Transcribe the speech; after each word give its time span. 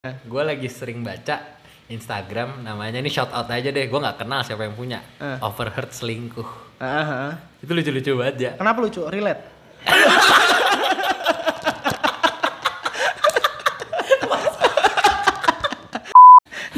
Gue 0.00 0.40
lagi 0.40 0.64
sering 0.72 1.04
baca 1.04 1.60
Instagram 1.92 2.64
namanya 2.64 3.04
ini 3.04 3.12
shout 3.12 3.28
out 3.36 3.44
aja 3.52 3.68
deh. 3.68 3.84
Gue 3.84 4.00
nggak 4.00 4.24
kenal 4.24 4.40
siapa 4.40 4.64
yang 4.64 4.72
punya. 4.72 5.04
Eh. 5.20 5.36
Overheard 5.44 5.92
selingkuh. 5.92 6.80
Ah, 6.80 6.88
ah. 7.04 7.32
Itu 7.60 7.76
lucu-lucu 7.76 8.16
banget 8.16 8.36
ya. 8.40 8.50
Kenapa 8.56 8.80
lucu? 8.80 9.04
Relate. 9.04 9.44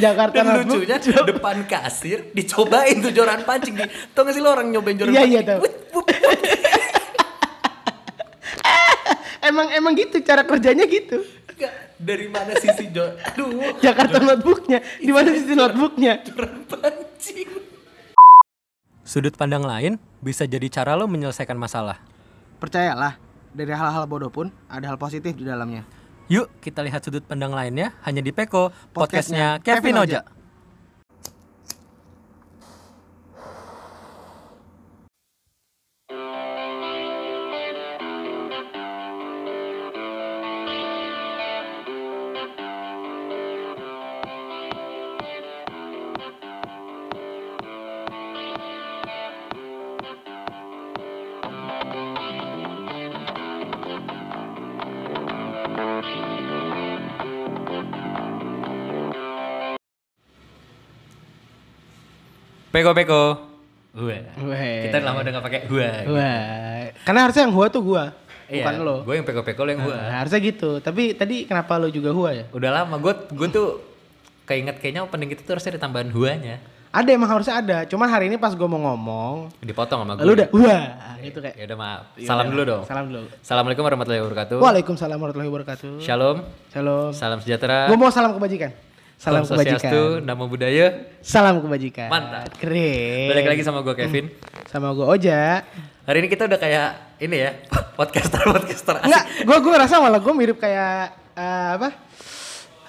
Jakarta 0.02 0.34
Dan 0.34 0.66
lucunya 0.66 0.98
depan 0.98 1.62
kasir 1.70 2.34
dicobain 2.34 2.98
tuh 2.98 3.14
joran 3.14 3.46
pancing 3.46 3.79
di. 3.79 3.86
Tau 4.11 4.27
gak 4.27 4.34
sih 4.34 4.43
lo 4.43 4.50
orang 4.50 4.66
nyobain 4.75 4.98
joran 4.98 5.14
Iya, 5.14 5.23
pancing? 5.23 5.39
iya, 5.39 5.43
tahu. 5.46 5.62
Emang 9.43 9.70
emang 9.75 9.95
gitu 9.95 10.18
cara 10.27 10.43
kerjanya 10.43 10.91
gitu. 10.91 11.23
Dari 12.03 12.27
mana 12.27 12.59
sisi 12.59 12.91
joran? 12.91 13.14
Aduh, 13.23 13.79
Jakarta 13.79 14.18
Notebooknya. 14.18 14.82
Di 14.98 15.14
mana 15.14 15.31
sisi 15.31 15.54
notebooknya? 15.54 16.18
pancing. 16.67 17.50
Sudut 19.07 19.35
pandang 19.39 19.63
lain 19.63 20.03
bisa 20.18 20.43
jadi 20.43 20.67
cara 20.67 20.99
lo 20.99 21.07
menyelesaikan 21.07 21.54
masalah. 21.54 22.03
Percayalah, 22.59 23.23
dari 23.54 23.71
hal-hal 23.71 24.11
bodoh 24.11 24.35
pun 24.35 24.50
ada 24.67 24.90
hal 24.90 24.99
positif 24.99 25.39
di 25.39 25.46
dalamnya. 25.46 25.86
Yuk 26.26 26.50
kita 26.59 26.82
lihat 26.82 27.07
sudut 27.07 27.23
pandang 27.23 27.54
lainnya 27.54 27.95
hanya 28.03 28.18
di 28.18 28.34
Peko, 28.34 28.75
Podcastnya 28.90 29.62
podcastnya 29.62 29.62
Kevin 29.62 29.95
Kevin 29.95 30.03
Oja. 30.03 30.21
Oja. 30.26 30.42
Peko 62.73 62.97
peko. 62.97 63.23
Gue. 63.92 64.17
Kita 64.89 64.97
lama 65.05 65.20
udah 65.20 65.33
gak 65.37 65.45
pakai 65.45 65.61
gue. 65.69 65.89
Wah, 66.09 66.89
karena 67.05 67.20
harusnya 67.28 67.45
yang 67.45 67.53
gua 67.53 67.69
tuh 67.69 67.84
gua, 67.84 68.05
bukan 68.48 68.75
lo. 68.81 68.97
Gue 69.05 69.20
yang 69.20 69.27
peko 69.28 69.45
peko 69.45 69.69
lo 69.69 69.70
yang 69.77 69.84
gue. 69.84 69.92
Nah, 69.92 70.25
harusnya 70.25 70.41
gitu. 70.41 70.81
Tapi 70.81 71.12
tadi 71.12 71.45
kenapa 71.45 71.77
lo 71.77 71.93
juga 71.93 72.09
gua 72.17 72.33
ya? 72.33 72.48
Udah 72.48 72.81
lama 72.81 72.97
gue 72.97 73.12
gue 73.28 73.48
tuh 73.53 73.69
keinget 74.48 74.81
kayaknya 74.81 75.05
opening 75.05 75.37
itu 75.37 75.45
tuh 75.45 75.53
harusnya 75.61 75.77
ada 75.77 75.81
tambahan 75.84 76.09
huanya. 76.09 76.56
Ada 76.93 77.09
emang 77.12 77.28
harusnya 77.28 77.61
ada. 77.61 77.78
Cuman 77.84 78.09
hari 78.09 78.33
ini 78.33 78.41
pas 78.41 78.56
gua 78.56 78.69
mau 78.69 78.81
ngomong, 78.81 79.53
Dipotong 79.61 80.09
sama 80.09 80.17
gue. 80.17 80.25
lu 80.25 80.33
udah 80.33 80.48
wah 80.56 80.84
gitu 81.20 81.45
kayak. 81.45 81.56
Ya 81.61 81.65
udah 81.69 81.77
maaf. 81.77 82.03
Salam 82.25 82.47
dulu 82.48 82.62
dong. 82.65 82.83
Salam 82.89 83.05
dulu. 83.12 83.20
Assalamualaikum 83.45 83.84
warahmatullahi 83.84 84.23
wabarakatuh. 84.25 84.56
Waalaikumsalam 84.56 85.17
warahmatullahi 85.20 85.50
wabarakatuh. 85.53 85.93
Shalom. 86.00 86.41
Shalom. 86.73 87.12
Salam 87.12 87.39
sejahtera. 87.45 87.93
Gua 87.93 88.00
mau 88.00 88.09
salam 88.09 88.33
kebajikan. 88.33 88.73
Salam 89.23 89.47
Om 89.47 89.55
kebajikan. 89.55 90.27
Namo 90.27 90.51
Buddhaya. 90.51 91.15
Salam 91.23 91.62
kebajikan. 91.62 92.11
Mantap. 92.11 92.59
Keren. 92.59 93.31
Balik 93.31 93.55
lagi 93.55 93.62
sama 93.62 93.78
gue 93.87 93.95
Kevin. 93.95 94.27
sama 94.67 94.91
gua 94.98 95.15
Oja. 95.15 95.62
Hari 96.03 96.27
ini 96.27 96.27
kita 96.27 96.51
udah 96.51 96.59
kayak 96.59 96.89
ini 97.23 97.47
ya, 97.47 97.55
podcaster 97.98 98.43
podcaster. 98.43 98.98
Enggak, 98.98 99.47
gua 99.47 99.62
gua 99.62 99.87
rasa 99.87 100.03
malah 100.03 100.19
gua 100.19 100.34
mirip 100.34 100.59
kayak 100.59 101.15
eh, 101.39 101.69
apa? 101.78 101.95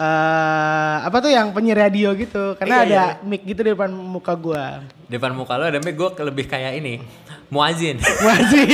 Eh 0.03 0.95
apa 1.01 1.17
tuh 1.17 1.29
yang 1.29 1.47
penyiar 1.49 1.79
radio 1.81 2.11
gitu 2.13 2.55
karena 2.55 2.75
Iya, 2.75 2.83
ada 2.83 2.95
iya. 3.15 3.23
mic 3.23 3.41
gitu 3.41 3.61
di 3.61 3.71
depan 3.71 3.87
muka 3.89 4.35
gua. 4.35 4.83
Depan 5.05 5.31
muka 5.31 5.55
lo 5.55 5.63
ada 5.65 5.79
mic 5.79 5.93
gue 5.93 6.09
lebih 6.21 6.45
kayak 6.45 6.75
ini, 6.75 6.99
muazin. 7.47 7.99
Masih. 7.99 8.67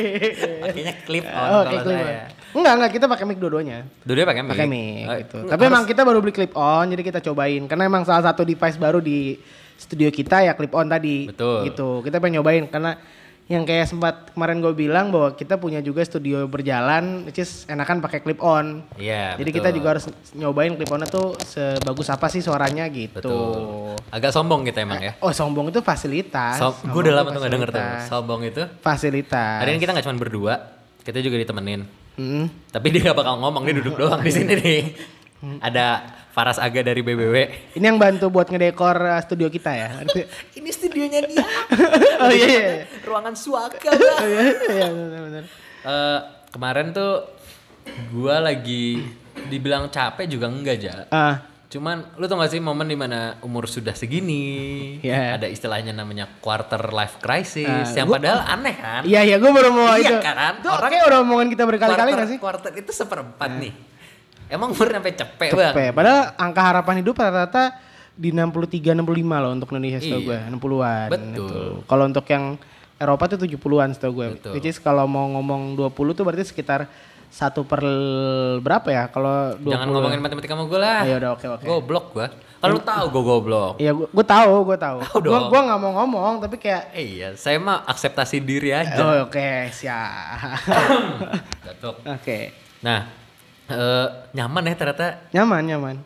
Pakainya 0.62 0.94
clip 1.02 1.26
on 1.26 1.44
Oh, 1.44 1.60
kalau 1.60 1.68
clip 1.68 1.82
on. 1.82 1.92
saya. 1.92 2.22
Enggak, 2.52 2.72
enggak 2.74 2.90
kita 2.92 3.06
pakai 3.06 3.24
mic 3.24 3.38
dua-duanya. 3.38 3.78
Dua-duanya 4.02 4.28
pakai 4.28 4.42
mic. 4.42 4.52
Pakai 4.52 4.66
mic 4.66 5.04
Oh, 5.04 5.16
gitu. 5.18 5.38
Tapi 5.44 5.60
harus- 5.60 5.70
emang 5.70 5.84
kita 5.84 6.00
baru 6.02 6.18
beli 6.18 6.32
clip 6.32 6.52
on 6.54 6.84
jadi 6.88 7.02
kita 7.02 7.20
cobain 7.22 7.62
karena 7.66 7.84
emang 7.84 8.02
salah 8.02 8.24
satu 8.24 8.42
device 8.42 8.76
baru 8.76 8.98
di 8.98 9.36
studio 9.74 10.08
kita 10.08 10.40
ya 10.42 10.52
clip 10.52 10.72
on 10.72 10.86
tadi. 10.86 11.28
Betul. 11.28 11.68
Gitu. 11.68 11.88
Kita 12.02 12.16
pengen 12.16 12.38
nyobain 12.38 12.64
karena 12.66 12.96
yang 13.50 13.66
kayak 13.66 13.90
sempat 13.90 14.30
kemarin 14.32 14.62
gue 14.62 14.70
bilang 14.70 15.10
bahwa 15.10 15.34
kita 15.34 15.58
punya 15.58 15.82
juga 15.82 16.06
studio 16.06 16.46
berjalan, 16.46 17.26
which 17.26 17.42
is 17.42 17.66
enakan 17.66 17.98
pakai 17.98 18.22
clip 18.22 18.38
on. 18.38 18.86
Iya. 18.94 19.34
Jadi 19.36 19.50
betul. 19.50 19.58
kita 19.60 19.68
juga 19.74 19.86
harus 19.98 20.04
nyobain 20.32 20.72
clip 20.78 20.88
onnya 20.88 21.10
tuh 21.10 21.34
sebagus 21.42 22.08
apa 22.08 22.30
sih 22.30 22.40
suaranya 22.40 22.86
gitu. 22.88 23.18
Betul. 23.18 23.98
Agak 24.14 24.30
sombong 24.30 24.62
kita 24.62 24.86
emang 24.86 25.02
ya. 25.02 25.12
Oh 25.18 25.34
sombong 25.34 25.74
itu 25.74 25.82
fasilitas. 25.82 26.62
So, 26.62 26.72
gue 26.86 27.00
udah 27.10 27.14
lama 27.18 27.28
tuh 27.34 27.40
gak 27.42 27.52
denger 27.52 27.70
tuh. 27.74 27.84
Sombong 28.06 28.40
itu. 28.46 28.62
Fasilitas. 28.78 29.58
Hari 29.60 29.74
ini 29.74 29.80
kita 29.82 29.90
gak 29.90 30.06
cuma 30.06 30.16
berdua, 30.16 30.54
kita 31.02 31.18
juga 31.18 31.36
ditemenin. 31.42 31.82
Mm. 32.16 32.46
Tapi 32.70 32.86
dia 32.94 33.10
gak 33.10 33.18
bakal 33.18 33.42
ngomong, 33.42 33.66
dia 33.66 33.74
duduk 33.74 33.98
doang 33.98 34.22
di 34.22 34.30
sini 34.30 34.54
nih. 34.54 34.82
Ada 35.66 35.86
Faras 36.30 36.56
Aga 36.56 36.80
dari 36.82 37.00
BBW. 37.00 37.36
Ini 37.74 37.84
yang 37.84 37.98
bantu 37.98 38.28
buat 38.28 38.46
ngedekor 38.46 38.96
uh, 38.96 39.20
studio 39.20 39.46
kita 39.46 39.70
ya. 39.70 39.88
Ini 40.58 40.68
studionya 40.68 41.20
dia. 41.22 41.44
oh 42.22 42.30
iya 42.30 42.46
iya. 42.46 42.62
Ruangan 43.02 43.34
suaka. 43.34 43.76
Oh, 43.84 44.24
iya 44.24 44.42
iya 44.70 44.86
benar-benar. 44.88 45.44
Eh, 45.82 46.18
kemarin 46.48 46.86
tuh 46.90 47.26
gua 48.08 48.38
lagi 48.38 49.02
dibilang 49.44 49.88
capek 49.88 50.24
juga 50.26 50.46
enggak 50.46 50.74
aja. 50.78 50.94
Ah, 51.08 51.36
Cuman 51.66 52.04
lu 52.14 52.28
tau 52.28 52.36
gak 52.36 52.52
sih 52.52 52.60
momen 52.60 52.84
di 52.84 52.92
mana 52.92 53.40
umur 53.40 53.64
sudah 53.64 53.96
segini 53.96 55.00
Iya. 55.00 55.40
ada 55.40 55.48
istilahnya 55.48 55.90
namanya 55.90 56.28
quarter 56.36 56.92
life 56.92 57.16
crisis 57.16 57.64
Ah, 57.64 57.88
yang 57.90 58.04
gua- 58.06 58.20
padahal 58.20 58.44
aneh 58.44 58.76
kan? 58.76 59.00
iya 59.02 59.24
iya 59.24 59.40
gue 59.40 59.48
baru 59.48 59.72
mau 59.72 59.96
Iya 59.96 60.04
itu. 60.04 60.16
kan? 60.20 60.60
Itu 60.60 60.68
Orang- 60.68 60.92
kayak 60.92 61.04
udah 61.08 61.18
omongan 61.20 61.48
kita 61.48 61.64
berkali-kali 61.64 62.10
gak 62.12 62.28
sih? 62.28 62.36
quarter 62.36 62.76
itu 62.76 62.92
seperempat 62.92 63.56
nih. 63.56 63.72
Emang 64.52 64.68
umur 64.68 64.84
sampai 64.86 65.12
cepet, 65.12 65.48
bang? 65.50 65.72
Cepet. 65.72 65.90
Padahal 65.90 66.20
angka 66.36 66.60
harapan 66.62 66.94
hidup 67.00 67.16
rata-rata 67.16 67.72
di 68.12 68.28
63 68.28 68.92
65 68.92 69.00
loh 69.40 69.50
untuk 69.50 69.72
Indonesia 69.72 69.98
setahu 69.98 70.20
Iya. 70.22 70.28
gue, 70.28 70.38
60-an. 70.52 71.08
Betul. 71.08 71.32
gitu. 71.32 71.60
Kalau 71.82 72.04
untuk 72.04 72.26
yang 72.28 72.44
Eropa 72.94 73.24
tuh 73.26 73.38
70-an 73.40 73.90
setahu 73.90 74.12
gue. 74.14 74.28
Betul. 74.36 74.52
Which 74.52 74.68
is 74.68 74.76
kalau 74.76 75.04
mau 75.06 75.24
ngomong 75.30 75.72
20 75.74 75.88
tuh 76.12 76.22
berarti 76.22 76.44
sekitar 76.44 76.84
satu 77.28 77.64
per 77.64 77.80
berapa 78.60 78.84
ya? 78.86 79.08
Kalau 79.08 79.56
20 79.56 79.64
Jangan 79.66 79.86
ngomongin 79.88 80.20
matematika 80.20 80.52
sama 80.52 80.68
gue 80.68 80.78
lah. 80.78 81.00
Ayo 81.02 81.14
udah 81.16 81.30
oke 81.32 81.46
oke. 81.48 81.64
Goblok 81.64 82.06
gua. 82.12 82.28
Kalau 82.60 82.76
lu 82.76 82.82
tahu 82.84 83.04
gue 83.08 83.22
goblok. 83.24 83.72
Iya, 83.76 83.90
gue 83.90 84.06
gue 84.06 84.26
tahu, 84.28 84.54
gue 84.62 84.78
tahu. 84.78 84.98
Gue 85.18 85.38
gue 85.50 85.60
nggak 85.64 85.80
mau 85.80 85.92
ngomong, 85.98 86.34
tapi 86.38 86.56
kayak 86.56 86.92
Eh, 86.92 87.06
iya, 87.16 87.28
saya 87.34 87.58
mah 87.58 87.82
akseptasi 87.82 88.38
diri 88.38 88.70
aja. 88.70 89.00
oh, 89.00 89.26
oke 89.26 89.48
siap. 89.72 90.62
Batuk. 91.64 91.96
oke, 92.04 92.38
Nah, 92.78 93.21
eh, 93.72 94.06
nyaman 94.32 94.62
ya 94.64 94.74
ternyata. 94.74 95.06
nyaman 95.30 95.62
nyaman. 95.64 95.96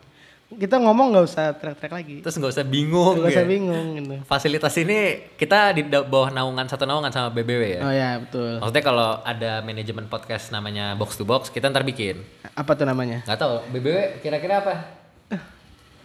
Kita 0.47 0.79
ngomong 0.79 1.11
nggak 1.11 1.25
usah 1.27 1.51
teriak-teriak 1.59 1.91
lagi. 1.91 2.15
Terus 2.23 2.39
nggak 2.39 2.53
usah 2.55 2.63
bingung. 2.63 3.19
Nggak 3.19 3.35
usah 3.35 3.43
ya. 3.43 3.51
bingung 3.51 3.85
gitu. 3.99 4.15
Fasilitas 4.23 4.71
ini 4.79 4.99
kita 5.35 5.75
di 5.75 5.83
bawah 5.83 6.31
naungan 6.31 6.63
satu 6.65 6.87
naungan 6.87 7.11
sama 7.11 7.27
BBW 7.35 7.63
ya. 7.75 7.81
Oh 7.83 7.91
ya 7.91 8.09
betul. 8.15 8.63
Maksudnya 8.63 8.83
kalau 8.85 9.09
ada 9.21 9.59
manajemen 9.59 10.07
podcast 10.07 10.47
namanya 10.49 10.95
box 10.95 11.19
to 11.19 11.27
box, 11.27 11.51
kita 11.51 11.67
ntar 11.67 11.83
bikin. 11.83 12.23
Apa 12.55 12.79
tuh 12.79 12.87
namanya? 12.87 13.27
Nggak 13.27 13.39
tahu, 13.39 13.55
BBW 13.75 14.23
kira-kira 14.23 14.63
apa? 14.63 14.73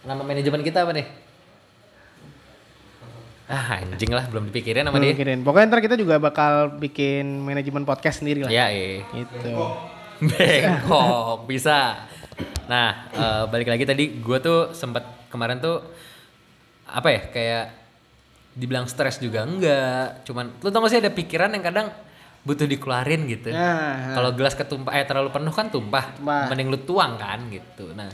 Nama 0.03 0.19
manajemen 0.19 0.59
kita 0.59 0.83
apa 0.83 0.91
nih? 0.91 1.07
Ah 3.43 3.79
anjing 3.79 4.11
lah, 4.11 4.27
belum 4.27 4.51
dipikirin 4.51 4.83
sama 4.83 4.95
Belum 4.95 5.03
dia. 5.03 5.15
mikirin. 5.15 5.39
Pokoknya 5.43 5.67
ntar 5.67 5.79
kita 5.79 5.95
juga 5.95 6.15
bakal 6.15 6.79
bikin 6.79 7.43
manajemen 7.43 7.83
podcast 7.83 8.19
sendiri 8.19 8.43
lah. 8.43 8.51
Iya, 8.51 8.65
iya. 8.71 9.03
Gitu. 9.13 9.51
Bengkok, 10.29 11.45
bisa. 11.45 12.07
Nah, 12.69 13.11
eh, 13.11 13.43
balik 13.49 13.67
lagi 13.67 13.83
tadi 13.83 14.23
gue 14.23 14.37
tuh 14.39 14.71
sempat 14.71 15.27
kemarin 15.27 15.59
tuh 15.59 15.83
apa 16.87 17.07
ya 17.09 17.21
kayak 17.29 17.65
dibilang 18.53 18.85
stres 18.85 19.19
juga 19.19 19.43
enggak. 19.43 20.23
Cuman 20.23 20.61
lu 20.61 20.69
tau 20.69 20.79
gak 20.85 20.91
sih 20.93 20.99
ada 21.01 21.11
pikiran 21.11 21.51
yang 21.51 21.65
kadang 21.65 21.87
butuh 22.43 22.67
dikeluarin 22.67 23.23
gitu. 23.27 23.51
Nah, 23.51 24.13
Kalau 24.15 24.29
gelas 24.35 24.53
ketumpah 24.53 24.91
eh 24.95 25.05
terlalu 25.07 25.31
penuh 25.31 25.53
kan 25.53 25.67
tumpah. 25.71 26.05
Tumpah. 26.19 26.47
Mending 26.51 26.69
lu 26.71 26.79
tuang 26.83 27.15
kan 27.19 27.39
gitu. 27.49 27.91
Nah, 27.95 28.11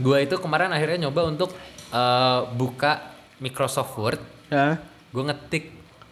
gue 0.00 0.16
itu 0.20 0.34
kemarin 0.40 0.72
akhirnya 0.72 1.08
nyoba 1.08 1.28
untuk 1.28 1.52
eh, 1.92 2.40
buka 2.52 3.16
Microsoft 3.40 3.96
Word. 3.96 4.20
ya. 4.52 4.76
Gue 5.10 5.22
ngetik 5.26 5.64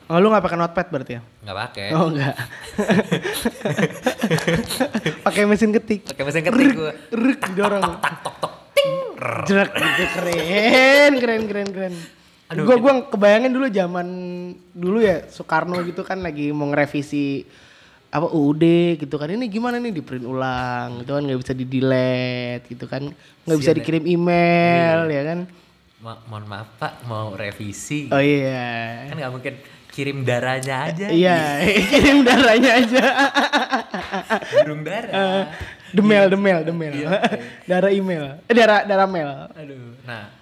Oh 0.09 0.17
lu 0.17 0.33
nggak 0.33 0.41
pakai 0.41 0.57
notepad 0.57 0.87
berarti 0.89 1.13
ya? 1.17 1.23
nggak 1.45 1.59
pakai. 1.69 1.89
Oh 1.93 2.09
enggak. 2.09 2.33
pakai 5.29 5.43
mesin 5.45 5.71
ketik. 5.77 6.01
Pakai 6.09 6.25
mesin 6.25 6.43
ketik 6.49 6.69
gue. 6.73 6.93
Rek 7.13 7.41
didorong. 7.53 8.01
Tak 8.01 8.15
tok 8.25 8.37
tok 8.41 8.55
ting. 8.73 8.93
Jerak 9.45 9.77
gitu 9.77 10.05
keren, 10.17 11.13
keren, 11.21 11.43
keren, 11.45 11.69
keren. 11.69 11.95
Aduh, 12.49 12.65
Gue 12.65 12.81
gua 12.81 13.05
kebayangin 13.13 13.53
dulu 13.53 13.69
zaman 13.69 14.09
dulu 14.73 15.05
ya 15.05 15.29
Soekarno 15.29 15.85
gitu 15.85 16.01
kan 16.01 16.25
lagi 16.25 16.49
mau 16.57 16.73
ngerevisi 16.73 17.45
apa 18.09 18.33
UUD 18.33 18.65
gitu 19.05 19.21
kan 19.21 19.29
ini 19.29 19.53
gimana 19.53 19.77
nih 19.77 19.93
di 19.93 20.01
print 20.01 20.25
ulang 20.25 21.05
gitu 21.05 21.13
kan 21.13 21.23
nggak 21.29 21.41
bisa 21.45 21.53
di 21.53 21.65
delete 21.69 22.65
gitu 22.73 22.89
kan 22.89 23.05
nggak 23.45 23.59
bisa 23.61 23.73
ya. 23.73 23.77
dikirim 23.77 24.05
email 24.09 25.13
ya 25.13 25.23
kan 25.29 25.39
Ma- 26.09 26.25
mohon 26.25 26.49
maaf 26.49 26.69
pak 26.81 27.05
mau 27.05 27.37
revisi. 27.37 28.09
Oh 28.09 28.17
iya. 28.17 29.05
Kan 29.13 29.21
nggak 29.21 29.29
mungkin 29.29 29.55
kirim 29.93 30.25
darahnya 30.25 30.89
aja. 30.89 31.07
Iya 31.13 31.61
kirim 31.93 32.25
darahnya 32.25 32.81
aja. 32.81 33.05
Burung 34.65 34.89
darah. 34.89 35.53
Demel 35.93 36.33
demel 36.33 36.65
demel. 36.65 36.93
Darah 37.69 37.93
email. 37.93 38.41
Eh 38.49 38.57
darah 38.57 38.89
darah 38.89 39.05
mail. 39.05 39.53
Aduh 39.53 40.01
nah 40.09 40.33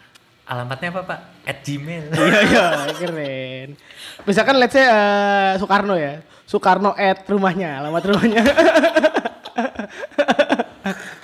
alamatnya 0.47 0.95
apa 0.95 1.03
pak? 1.03 1.21
At 1.43 1.59
gmail. 1.67 2.15
Iya 2.15 2.39
iya 2.47 2.67
keren. 2.95 3.69
Misalkan 4.23 4.63
let's 4.63 4.71
say 4.71 4.87
eh, 4.87 5.59
Soekarno 5.59 5.99
ya. 5.99 6.23
Soekarno 6.47 6.95
at 6.95 7.27
rumahnya 7.27 7.83
alamat 7.83 8.07
rumahnya. 8.07 8.43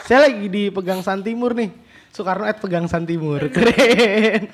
Saya 0.02 0.26
lagi 0.26 0.50
di 0.50 0.66
Pegang 0.74 0.98
Timur 1.22 1.54
nih 1.54 1.91
Soekarno 2.12 2.44
at 2.44 2.60
Pegang 2.60 2.86
Timur. 3.08 3.40
Keren. 3.48 4.52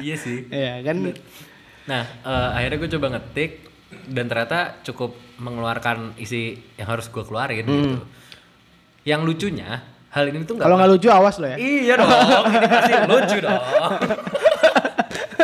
Iya 0.00 0.16
sih. 0.16 0.48
Ya 0.48 0.80
kan? 0.80 1.12
Nah, 1.84 2.02
eh, 2.24 2.48
akhirnya 2.56 2.76
gue 2.80 2.90
coba 2.96 3.06
ngetik 3.12 3.52
dan 4.08 4.24
ternyata 4.26 4.80
cukup 4.82 5.12
mengeluarkan 5.36 6.16
isi 6.16 6.56
yang 6.80 6.88
harus 6.88 7.12
gue 7.12 7.22
keluarin 7.22 7.68
gitu. 7.68 8.00
Yang 9.04 9.20
lucunya, 9.28 9.84
hal 10.14 10.24
ini 10.30 10.46
tuh 10.48 10.56
nggak 10.56 10.64
kalau 10.64 10.76
nggak 10.80 10.90
lucu 10.96 11.08
awas 11.10 11.36
lo 11.42 11.46
ya. 11.50 11.56
Iya 11.58 11.94
dong, 11.98 12.08
ini 12.48 12.68
pasti 12.70 12.92
lucu 13.04 13.38
dong. 13.42 13.62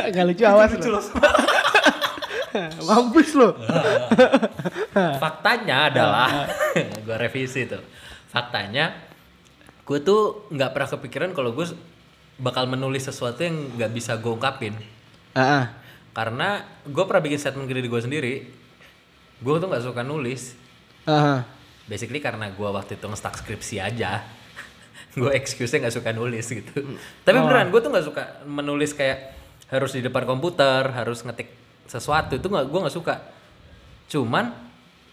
nggak 0.09 0.27
lucu 0.33 0.45
awas 0.47 0.71
lo. 0.79 1.01
mampus 2.89 3.31
lo. 3.37 3.49
Faktanya 4.95 5.93
adalah, 5.93 6.31
gue 7.07 7.17
revisi 7.17 7.67
tuh. 7.69 7.83
Faktanya, 8.29 9.08
gue 9.89 9.99
tuh 10.05 10.45
nggak 10.53 10.77
pernah 10.77 10.89
kepikiran 10.93 11.31
kalau 11.33 11.57
gue 11.57 11.65
bakal 12.37 12.69
menulis 12.69 13.09
sesuatu 13.09 13.41
yang 13.41 13.57
nggak 13.81 13.91
bisa 13.97 14.21
gue 14.21 14.29
ungkapin. 14.29 14.77
Ah, 15.33 15.41
ah. 15.41 15.65
Karena 16.13 16.61
gue 16.85 17.05
pernah 17.09 17.25
bikin 17.25 17.41
statement 17.41 17.65
ke 17.65 17.73
diri 17.73 17.89
gue 17.89 18.01
sendiri, 18.05 18.35
gue 19.41 19.55
tuh 19.57 19.65
nggak 19.65 19.85
suka 19.89 20.05
nulis. 20.05 20.53
Ah, 21.09 21.17
ah. 21.17 21.41
Basically 21.89 22.21
karena 22.21 22.53
gue 22.53 22.69
waktu 22.69 23.01
itu 23.01 23.07
nge-stuck 23.09 23.41
skripsi 23.41 23.81
aja. 23.81 24.29
gue 25.19 25.33
excuse-nya 25.33 25.89
nggak 25.89 25.97
suka 25.97 26.13
nulis 26.13 26.45
gitu. 26.53 26.85
Tapi 27.25 27.37
beneran 27.41 27.73
gue 27.73 27.81
tuh 27.81 27.89
nggak 27.89 28.07
suka 28.13 28.23
menulis 28.45 28.93
kayak 28.93 29.41
harus 29.73 29.97
di 29.97 30.05
depan 30.05 30.29
komputer, 30.29 30.85
harus 30.93 31.25
ngetik 31.25 31.49
sesuatu 31.89 32.37
itu 32.37 32.45
nggak 32.45 32.69
gue 32.69 32.81
nggak 32.85 32.97
suka. 32.97 33.25
Cuman 34.13 34.68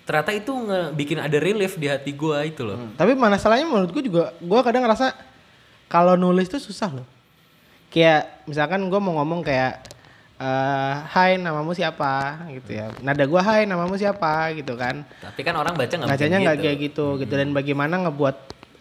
ternyata 0.06 0.31
itu 0.31 0.54
bikin 0.94 1.18
ada 1.18 1.38
relief 1.42 1.75
di 1.75 1.90
hati 1.90 2.13
gue 2.13 2.38
itu 2.46 2.62
loh. 2.62 2.78
Tapi 2.94 3.18
masalahnya 3.18 3.66
menurut 3.66 3.90
gue 3.90 4.04
juga, 4.06 4.31
gue 4.38 4.60
kadang 4.62 4.86
ngerasa 4.86 5.18
kalau 5.90 6.13
nulis 6.13 6.46
tuh 6.46 6.62
susah 6.62 6.94
loh. 6.94 7.07
Kayak 7.90 8.46
misalkan 8.46 8.86
gue 8.86 9.00
mau 9.02 9.18
ngomong 9.18 9.42
kayak, 9.42 9.81
eh 10.38 10.96
Hai 11.10 11.42
namamu 11.42 11.74
siapa 11.74 12.38
gitu 12.54 12.78
ya. 12.78 12.94
Nada 13.02 13.25
gue 13.25 13.42
Hai 13.42 13.66
namamu 13.66 13.98
siapa 13.98 14.54
gitu 14.54 14.78
kan. 14.78 15.02
Tapi 15.25 15.42
kan 15.42 15.57
orang 15.57 15.74
baca 15.74 15.90
nggak 15.90 16.10
Bacanya 16.10 16.38
nggak 16.38 16.58
gitu. 16.60 16.66
kayak 16.69 16.78
gitu 16.86 17.06
gitu. 17.25 17.34
Dan 17.34 17.50
bagaimana 17.56 18.06
ngebuat 18.06 18.36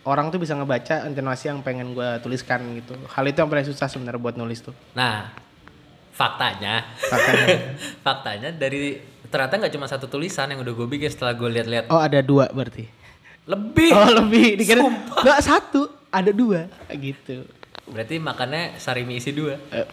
orang 0.05 0.29
tuh 0.29 0.37
bisa 0.37 0.53
ngebaca 0.53 1.09
intonasi 1.09 1.49
yang 1.49 1.65
pengen 1.65 1.97
gue 1.97 2.09
tuliskan 2.21 2.61
gitu. 2.77 2.93
Hal 3.09 3.25
itu 3.25 3.41
yang 3.41 3.49
paling 3.49 3.65
susah 3.65 3.89
sebenarnya 3.89 4.21
buat 4.21 4.37
nulis 4.37 4.61
tuh. 4.61 4.75
Nah, 4.93 5.33
faktanya, 6.13 6.85
Faktanya. 7.01 7.47
faktanya 8.05 8.49
dari 8.53 9.14
ternyata 9.35 9.59
nggak 9.59 9.75
cuma 9.75 9.91
satu 9.91 10.07
tulisan 10.07 10.47
yang 10.47 10.63
udah 10.63 10.71
gue 10.71 10.87
bikin 10.87 11.11
setelah 11.11 11.35
gue 11.35 11.51
lihat-lihat 11.51 11.91
Oh 11.91 11.99
ada 11.99 12.23
dua 12.23 12.47
berarti. 12.55 12.87
lebih. 13.45 13.91
Oh 13.91 14.09
lebih 14.23 14.55
dikira 14.55 14.87
nggak 14.87 15.41
satu 15.43 15.91
ada 16.09 16.31
dua 16.31 16.71
gitu. 16.95 17.43
Berarti 17.91 18.23
makannya 18.23 18.79
sarimi 18.79 19.19
isi 19.19 19.35
dua. 19.35 19.59
Eh, 19.75 19.85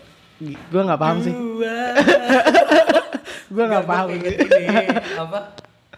gue 0.46 0.82
nggak 0.86 1.02
paham 1.02 1.18
sih. 1.20 1.34
Dua. 1.34 1.76
Gue 3.52 3.68
nggak 3.68 3.84
paham. 3.84 4.08
keinget 4.08 4.48
ini 4.48 4.64
apa? 5.20 5.40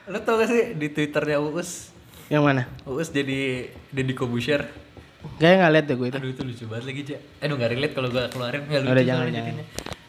Lu 0.10 0.18
tau 0.25 0.42
gak 0.42 0.50
sih 0.50 0.74
di 0.74 0.89
twitternya 0.89 1.38
Uus? 1.38 1.94
Yang 2.25 2.44
mana? 2.50 2.62
Uus 2.89 3.13
jadi 3.13 3.69
Deddy 3.94 4.18
Kobusher. 4.18 4.66
Kayaknya 5.38 5.57
nggak 5.62 5.74
lihat 5.78 5.86
deh 5.86 5.96
gue 5.96 6.07
itu. 6.10 6.18
Aduh 6.18 6.30
itu 6.34 6.42
lucu 6.42 6.63
banget 6.66 6.86
lagi 6.89 7.01
Cak. 7.13 7.19
Aduh 7.46 7.56
gak 7.62 7.69
relate 7.78 7.94
kalau 7.94 8.10
gue 8.10 8.24
keluarin 8.34 8.62
gak 8.66 8.81
lucu 8.81 8.89
Udah, 8.89 9.06
jangan, 9.06 9.28
jangan. 9.30 9.54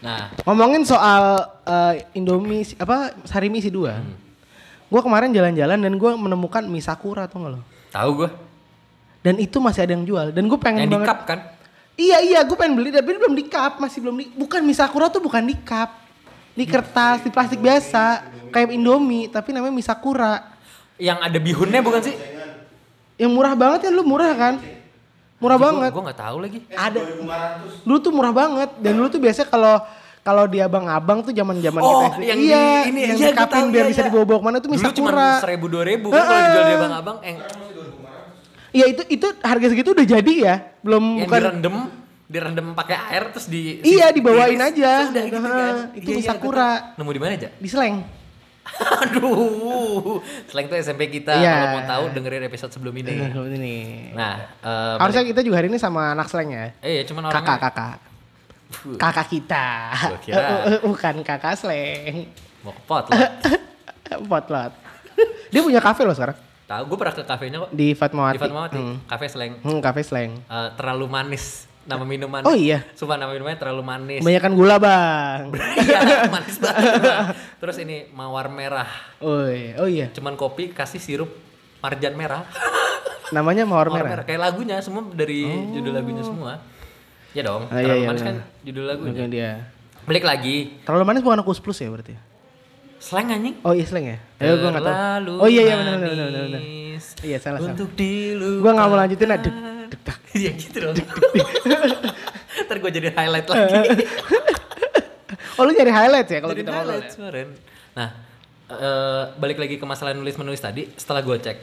Nah 0.04 0.28
Ngomongin 0.44 0.84
soal 0.84 1.40
eh, 1.64 2.04
Indomie 2.20 2.68
apa 2.76 3.16
Sarimi 3.24 3.64
si 3.64 3.72
dua. 3.72 3.96
Hmm. 3.96 4.12
Gue 4.92 5.00
kemarin 5.00 5.32
jalan-jalan 5.32 5.80
dan 5.80 5.92
gue 5.96 6.10
menemukan 6.14 6.60
mie 6.68 6.84
sakura 6.84 7.24
tuh 7.24 7.40
nggak 7.40 7.52
lo? 7.56 7.60
tahu 7.94 8.10
gue 8.26 8.30
Dan 9.24 9.40
itu 9.40 9.56
masih 9.56 9.88
ada 9.88 9.96
yang 9.96 10.04
jual. 10.04 10.28
Dan 10.36 10.44
gue 10.44 10.58
pengen 10.60 10.84
yang 10.84 10.92
di 10.92 10.98
banget. 11.00 11.08
cup 11.08 11.20
kan? 11.24 11.38
Iya 11.96 12.18
iya 12.20 12.40
gue 12.44 12.56
pengen 12.58 12.76
beli 12.76 12.92
tapi 12.92 13.16
belum 13.16 13.32
di 13.32 13.44
cup 13.48 13.80
masih 13.80 14.04
belum 14.04 14.14
di. 14.20 14.24
Bukan 14.36 14.60
mie 14.60 14.76
sakura 14.76 15.08
tuh 15.08 15.24
bukan 15.24 15.40
di 15.40 15.56
cup. 15.64 16.04
Di 16.54 16.68
kertas 16.68 17.24
di 17.24 17.32
plastik 17.32 17.58
biasa 17.58 18.28
kayak 18.52 18.76
Indomie 18.76 19.32
tapi 19.32 19.56
namanya 19.56 19.72
mie 19.72 19.88
sakura. 19.88 20.52
Yang 21.00 21.18
ada 21.24 21.38
bihunnya 21.40 21.80
bukan 21.80 22.00
sih? 22.04 22.14
Yang 23.16 23.30
murah 23.32 23.54
banget 23.56 23.88
ya 23.88 23.90
lu 23.90 24.04
murah 24.04 24.30
kan? 24.36 24.54
Murah 25.42 25.58
banget. 25.58 25.90
Gue 25.90 26.02
gak 26.06 26.20
tahu 26.20 26.36
lagi. 26.40 26.58
Ada. 26.70 27.00
Dulu 27.82 27.96
tuh 28.00 28.12
murah 28.14 28.32
banget 28.32 28.70
dan 28.80 28.92
dulu 28.94 29.08
tuh 29.10 29.20
biasanya 29.20 29.48
kalau 29.50 29.74
kalau 30.24 30.44
di 30.48 30.56
abang-abang 30.56 31.20
tuh 31.20 31.36
zaman-zaman 31.36 31.80
Oh, 31.84 32.08
kita 32.08 32.24
yang 32.24 32.40
iya, 32.40 32.64
di 32.80 32.96
ini, 32.96 33.00
yang 33.12 33.18
iya, 33.20 33.28
di 33.28 33.36
tahu, 33.36 33.68
biar 33.68 33.84
iya, 33.84 33.90
bisa 33.92 34.00
iya. 34.00 34.08
dibawa-bawa 34.08 34.38
ke 34.40 34.44
mana 34.48 34.56
tuh 34.56 34.68
Dulu 34.72 34.92
cuma 34.96 35.10
seribu 35.36 35.66
dua 35.68 35.84
ribu 35.84 36.06
kan 36.08 36.24
kalau 36.24 36.40
dijual 36.40 36.64
di 36.64 36.74
abang-abang 36.74 37.16
yang, 37.20 37.36
Iya 38.74 38.84
itu 38.90 39.02
itu 39.06 39.26
harga 39.38 39.66
segitu 39.70 39.94
udah 39.94 40.02
jadi 40.02 40.32
ya, 40.34 40.54
belum 40.82 41.04
yang 41.22 41.28
bukan. 41.30 41.40
direndam 41.44 41.76
direndam 42.24 42.66
pakai 42.74 42.96
air 43.06 43.24
terus 43.30 43.46
di 43.46 43.78
Iya, 43.84 44.10
di- 44.10 44.18
dibawain 44.18 44.58
diiris. 44.58 44.70
aja. 44.74 44.92
Sudah 45.06 45.22
gitu 45.22 45.38
kan. 45.38 45.74
itu 45.94 46.08
Iya, 46.10 46.16
mie 46.16 46.24
iya. 46.24 46.68
Nemu 46.98 47.10
di 47.12 47.20
mana 47.20 47.32
aja? 47.36 47.48
Di 47.54 47.68
Seleng. 47.68 47.96
Aduh, 49.04 50.18
selain 50.46 50.66
itu 50.66 50.76
SMP 50.76 51.06
kita 51.10 51.32
Iya. 51.32 51.52
kalau 51.52 51.68
mau 51.70 51.82
tahu 51.84 52.04
dengerin 52.12 52.44
episode 52.44 52.70
sebelum 52.70 52.94
ini. 52.96 53.12
ini. 53.52 53.76
Nah, 54.12 54.40
eh, 54.58 54.96
Harusnya 54.96 55.22
kita 55.22 55.40
juga 55.40 55.56
hari 55.56 55.68
ini 55.68 55.76
sama 55.76 56.10
anak 56.10 56.26
Seleng 56.26 56.50
ya. 56.50 56.66
eh 56.78 56.98
ya 56.98 57.02
cuman 57.04 57.28
orangnya 57.28 57.44
Kakak 57.46 57.58
kakak. 57.70 57.96
Kakak 58.96 59.26
kita. 59.28 59.66
Kira. 60.18 60.38
Eh, 60.66 60.70
eh, 60.70 60.80
Bukan 60.82 61.14
kakak 61.20 61.54
Seleng. 61.54 62.26
mau 62.60 62.72
ke 62.72 62.82
pot 62.82 63.04
lah. 63.06 63.20
Potlot. 64.30 64.72
Dia 65.48 65.60
punya 65.60 65.78
kafe 65.78 66.02
loh 66.02 66.12
sekarang 66.12 66.34
Tahu 66.64 66.82
gue 66.86 66.96
pernah 66.96 67.12
ke 67.12 67.22
kafenya 67.22 67.58
kok 67.60 67.70
di 67.70 67.92
Fatmawati. 67.92 68.34
di 68.34 68.40
Fatmawati, 68.40 68.78
Hmm. 68.78 68.96
kafe 69.04 69.26
Sleng. 69.28 69.52
Hmm, 69.60 69.78
kafe 69.78 70.00
Seleng. 70.00 70.32
Eh, 70.40 70.68
terlalu 70.74 71.06
manis 71.06 71.68
nama 71.84 72.02
minuman. 72.02 72.40
Oh 72.42 72.52
iya. 72.52 72.84
Sumpah 72.92 73.14
nama 73.14 73.30
minumannya 73.30 73.56
terlalu 73.56 73.82
manis. 73.82 74.20
Kebanyakan 74.20 74.52
gula, 74.52 74.76
Bang. 74.76 75.52
Iya, 75.52 76.00
manis 76.34 76.56
banget. 76.56 76.92
Bang. 76.98 77.26
Terus 77.58 77.76
ini 77.78 78.08
mawar 78.10 78.48
merah. 78.48 78.88
Oh 79.18 79.44
iya. 79.44 79.76
Oh 79.76 79.86
iya. 79.86 80.06
Cuman 80.10 80.34
kopi 80.34 80.70
kasih 80.70 80.98
sirup 80.98 81.30
marjan 81.78 82.12
merah. 82.12 82.44
Namanya 83.36 83.64
mawar 83.64 83.88
Mawar 83.88 83.98
merah. 83.98 84.10
merah. 84.10 84.24
Kayak 84.24 84.40
lagunya 84.42 84.76
semua 84.78 85.04
dari 85.08 85.44
judul 85.70 85.92
lagunya 85.92 86.22
semua. 86.22 86.60
Ya 87.34 87.42
dong, 87.42 87.66
Ah, 87.66 87.76
terlalu 87.76 87.88
iya, 87.88 87.94
iya, 87.96 88.06
manis 88.06 88.20
benar. 88.20 88.28
kan 88.30 88.36
judul 88.62 88.84
lagunya. 88.86 89.08
Mungkin 89.10 89.28
dia. 89.28 89.50
Balik 90.04 90.22
lagi, 90.22 90.56
Terlalu 90.84 91.04
manis 91.04 91.22
bukan 91.22 91.40
Kus 91.42 91.58
Plus 91.58 91.78
ya 91.78 91.88
berarti? 91.88 92.14
slang 92.94 93.28
anjing. 93.28 93.60
Oh 93.60 93.76
iya 93.76 93.84
Seleng 93.84 94.06
ya? 94.06 94.18
Eh 94.40 94.48
gue 94.48 94.64
gak 94.64 94.80
tau. 94.80 94.96
Oh 95.36 95.44
iya 95.44 95.60
iya 95.66 95.74
benar 95.76 96.00
benar 96.00 96.14
benar 96.24 96.42
benar. 96.48 96.62
Iya 97.20 97.36
salah 97.36 97.60
salah. 97.60 97.76
Untuk 97.76 97.92
dilupakan. 97.92 98.62
Gue 98.64 98.70
gak 98.72 98.86
mau 98.86 98.96
lanjutin 98.96 99.28
lah. 99.28 99.38
Dek, 99.44 99.54
dek, 99.92 100.00
tak. 100.00 100.16
Iya 100.40 100.50
gitu 100.56 100.76
dong. 100.80 100.94
Ntar 102.64 102.76
gue 102.78 102.90
jadi 102.90 103.08
highlight 103.12 103.46
lagi. 103.48 103.74
Oh 105.54 105.62
lu 105.62 105.70
nyari 105.70 105.92
highlight 105.94 106.28
ya 106.30 106.38
kalau 106.42 106.50
Jadi 106.50 106.66
kita 106.66 106.70
ngobrol 106.74 106.98
ya? 106.98 107.10
kemarin. 107.14 107.48
Nah, 107.94 108.08
eh, 108.74 109.22
balik 109.38 109.58
lagi 109.62 109.78
ke 109.78 109.86
masalah 109.86 110.10
nulis 110.10 110.34
menulis 110.34 110.58
tadi. 110.58 110.90
Setelah 110.98 111.22
gue 111.22 111.36
cek 111.38 111.58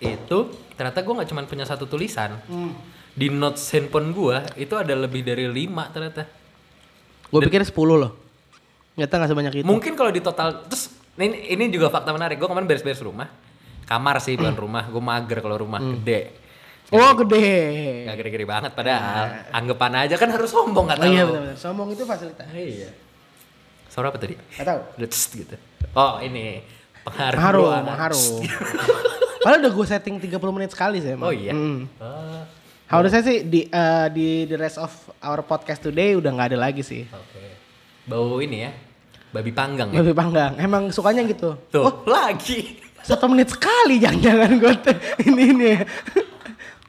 itu 0.00 0.38
ternyata 0.76 1.00
gue 1.00 1.14
nggak 1.16 1.28
cuma 1.32 1.40
punya 1.48 1.64
satu 1.64 1.88
tulisan. 1.88 2.36
Hmm. 2.44 2.76
Di 3.16 3.32
notes 3.32 3.64
handphone 3.72 4.12
gue 4.12 4.36
itu 4.60 4.76
ada 4.76 4.92
lebih 4.92 5.24
dari 5.24 5.48
lima 5.48 5.88
ternyata. 5.88 6.28
Gue 7.32 7.40
pikir 7.48 7.64
10 7.64 7.72
loh. 7.96 8.12
Ternyata 8.96 9.12
gak 9.24 9.30
sebanyak 9.32 9.54
itu. 9.62 9.64
Mungkin 9.64 9.92
kalau 9.96 10.12
di 10.12 10.20
total 10.20 10.66
terus 10.68 10.92
ini 11.16 11.48
ini 11.56 11.64
juga 11.72 11.88
fakta 11.88 12.12
menarik. 12.12 12.36
Gue 12.36 12.48
kemarin 12.48 12.68
beres-beres 12.68 13.00
rumah. 13.00 13.28
Kamar 13.88 14.20
sih 14.20 14.36
bukan 14.36 14.56
rumah. 14.68 14.84
Gue 14.92 15.00
mager 15.00 15.40
kalau 15.40 15.64
rumah 15.64 15.80
gede. 15.80 16.39
Oh 16.90 17.10
gede. 17.22 17.50
Gak 18.10 18.16
gede-gede 18.18 18.46
banget 18.46 18.72
padahal. 18.74 19.46
Anggapan 19.54 19.92
aja 20.06 20.14
kan 20.18 20.26
harus 20.26 20.50
sombong 20.50 20.90
kata 20.90 21.02
Oh 21.02 21.06
iya 21.06 21.22
benar. 21.22 21.54
Sombong 21.54 21.94
itu 21.94 22.02
fasilitas. 22.02 22.46
Iya. 22.50 22.90
Suara 23.86 24.10
apa 24.10 24.18
tadi? 24.18 24.34
Gak 24.58 25.10
tst 25.10 25.30
gitu. 25.38 25.54
Oh 25.94 26.18
ini 26.18 26.62
pengharum. 27.06 27.38
Mengharum, 27.38 27.62
ruangan. 27.62 27.84
mengharum. 27.86 28.42
Padahal 29.46 29.60
udah 29.64 29.72
gue 29.72 29.86
setting 29.88 30.16
30 30.20 30.36
menit 30.52 30.70
sekali 30.74 30.98
sih 30.98 31.14
emang. 31.14 31.30
Oh 31.30 31.34
iya. 31.34 31.54
Hmm. 31.54 31.86
Ah, 31.96 32.44
Harusnya 32.90 33.22
sih 33.22 33.46
di 33.46 33.70
eh, 33.70 34.06
di 34.10 34.26
the 34.44 34.58
rest 34.58 34.76
of 34.76 34.90
our 35.22 35.40
podcast 35.40 35.78
today 35.80 36.18
udah 36.18 36.28
nggak 36.28 36.48
ada 36.52 36.58
lagi 36.58 36.82
sih. 36.82 37.06
Oke. 37.06 37.42
Bau 38.04 38.42
ini 38.42 38.66
ya. 38.66 38.70
Babi 39.30 39.54
panggang 39.54 39.94
ya. 39.94 40.02
Babi 40.02 40.10
panggang. 40.10 40.58
Emang 40.58 40.90
sukanya 40.90 41.22
gitu. 41.22 41.54
Tuh, 41.70 41.86
Oh, 41.86 41.94
lagi. 42.02 42.82
satu 43.00 43.30
menit 43.30 43.48
sekali 43.48 43.96
jangan-jangan 43.96 44.50
gue 44.58 44.74
ini 45.24 45.42
ini 45.54 45.66
ya. 45.72 45.80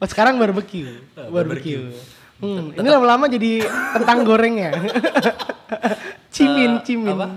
Oh 0.01 0.07
sekarang 0.09 0.41
barbecue, 0.41 0.97
barbecue. 1.29 1.93
Hmm, 2.41 2.73
ini 2.73 2.87
lama-lama 2.89 3.29
jadi 3.29 3.61
kentang 3.93 4.25
goreng 4.25 4.57
ya. 4.57 4.71
cimin, 6.33 6.81
Eh, 6.81 6.83
cimin. 6.83 7.13
Apa? 7.13 7.27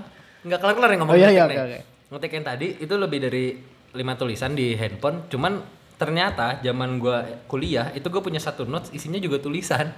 Nggak 0.41 0.59
kelar-kelar 0.59 0.89
ya 0.89 0.97
ngomong 0.97 1.13
Oh, 1.13 1.19
iya, 1.19 1.29
iya, 1.29 1.45
nih. 1.45 1.57
oke. 1.61 1.79
Ngetik 2.09 2.33
yang 2.33 2.45
tadi 2.47 2.67
itu 2.81 2.95
lebih 2.97 3.19
dari 3.21 3.45
lima 3.93 4.17
tulisan 4.17 4.57
di 4.57 4.73
handphone. 4.73 5.29
Cuman 5.29 5.61
ternyata 5.95 6.57
zaman 6.59 6.97
gua 6.97 7.21
kuliah 7.45 7.93
itu 7.93 8.03
gue 8.03 8.19
punya 8.19 8.41
satu 8.41 8.65
notes 8.65 8.89
isinya 8.91 9.21
juga 9.21 9.37
tulisan. 9.37 9.93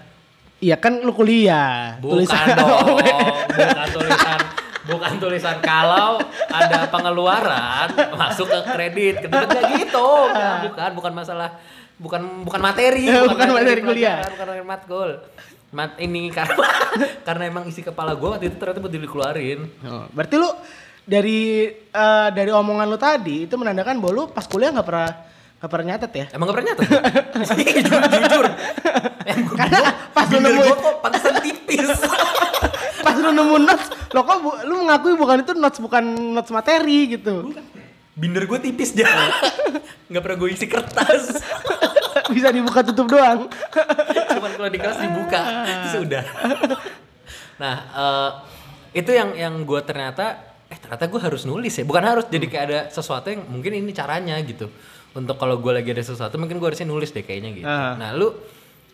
Iya 0.58 0.74
kan 0.74 0.98
lu 0.98 1.14
kuliah. 1.14 2.02
Bukan 2.02 2.26
dong, 2.58 2.98
bukan 3.46 3.88
tulisan. 3.94 4.40
Bukan 4.86 5.12
tulisan 5.18 5.56
kalau 5.60 6.18
ada 6.46 6.86
pengeluaran 6.86 7.90
masuk 8.12 8.46
ke 8.46 8.58
kredit, 8.68 9.14
kredit 9.20 9.48
kayak 9.48 9.70
gitu. 9.80 10.08
Bukan, 10.66 10.90
bukan 10.94 11.12
masalah 11.12 11.58
bukan 11.96 12.22
bukan 12.42 12.60
materi, 12.60 13.08
Bukan 13.08 13.48
materi 13.50 13.80
kuliah. 13.80 14.20
pelajaran, 14.20 14.32
bukan 14.32 14.46
materi 14.46 14.64
matkul. 14.64 15.10
Mat 15.68 15.92
ini 15.98 16.30
karena 16.30 16.56
karena 17.26 17.42
emang 17.46 17.64
isi 17.66 17.80
kepala 17.80 18.12
gua 18.12 18.34
waktu 18.34 18.48
itu 18.48 18.56
ternyata 18.56 18.78
buat 18.78 18.92
dikeluarin. 18.92 19.60
Oh, 19.82 20.06
berarti 20.10 20.34
lu 20.34 20.48
dari 21.02 21.66
eh, 21.72 22.28
dari 22.30 22.50
omongan 22.50 22.86
lu 22.86 22.96
tadi 22.96 23.44
itu 23.44 23.54
menandakan 23.54 23.98
bahwa 23.98 24.12
lu 24.14 24.24
pas 24.28 24.44
kuliah 24.44 24.70
nggak 24.70 24.86
pernah 24.86 25.10
nggak 25.56 25.70
pernah 25.70 25.86
nyatet 25.88 26.12
ya? 26.12 26.24
Emang 26.30 26.44
gak 26.46 26.54
pernah 26.54 26.68
nyata? 26.68 26.84
jujur, 27.56 28.00
jujur. 28.04 28.46
Em, 29.24 29.38
gua, 29.42 29.56
Karena 29.56 29.80
pas 30.12 30.26
lu 30.28 30.38
gua 30.44 30.76
kok 30.76 30.94
pantesan 31.00 31.34
tipis. 31.40 31.88
Pas 32.98 33.14
lu 33.14 33.30
nemu 33.30 33.56
notes, 33.60 33.86
lo 34.10 34.20
kok 34.20 34.38
bu- 34.40 34.60
lu 34.64 34.82
mengakui 34.82 35.14
bukan 35.14 35.38
itu 35.40 35.54
notes 35.54 35.78
bukan 35.78 36.02
notes 36.34 36.50
materi 36.50 37.06
gitu. 37.08 37.54
Binder 38.16 38.48
gue 38.48 38.58
tipis 38.64 38.96
dia. 38.96 39.04
Gak 40.12 40.22
pernah 40.24 40.38
gue 40.40 40.48
isi 40.48 40.64
kertas. 40.64 41.36
Bisa 42.34 42.48
dibuka 42.48 42.80
tutup 42.80 43.12
doang. 43.12 43.44
Cuman 44.32 44.50
kalau 44.56 44.70
di 44.72 44.80
kelas 44.80 44.98
dibuka. 45.04 45.40
Sudah. 45.92 46.24
Nah, 47.60 47.76
eh, 47.92 48.30
itu 49.04 49.12
yang 49.12 49.36
yang 49.36 49.54
gue 49.68 49.80
ternyata 49.84 50.56
eh 50.66 50.80
ternyata 50.80 51.04
gue 51.12 51.20
harus 51.20 51.44
nulis 51.44 51.76
ya. 51.76 51.84
Bukan 51.84 52.02
harus 52.02 52.24
jadi 52.32 52.46
kayak 52.48 52.64
ada 52.64 52.80
sesuatu 52.88 53.28
yang 53.28 53.44
mungkin 53.52 53.76
ini 53.76 53.92
caranya 53.92 54.40
gitu. 54.40 54.72
Untuk 55.12 55.36
kalau 55.36 55.60
gue 55.60 55.72
lagi 55.76 55.92
ada 55.92 56.00
sesuatu 56.00 56.40
mungkin 56.40 56.56
gue 56.56 56.68
harusnya 56.72 56.88
nulis 56.88 57.12
deh 57.12 57.20
kayaknya 57.20 57.50
gitu. 57.52 57.68
Ah. 57.68 58.00
Nah, 58.00 58.16
lu 58.16 58.32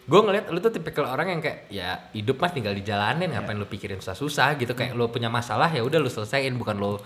gue 0.02 0.19
ngeliat 0.19 0.50
lu 0.50 0.59
tuh 0.59 0.75
tipikal 0.75 1.07
orang 1.07 1.31
yang 1.31 1.38
kayak 1.38 1.71
ya 1.71 2.11
hidup 2.11 2.43
mah 2.43 2.50
tinggal 2.50 2.75
dijalanin 2.75 3.31
ngapain 3.31 3.55
lu 3.55 3.71
pikirin 3.71 4.02
susah-susah 4.02 4.59
gitu 4.59 4.75
kayak 4.75 4.99
lu 4.99 5.07
punya 5.07 5.31
masalah 5.31 5.71
ya 5.71 5.79
udah 5.87 6.02
lu 6.02 6.11
selesaiin 6.11 6.59
bukan 6.59 6.75
lu 6.75 6.99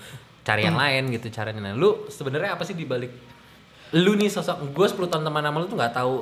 cari 0.46 0.62
yang 0.62 0.78
lain 0.78 1.10
gitu 1.10 1.26
caranya 1.34 1.58
nah 1.58 1.72
lu 1.74 2.06
sebenarnya 2.06 2.54
apa 2.54 2.62
sih 2.62 2.78
dibalik 2.78 3.10
lu 3.98 4.14
nih 4.14 4.30
sosok 4.30 4.70
gue 4.70 4.86
10 4.86 5.10
tahun 5.10 5.22
teman 5.26 5.42
sama 5.42 5.58
lu 5.58 5.66
tuh 5.66 5.78
nggak 5.78 5.94
tahu 5.94 6.14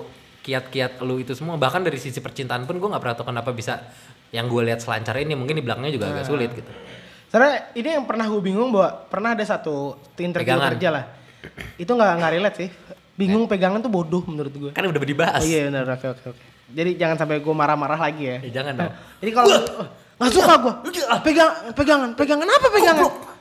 kiat-kiat 0.45 1.01
lu 1.05 1.21
itu 1.21 1.37
semua 1.37 1.61
bahkan 1.61 1.85
dari 1.85 2.01
sisi 2.01 2.25
percintaan 2.25 2.65
pun 2.65 2.77
gue 2.81 2.89
nggak 2.89 3.03
pernah 3.05 3.17
tahu 3.17 3.29
kenapa 3.29 3.53
bisa 3.53 3.85
yang 4.33 4.49
gue 4.49 4.63
lihat 4.65 4.81
selancar 4.81 5.17
ini 5.21 5.37
mungkin 5.37 5.57
di 5.57 5.65
belakangnya 5.65 5.93
juga 5.93 6.11
agak 6.11 6.25
sulit 6.27 6.51
gitu 6.53 6.73
Karena 7.35 7.51
ini 7.75 7.99
yang 7.99 8.07
pernah 8.07 8.31
gue 8.31 8.39
bingung 8.39 8.71
bahwa 8.71 9.11
pernah 9.11 9.35
ada 9.35 9.43
satu 9.43 9.99
interview 10.23 10.55
Pegangan. 10.55 10.71
kerja 10.79 10.89
lah. 10.95 11.05
Itu 11.75 11.99
nggak 11.99 12.11
nggak 12.23 12.31
relate 12.31 12.57
sih. 12.63 12.69
Bingung 13.19 13.51
pegangan 13.51 13.83
tuh 13.83 13.91
bodoh 13.91 14.23
menurut 14.31 14.55
gue. 14.55 14.71
kan 14.71 14.87
udah 14.87 15.03
dibahas 15.03 15.43
Oh 15.43 15.47
iya 15.51 15.67
benar 15.67 15.99
oke 15.99 16.15
oke 16.15 16.25
oke. 16.31 16.43
Jadi 16.71 16.95
jangan 16.95 17.19
sampai 17.19 17.43
gue 17.43 17.51
marah-marah 17.51 17.99
lagi 17.99 18.23
ya. 18.31 18.39
Eh, 18.39 18.55
jangan 18.55 18.79
dong 18.79 18.93
Jadi 19.19 19.31
kalau 19.35 19.51
oh, 19.51 19.87
nggak 20.15 20.31
suka 20.31 20.53
gue, 20.63 20.73
pegang 21.27 21.51
pegangan 21.75 22.11
pegangan 22.15 22.47
apa 22.47 22.67
pegangan? 22.71 23.03
Eh 23.03 23.34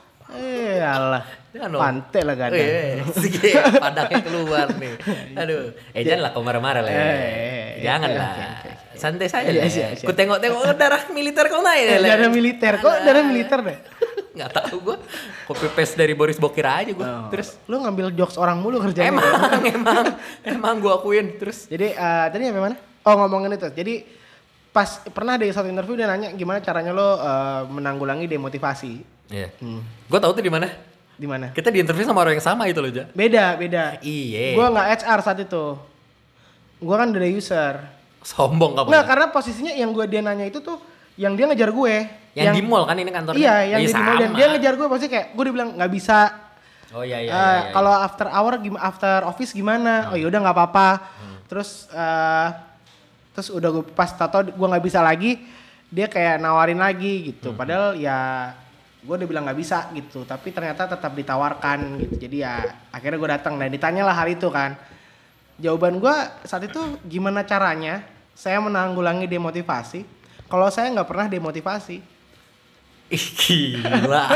alah, 0.80 1.24
Jangan 1.50 1.68
dong. 1.70 1.80
pantai 1.80 2.20
lah 2.22 2.34
gak 2.34 2.48
ada. 2.48 2.56
Eh, 2.56 2.92
segi 3.14 3.50
padaknya 3.76 4.18
keluar 4.20 4.66
nih. 4.74 4.94
Aduh, 5.40 5.62
eh 5.90 6.02
jangan 6.02 6.20
lah 6.20 6.30
kau 6.30 6.42
marah-marah 6.42 6.82
lah. 6.82 6.92
Eh, 6.92 7.80
jangan 7.80 8.08
oke, 8.08 8.18
lah. 8.18 8.32
Santai 8.94 9.26
saja 9.26 9.50
Iya, 9.50 9.62
lah. 9.62 9.98
Ku 9.98 10.12
tengok-tengok 10.12 10.60
oh, 10.60 10.74
darah 10.74 11.02
militer 11.10 11.44
kau 11.46 11.60
naik 11.60 11.82
Eh, 11.84 11.98
lah. 11.98 12.08
darah 12.10 12.30
militer, 12.30 12.72
kok 12.78 12.94
darah 13.00 13.22
militer 13.22 13.58
deh? 13.60 13.78
Nggak 14.36 14.50
tahu 14.52 14.76
gua. 14.82 14.96
Copy 15.46 15.66
paste 15.70 15.94
dari 15.94 16.10
Boris 16.12 16.38
Bokir 16.38 16.66
aja 16.66 16.90
gua. 16.90 17.06
Oh. 17.06 17.26
Terus 17.30 17.54
Lu 17.64 17.78
ngambil 17.78 18.10
jokes 18.12 18.34
orang 18.34 18.58
mulu 18.58 18.82
kerjanya. 18.82 19.14
emang 19.14 19.30
emang 19.78 20.04
emang 20.42 20.74
gua 20.78 20.98
akuin 20.98 21.38
terus 21.38 21.70
Jadi 21.70 21.94
eh, 21.94 22.26
tadi 22.28 22.42
sampai 22.44 22.62
mana? 22.64 22.76
Oh 23.02 23.14
ngomongin 23.14 23.54
itu. 23.54 23.68
Jadi 23.70 23.94
pas 24.74 24.98
pernah 25.14 25.38
ada 25.38 25.46
satu 25.54 25.70
interview 25.70 25.94
dia 25.94 26.10
nanya 26.10 26.34
gimana 26.34 26.58
caranya 26.58 26.90
lo 26.90 27.14
eh, 27.22 27.62
menanggulangi 27.70 28.26
demotivasi. 28.26 28.92
Iya. 29.30 29.54
Hmm. 29.62 29.86
Gua 30.10 30.18
tahu 30.18 30.34
tuh 30.34 30.42
di 30.42 30.50
mana. 30.50 30.66
Di 31.14 31.30
mana? 31.30 31.54
Kita 31.54 31.70
di 31.70 31.78
interview 31.78 32.02
sama 32.02 32.26
orang 32.26 32.34
yang 32.34 32.42
sama 32.42 32.66
itu 32.66 32.82
loh, 32.82 32.90
Ja. 32.90 33.06
Beda, 33.14 33.54
beda. 33.54 34.02
Iya. 34.02 34.58
Gua 34.58 34.74
nggak 34.74 35.06
HR 35.06 35.20
saat 35.22 35.38
itu. 35.46 35.78
Gua 36.82 36.96
kan 36.98 37.14
dari 37.14 37.30
user. 37.30 37.78
Sombong 38.26 38.74
kamu. 38.74 38.88
Nggak, 38.90 39.04
karena 39.04 39.26
posisinya 39.30 39.72
yang 39.76 39.92
gue 39.92 40.04
dia 40.08 40.24
nanya 40.24 40.48
itu 40.48 40.58
tuh 40.64 40.80
yang 41.14 41.36
dia 41.36 41.44
ngejar 41.44 41.70
gue. 41.70 41.94
yang, 42.34 42.56
di 42.56 42.64
mall 42.64 42.82
kan 42.88 42.96
ini 42.98 43.12
kantornya. 43.12 43.38
Iya, 43.38 43.56
yang 43.76 43.80
Iya, 43.84 43.88
di 43.92 43.94
mall 43.94 44.16
dan 44.18 44.30
dia 44.34 44.46
ngejar 44.50 44.72
gue 44.74 44.88
pasti 44.90 45.06
kayak 45.12 45.26
gue 45.36 45.44
dibilang 45.44 45.70
nggak 45.76 45.92
bisa. 45.92 46.18
Oh 46.96 47.04
iya 47.04 47.20
iya. 47.20 47.30
Eh, 47.30 47.36
iya, 47.36 47.52
iya. 47.68 47.72
Kalau 47.76 47.92
after 47.94 48.26
hour 48.26 48.58
gimana 48.58 48.80
after 48.82 49.18
office 49.28 49.52
gimana? 49.52 50.10
Oh 50.10 50.16
yaudah 50.18 50.40
nggak 50.40 50.56
apa-apa. 50.56 50.88
Hmm. 51.20 51.36
Terus 51.46 51.86
eh 51.92 52.48
terus 53.34 53.50
udah 53.50 53.68
gue 53.74 53.84
pas 53.92 54.08
tato 54.08 54.40
gue 54.46 54.66
nggak 54.70 54.84
bisa 54.84 55.02
lagi, 55.02 55.42
dia 55.90 56.06
kayak 56.06 56.38
nawarin 56.40 56.78
lagi 56.78 57.34
gitu. 57.34 57.52
Hmm. 57.52 57.58
Padahal 57.58 57.98
ya 57.98 58.50
gue 59.04 59.14
udah 59.14 59.28
bilang 59.28 59.44
nggak 59.44 59.58
bisa 59.58 59.90
gitu, 59.92 60.24
tapi 60.24 60.54
ternyata 60.54 60.86
tetap 60.86 61.12
ditawarkan 61.12 62.00
gitu. 62.06 62.14
Jadi 62.16 62.46
ya 62.46 62.62
akhirnya 62.94 63.18
gue 63.18 63.30
datang 63.34 63.54
dan 63.58 63.68
ditanyalah 63.68 64.14
hal 64.14 64.28
itu 64.30 64.48
kan. 64.48 64.78
Jawaban 65.58 65.98
gue 65.98 66.16
saat 66.46 66.64
itu 66.64 66.80
gimana 67.04 67.44
caranya 67.44 68.06
saya 68.34 68.58
menanggulangi 68.58 69.28
demotivasi 69.28 70.02
kalau 70.48 70.70
saya 70.70 70.94
nggak 70.94 71.08
pernah 71.10 71.26
demotivasi. 71.26 71.98
Ih, 73.12 73.26
gila. 73.36 74.24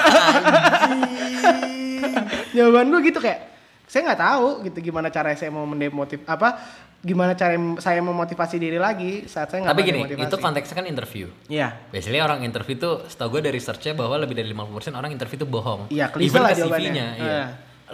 jawaban 2.54 2.90
gue 2.90 3.00
gitu 3.12 3.18
kayak 3.22 3.48
saya 3.88 4.04
nggak 4.12 4.20
tahu 4.20 4.48
gitu 4.68 4.92
gimana 4.92 5.08
cara 5.08 5.32
saya 5.32 5.48
mau 5.48 5.64
mendemotiv 5.64 6.20
apa 6.28 6.60
gimana 6.98 7.38
cara 7.38 7.54
saya 7.78 8.02
memotivasi 8.02 8.58
diri 8.58 8.74
lagi 8.74 9.22
saat 9.30 9.54
saya 9.54 9.62
nggak 9.62 9.70
Tapi 9.70 9.82
gini, 9.86 9.98
demotivasi. 10.02 10.26
itu 10.26 10.36
konteksnya 10.42 10.76
kan 10.82 10.86
interview. 10.90 11.26
Iya. 11.46 11.68
Biasanya 11.94 12.22
orang 12.26 12.40
interview 12.42 12.74
tuh, 12.74 12.94
setahu 13.06 13.38
gue 13.38 13.42
dari 13.46 13.60
searchnya 13.62 13.94
bahwa 13.94 14.18
lebih 14.18 14.34
dari 14.34 14.50
50% 14.50 14.98
orang 14.98 15.10
interview 15.14 15.38
tuh 15.38 15.48
bohong. 15.48 15.80
Iya, 15.94 16.10
klise 16.10 16.34
Even 16.34 16.42
lah 16.42 16.52
ke. 16.52 16.66
CV-nya. 16.66 17.06
Iya. 17.14 17.38
Eh. 17.38 17.48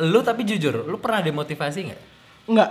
Lu 0.08 0.24
tapi 0.24 0.48
jujur, 0.48 0.88
lu 0.88 0.96
pernah 0.96 1.20
demotivasi 1.20 1.78
nggak? 1.92 2.00
Enggak. 2.48 2.70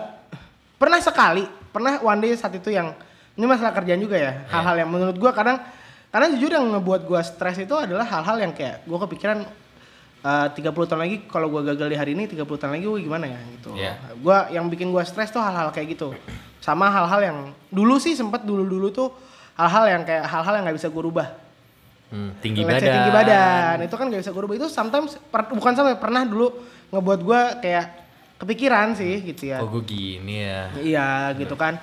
Pernah 0.81 0.99
sekali, 0.99 1.43
pernah 1.69 2.01
one 2.01 2.19
day 2.19 2.33
saat 2.33 2.57
itu 2.57 2.73
yang 2.73 2.97
ini 3.33 3.45
masalah 3.45 3.71
kerjaan 3.71 4.01
juga 4.01 4.17
ya. 4.17 4.43
Hal-hal 4.49 4.83
yang 4.83 4.89
menurut 4.89 5.15
gua 5.21 5.31
kadang 5.37 5.61
karena 6.09 6.33
jujur 6.33 6.49
yang 6.49 6.65
ngebuat 6.75 7.01
gua 7.05 7.21
stres 7.21 7.61
itu 7.61 7.73
adalah 7.77 8.05
hal-hal 8.09 8.37
yang 8.41 8.53
kayak 8.57 8.81
gua 8.89 9.05
kepikiran 9.05 9.45
eh, 10.23 10.47
30 10.49 10.63
tahun 10.85 11.01
lagi 11.01 11.15
kalau 11.27 11.47
gua 11.47 11.61
gagal 11.63 11.85
di 11.85 11.95
hari 11.95 12.11
ini 12.13 12.25
30 12.25 12.47
tahun 12.47 12.71
lagi 12.73 12.85
gua 12.85 12.99
gimana 12.99 13.25
ya 13.27 13.39
gitu. 13.51 13.69
Iya. 13.73 13.93
Gua 14.17 14.37
yang 14.49 14.65
bikin 14.67 14.89
gua 14.89 15.03
stres 15.03 15.29
tuh 15.29 15.39
hal-hal 15.39 15.69
kayak 15.69 15.93
gitu. 15.93 16.15
Sama 16.57 16.87
hal-hal 16.87 17.21
yang 17.21 17.37
dulu 17.67 17.95
sih 17.97 18.13
sempet 18.13 18.41
dulu-dulu 18.41 18.87
tuh 18.89 19.11
hal-hal 19.53 19.85
yang 19.89 20.01
kayak 20.01 20.23
hal-hal 20.23 20.53
yang 20.53 20.63
nggak 20.63 20.77
bisa 20.77 20.87
gua 20.87 21.03
rubah. 21.03 21.27
Hmm, 22.07 22.29
tinggi 22.39 22.61
Let's 22.61 22.77
badan. 22.77 22.93
tinggi 22.93 23.09
badan 23.11 23.75
itu 23.81 23.95
kan 23.97 24.05
gak 24.05 24.21
bisa 24.21 24.29
gue 24.29 24.37
rubah 24.37 24.53
itu 24.53 24.69
sometimes 24.69 25.17
per- 25.17 25.49
bukan 25.49 25.73
sampai 25.73 25.97
pernah 25.97 26.21
dulu 26.21 26.45
ngebuat 26.93 27.19
gue 27.19 27.41
kayak 27.57 27.85
kepikiran 28.37 28.93
sih 28.93 29.17
gitu 29.25 29.49
ya 29.49 29.57
Oh 29.57 29.65
gue 29.65 29.81
gini 29.81 30.45
ya. 30.45 30.69
iya 30.77 31.07
gitu 31.33 31.57
kan 31.57 31.73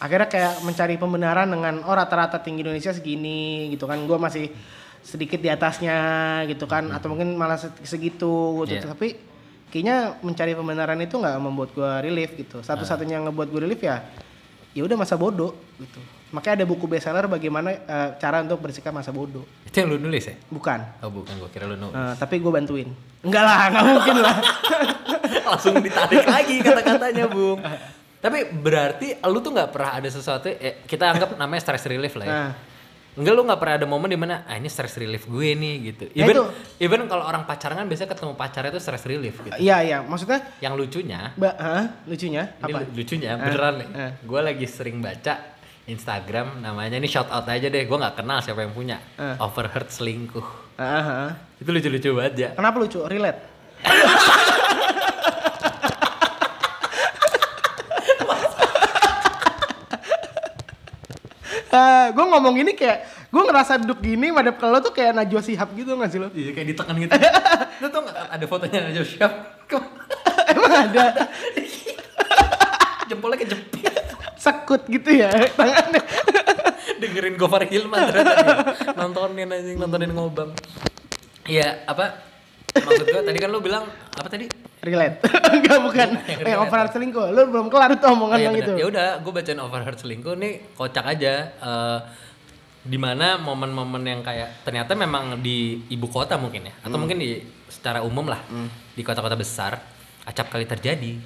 akhirnya 0.00 0.24
kayak 0.24 0.64
mencari 0.64 0.96
pembenaran 0.96 1.44
dengan 1.44 1.84
oh 1.84 1.92
rata-rata 1.92 2.40
tinggi 2.40 2.64
Indonesia 2.64 2.96
segini 2.96 3.68
gitu 3.68 3.84
kan 3.84 4.00
gue 4.00 4.16
masih 4.16 4.48
sedikit 5.04 5.36
di 5.36 5.46
atasnya 5.46 5.96
gitu 6.46 6.64
kan 6.64 6.88
atau 6.88 7.06
mungkin 7.06 7.36
malah 7.36 7.54
se- 7.54 7.70
segitu 7.84 8.64
gitu 8.64 8.80
Iya. 8.80 8.88
tapi 8.88 9.14
kayaknya 9.68 9.96
mencari 10.18 10.52
pembenaran 10.52 10.96
itu 10.98 11.14
nggak 11.14 11.36
membuat 11.38 11.70
gue 11.70 11.90
relief 12.00 12.32
gitu 12.34 12.58
satu-satunya 12.60 13.20
yang 13.20 13.28
ngebuat 13.28 13.48
gue 13.48 13.60
relief 13.60 13.80
ya 13.80 14.00
ya 14.72 14.82
udah 14.82 14.96
masa 14.96 15.14
bodoh 15.14 15.52
gitu 15.76 16.00
makanya 16.30 16.58
ada 16.58 16.66
buku 16.66 16.84
bestseller 16.84 17.28
bagaimana 17.28 17.70
eh, 17.70 18.08
cara 18.16 18.40
untuk 18.40 18.58
bersikap 18.58 18.90
masa 18.90 19.12
bodoh 19.12 19.44
Itu 19.62 19.76
yang 19.76 19.88
lu 19.88 20.00
nulis 20.00 20.24
ya? 20.24 20.34
bukan 20.48 20.80
Oh 20.98 21.12
bukan, 21.12 21.36
gue 21.36 21.50
kira 21.50 21.64
lu 21.64 21.76
nulis. 21.76 21.92
Nah, 21.92 22.14
tapi 22.14 22.38
gue 22.38 22.48
bantuin. 22.48 22.88
Enggak 23.20 23.42
lah, 23.42 23.60
nggak 23.68 23.84
mungkin 23.84 24.16
lah. 24.18 24.36
Langsung 25.46 25.74
ditarik 25.78 26.24
lagi 26.24 26.56
kata-katanya, 26.60 27.24
Bung. 27.26 27.58
Tapi 28.16 28.38
berarti 28.52 29.18
lu 29.20 29.38
tuh 29.38 29.52
nggak 29.52 29.70
pernah 29.70 29.90
ada 29.94 30.08
sesuatu, 30.08 30.48
eh, 30.48 30.82
kita 30.84 31.04
anggap 31.08 31.34
namanya 31.34 31.60
stress 31.60 31.84
relief 31.84 32.14
lah 32.14 32.24
ya. 32.24 32.32
Nah. 32.32 32.50
Enggak 33.14 33.32
lu 33.32 33.42
nggak 33.42 33.56
pernah 33.56 33.74
ada 33.76 33.86
momen 33.86 34.06
di 34.06 34.16
mana 34.16 34.42
ah 34.42 34.54
ini 34.54 34.66
stress 34.66 34.94
relief 34.94 35.24
gue 35.24 35.48
nih 35.52 35.74
gitu. 35.84 36.04
Ya 36.12 36.22
Even 36.22 36.34
itu. 36.34 36.44
even 36.80 37.00
kalau 37.04 37.22
orang 37.22 37.44
pacaran 37.44 37.76
kan 37.76 37.86
biasanya 37.86 38.10
ketemu 38.10 38.32
pacarnya 38.34 38.70
itu 38.70 38.80
stress 38.80 39.04
relief 39.04 39.38
gitu. 39.38 39.54
Iya 39.54 39.76
iya, 39.80 39.98
maksudnya, 40.00 40.42
Yang 40.58 40.74
lucunya, 40.76 41.30
mbak, 41.32 41.54
hah? 41.56 41.84
lucunya 42.04 42.42
ini 42.52 42.62
apa? 42.64 42.78
lu- 42.80 42.90
lucunya 42.92 43.28
Eh, 43.30 43.38
beneran 43.40 43.74
nih. 43.76 43.88
eh. 43.94 44.10
Gue 44.20 44.40
lagi 44.40 44.66
sering 44.66 44.98
baca 44.98 45.34
Instagram 45.84 46.58
namanya 46.58 46.96
ini 46.96 47.06
shout 47.06 47.28
out 47.28 47.44
aja 47.44 47.64
deh. 47.64 47.84
Gue 47.84 47.94
nggak 47.94 48.16
kenal 48.16 48.40
siapa 48.40 48.60
yang 48.60 48.72
punya. 48.72 48.98
Eh. 49.14 49.36
Overheard 49.38 49.88
selingkuh. 49.88 50.46
Ah, 50.74 50.82
ah, 50.82 51.06
ah. 51.06 51.30
Itu 51.56 51.70
lucu-lucu 51.70 52.10
banget 52.12 52.34
ya. 52.34 52.48
Kenapa 52.52 52.76
lucu? 52.76 52.98
Relate. 53.00 53.40
gue 62.12 62.24
ngomong 62.24 62.54
gini 62.54 62.72
kayak 62.74 62.98
gue 63.28 63.42
ngerasa 63.42 63.72
duduk 63.82 63.98
gini 64.02 64.30
madep 64.30 64.56
ke 64.58 64.66
lo 64.66 64.78
tuh 64.78 64.92
kayak 64.94 65.12
Najwa 65.16 65.42
Shihab 65.42 65.70
gitu 65.74 65.94
gak 65.98 66.10
sih 66.10 66.20
lo? 66.22 66.28
Iya 66.30 66.50
kayak 66.54 66.68
ditekan 66.74 66.94
gitu. 67.00 67.12
Lu 67.82 67.86
tau 67.90 68.00
gak 68.06 68.16
ada 68.30 68.44
fotonya 68.46 68.80
aja 68.90 69.02
siap. 69.02 69.32
Emang 70.54 70.72
ada 70.72 71.04
Jempolnya 73.08 73.38
kejepit. 73.44 73.92
sekut 74.40 74.82
gitu 74.92 75.08
ya 75.08 75.32
tangannya. 75.56 76.04
Dengerin 77.00 77.34
Gofar 77.40 77.64
Hilman 77.64 78.12
ternyata. 78.12 78.44
Nontonin 78.92 79.48
anjing, 79.48 79.76
nontonin 79.80 80.12
ngobam. 80.12 80.52
Iya, 81.48 81.84
apa? 81.88 82.20
Maksud 82.76 83.06
gua 83.08 83.22
tadi 83.24 83.38
kan 83.40 83.48
lu 83.48 83.60
bilang 83.64 83.88
apa 83.88 84.28
tadi? 84.28 84.48
Relate. 84.84 85.16
Enggak 85.56 85.78
bukan. 85.80 86.08
Eh 86.48 86.54
overheard 86.54 86.92
selingkuh. 86.92 87.32
Lu 87.32 87.48
belum 87.48 87.66
kelar 87.72 87.96
tuh 87.96 88.12
omongan 88.12 88.36
Oh, 88.36 88.40
iya 88.40 88.46
yang 88.46 88.54
bener. 88.54 88.68
itu. 88.68 88.72
Ya 88.78 88.86
udah, 88.92 89.08
gue 89.18 89.32
bacain 89.32 89.58
overheard 89.58 89.98
selingkuh 89.98 90.34
nih 90.36 90.52
kocak 90.76 91.04
aja. 91.08 91.32
Eh 91.50 91.98
di 92.84 93.00
mana 93.00 93.40
momen-momen 93.40 94.04
yang 94.04 94.20
kayak 94.20 94.60
ternyata 94.60 94.92
memang 94.92 95.40
di 95.40 95.88
ibu 95.88 96.04
kota 96.04 96.36
mungkin 96.36 96.68
ya, 96.68 96.74
atau 96.84 97.00
mungkin 97.00 97.16
di 97.16 97.40
secara 97.64 98.04
umum 98.04 98.28
lah 98.28 98.44
di 98.92 99.00
kota-kota 99.00 99.32
besar 99.40 99.80
acap 100.28 100.52
kali 100.52 100.68
terjadi 100.68 101.16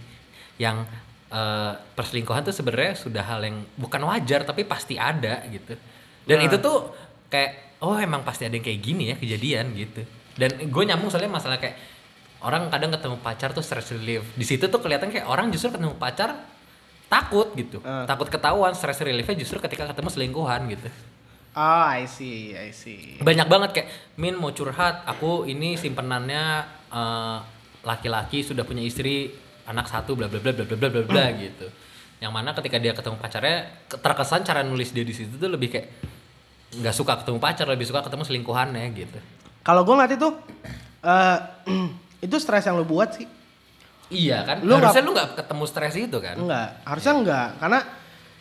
yang 0.55 0.87
eh, 1.35 1.73
perselingkuhan 1.99 2.47
tuh 2.47 2.55
sebenarnya 2.55 2.95
sudah 2.95 3.27
hal 3.27 3.43
yang 3.43 3.67
bukan 3.75 3.99
wajar 4.07 4.47
tapi 4.47 4.63
pasti 4.63 4.95
ada 4.95 5.43
gitu. 5.51 5.75
Dan 6.23 6.47
itu 6.47 6.63
tuh 6.63 6.95
kayak 7.27 7.83
oh 7.83 7.99
emang 7.99 8.23
pasti 8.23 8.47
ada 8.47 8.55
yang 8.55 8.63
kayak 8.63 8.79
gini 8.79 9.11
ya 9.11 9.17
kejadian 9.19 9.75
gitu. 9.75 10.07
Dan 10.39 10.63
gue 10.63 10.83
nyambung 10.87 11.11
soalnya 11.11 11.35
masalah 11.35 11.59
kayak 11.59 11.75
orang 12.43 12.71
kadang 12.71 12.95
ketemu 12.95 13.17
pacar 13.19 13.51
tuh 13.51 13.65
stress 13.65 13.91
relief. 13.95 14.23
Di 14.39 14.47
situ 14.47 14.71
tuh 14.71 14.79
kelihatan 14.79 15.11
kayak 15.11 15.27
orang 15.27 15.51
justru 15.51 15.75
ketemu 15.75 15.99
pacar 15.99 16.39
takut 17.09 17.51
gitu. 17.57 17.81
Uh. 17.83 18.05
takut 18.05 18.29
ketahuan 18.29 18.77
stress 18.77 19.01
reliefnya 19.01 19.35
justru 19.41 19.59
ketika 19.59 19.89
ketemu 19.89 20.09
selingkuhan 20.13 20.61
gitu. 20.71 20.89
Oh 21.57 21.85
I 21.89 22.05
see 22.07 22.55
I 22.55 22.71
see. 22.71 23.19
Banyak 23.19 23.49
banget 23.49 23.71
kayak 23.75 23.89
Min 24.21 24.37
mau 24.39 24.53
curhat 24.53 25.03
aku 25.09 25.49
ini 25.49 25.75
simpenannya 25.75 26.63
uh, 26.93 27.41
laki-laki 27.83 28.45
sudah 28.45 28.63
punya 28.63 28.85
istri 28.85 29.33
anak 29.67 29.89
satu 29.89 30.15
bla 30.15 30.29
bla 30.29 30.39
bla 30.39 30.53
bla 30.53 30.65
bla 30.69 30.77
bla 30.77 31.03
bla 31.03 31.25
hmm. 31.33 31.37
gitu. 31.41 31.67
Yang 32.23 32.33
mana 32.35 32.51
ketika 32.55 32.77
dia 32.79 32.93
ketemu 32.93 33.17
pacarnya 33.19 33.59
terkesan 33.89 34.45
cara 34.45 34.61
nulis 34.63 34.93
dia 34.93 35.03
di 35.03 35.15
situ 35.17 35.35
tuh 35.41 35.51
lebih 35.51 35.73
kayak 35.73 35.87
nggak 36.69 36.95
suka 36.95 37.25
ketemu 37.25 37.39
pacar 37.41 37.67
lebih 37.67 37.89
suka 37.89 38.05
ketemu 38.05 38.23
selingkuhannya 38.29 38.85
gitu. 38.93 39.19
Kalau 39.65 39.83
gue 39.83 39.95
ngeliat 39.97 40.13
itu 40.15 40.29
uh, 40.29 41.39
eh, 41.67 41.89
itu 42.19 42.37
stres 42.39 42.67
yang 42.67 42.77
lu 42.79 42.87
buat 42.87 43.15
sih. 43.15 43.27
Iya 44.09 44.45
kan? 44.45 44.65
Lu 44.65 44.75
Harusnya 44.81 45.03
lu 45.05 45.13
nggak 45.13 45.29
ketemu 45.37 45.65
stres 45.69 45.95
itu 45.95 46.19
kan? 46.19 46.37
Enggak, 46.41 46.69
harusnya 46.83 47.13
enggak. 47.13 47.49
Karena 47.61 47.79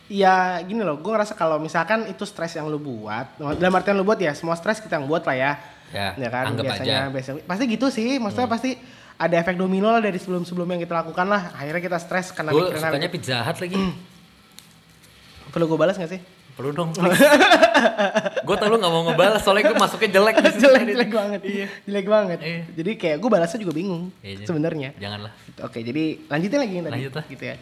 ya 0.08 0.34
gini 0.64 0.80
loh, 0.80 0.96
gue 0.96 1.12
ngerasa 1.12 1.36
kalau 1.36 1.60
misalkan 1.60 2.08
itu 2.08 2.24
stres 2.24 2.56
yang 2.56 2.66
lu 2.72 2.80
buat, 2.80 3.36
dalam 3.60 3.74
artian 3.76 3.94
lu 4.00 4.04
buat 4.08 4.16
ya 4.16 4.32
semua 4.32 4.56
stres 4.56 4.80
kita 4.80 4.96
yang 4.96 5.06
buat 5.06 5.22
lah 5.28 5.36
ya. 5.36 5.52
Ya, 5.88 6.28
kan 6.28 6.52
anggap 6.52 6.64
biasanya, 6.68 6.84
aja. 6.84 6.98
Hmm. 7.08 7.12
biasanya 7.16 7.40
pasti 7.48 7.64
gitu 7.68 7.86
sih. 7.88 8.08
Maksudnya 8.20 8.48
pasti 8.48 8.70
ada 9.18 9.34
efek 9.40 9.56
domino 9.56 9.88
lah 9.88 10.04
dari 10.04 10.16
sebelum-sebelum 10.20 10.68
yang 10.76 10.80
kita 10.84 10.94
lakukan 11.04 11.26
lah. 11.28 11.52
Akhirnya 11.56 11.82
kita 11.84 11.98
stres 12.00 12.32
karena 12.32 12.52
Gue 12.52 12.72
sukanya 12.76 13.08
pizza 13.08 13.40
hut 13.40 13.58
lagi. 13.60 13.76
Perlu 15.52 15.64
gue 15.64 15.78
balas 15.80 15.96
gak 15.96 16.12
sih? 16.12 16.20
Perlu 16.58 16.70
dong. 16.74 16.90
gue 18.46 18.56
tau 18.56 18.66
lu 18.66 18.76
gak 18.76 18.90
mau 18.90 19.02
ngebalas 19.06 19.40
soalnya 19.40 19.70
gue 19.70 19.78
masuknya 19.78 20.10
jelek. 20.10 20.34
jelek 20.58 20.82
jelek 20.88 21.10
banget. 21.10 21.40
Iya. 21.44 21.66
Jelek 21.86 22.06
banget. 22.06 22.38
Iya. 22.42 22.60
Jadi 22.74 22.90
kayak 22.96 23.16
gue 23.16 23.30
balasnya 23.30 23.58
juga 23.62 23.72
bingung 23.72 24.10
Iya, 24.20 24.42
sebenarnya. 24.42 24.90
Janganlah. 24.96 25.32
Oke, 25.62 25.80
jadi 25.80 26.18
lanjutin 26.26 26.58
lagi 26.58 26.74
yang 26.74 26.84
tadi. 26.84 26.94
Lanjut 26.98 27.14
lah. 27.14 27.24
Gitu 27.24 27.44
ya. 27.44 27.56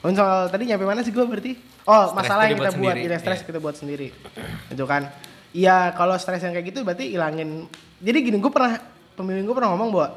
Oh, 0.00 0.10
soal 0.10 0.48
tadi 0.48 0.62
nyampe 0.64 0.82
mana 0.82 1.00
sih 1.00 1.12
gue 1.12 1.22
berarti? 1.22 1.52
Oh, 1.84 2.08
Stres 2.08 2.16
masalah 2.16 2.42
yang 2.44 2.56
kita 2.56 2.72
buat 2.72 2.74
sendiri. 2.74 3.00
tidak 3.04 3.18
stres 3.20 3.38
Iya. 3.38 3.46
kita 3.46 3.58
buat 3.60 3.76
sendiri. 3.76 4.08
Itu 4.66 4.84
kan. 4.84 5.02
Iya, 5.50 5.76
kalau 5.92 6.14
stres 6.16 6.40
yang 6.40 6.50
kayak 6.50 6.66
gitu 6.66 6.82
berarti 6.82 7.04
ilangin. 7.06 7.70
Jadi 8.00 8.18
gini, 8.20 8.36
gue 8.36 8.48
pernah 8.48 8.80
pembimbing 9.12 9.44
gue 9.44 9.54
pernah 9.54 9.70
ngomong 9.70 9.88
bahwa 9.92 10.08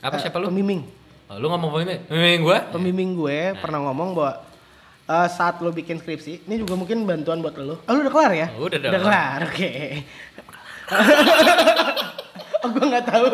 Apa 0.00 0.18
eh, 0.18 0.20
siapa 0.20 0.36
lu? 0.36 0.50
Pembimbing. 0.50 0.82
Oh, 1.26 1.38
lu 1.38 1.46
ngomong 1.48 1.68
apa 1.70 1.78
ini? 1.82 1.96
Ngomongin 2.06 2.40
gue? 2.42 2.58
Pembimbing 2.70 3.10
gue 3.16 3.38
Nah. 3.48 3.58
pernah 3.58 3.78
ngomong 3.82 4.08
bahwa 4.12 4.32
eh, 5.04 5.28
saat 5.28 5.58
lo 5.58 5.70
bikin 5.70 5.96
skripsi, 5.96 6.44
ini 6.44 6.54
juga 6.56 6.74
mungkin 6.74 7.02
bantuan 7.02 7.38
buat 7.38 7.54
lo. 7.54 7.80
Oh, 7.80 7.92
lu 7.92 8.02
udah 8.02 8.12
kelar 8.12 8.32
ya? 8.32 8.46
Udah 8.52 8.78
dong. 8.78 8.90
Udah 8.90 9.00
kelar, 9.00 9.40
oke. 9.44 9.70
oh, 12.62 12.68
gue 12.68 12.84
nggak 12.86 13.06
tahu. 13.06 13.28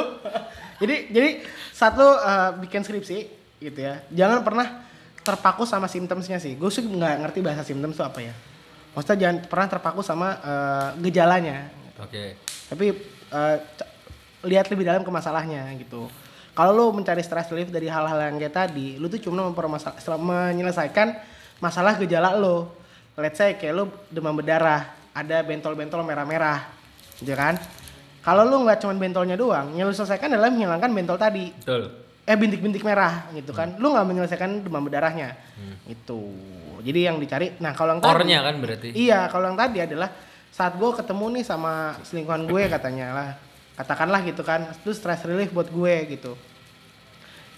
jadi 0.78 0.96
jadi 1.10 1.28
saat 1.70 1.94
lo 1.94 2.10
eh, 2.12 2.50
bikin 2.60 2.82
skripsi 2.82 3.18
gitu 3.58 3.78
ya, 3.78 4.02
jangan 4.08 4.42
pernah 4.42 4.66
terpaku 5.18 5.66
sama 5.66 5.86
symptomsnya 5.86 6.38
sih. 6.38 6.54
Gue 6.54 6.70
sih 6.70 6.80
nggak 6.80 7.14
ngerti 7.20 7.38
bahasa 7.40 7.62
symptoms 7.62 7.94
itu 7.94 8.04
apa 8.04 8.20
ya. 8.22 8.34
Maksudnya 8.94 9.18
jangan 9.20 9.36
pernah 9.44 9.66
terpaku 9.68 10.00
sama 10.00 10.28
eh, 10.38 10.88
gejalanya. 11.02 11.68
Oke. 11.98 12.38
Tapi 12.70 12.86
eh, 13.28 13.56
c- 13.74 13.90
lihat 14.46 14.70
lebih 14.70 14.86
dalam 14.86 15.02
ke 15.02 15.10
masalahnya 15.10 15.66
gitu. 15.76 16.06
Kalau 16.54 16.74
lu 16.74 16.90
mencari 16.90 17.22
stress 17.22 17.46
relief 17.48 17.70
dari 17.70 17.86
hal-hal 17.86 18.18
yang 18.18 18.36
kayak 18.36 18.54
tadi, 18.56 18.98
lu 18.98 19.06
tuh 19.06 19.18
cuma 19.20 19.46
mempermasal- 19.46 19.94
sel- 19.98 20.18
menyelesaikan 20.18 21.14
masalah 21.58 21.98
gejala 21.98 22.34
lo. 22.34 22.74
Let's 23.18 23.38
say 23.38 23.58
kayak 23.58 23.74
lu 23.74 23.84
demam 24.14 24.34
berdarah, 24.38 24.94
ada 25.10 25.42
bentol-bentol 25.42 26.06
merah-merah, 26.06 26.70
gitu 27.18 27.34
kan? 27.34 27.58
Kalau 28.22 28.46
lu 28.46 28.62
nggak 28.62 28.78
cuma 28.78 28.94
bentolnya 28.94 29.34
doang, 29.34 29.74
yang 29.74 29.90
lu 29.90 29.94
selesaikan 29.94 30.30
adalah 30.30 30.54
menghilangkan 30.54 30.90
bentol 30.94 31.18
tadi. 31.18 31.50
Betul. 31.50 31.90
Eh 32.28 32.36
bintik-bintik 32.36 32.84
merah 32.84 33.26
gitu 33.34 33.50
kan. 33.56 33.74
Lu 33.80 33.90
nggak 33.90 34.06
menyelesaikan 34.06 34.62
demam 34.62 34.86
berdarahnya. 34.86 35.34
Itu. 35.88 36.30
Jadi 36.78 37.10
yang 37.10 37.18
dicari, 37.18 37.58
nah 37.58 37.74
kalau 37.74 37.98
yang 37.98 38.00
tadi- 38.04 38.14
kan 38.38 38.56
berarti. 38.62 38.88
Iya, 38.94 39.26
kalau 39.26 39.50
yang 39.50 39.58
tadi 39.58 39.78
adalah 39.82 40.08
saat 40.54 40.78
gue 40.78 40.90
ketemu 40.94 41.24
nih 41.40 41.44
sama 41.46 41.98
selingkuhan 42.06 42.46
gue 42.46 42.62
katanya 42.70 43.06
lah, 43.10 43.28
katakanlah 43.74 44.22
gitu 44.22 44.46
kan, 44.46 44.70
itu 44.70 44.94
stress 44.94 45.26
relief 45.26 45.50
buat 45.50 45.66
gue 45.66 45.94
gitu. 46.06 46.38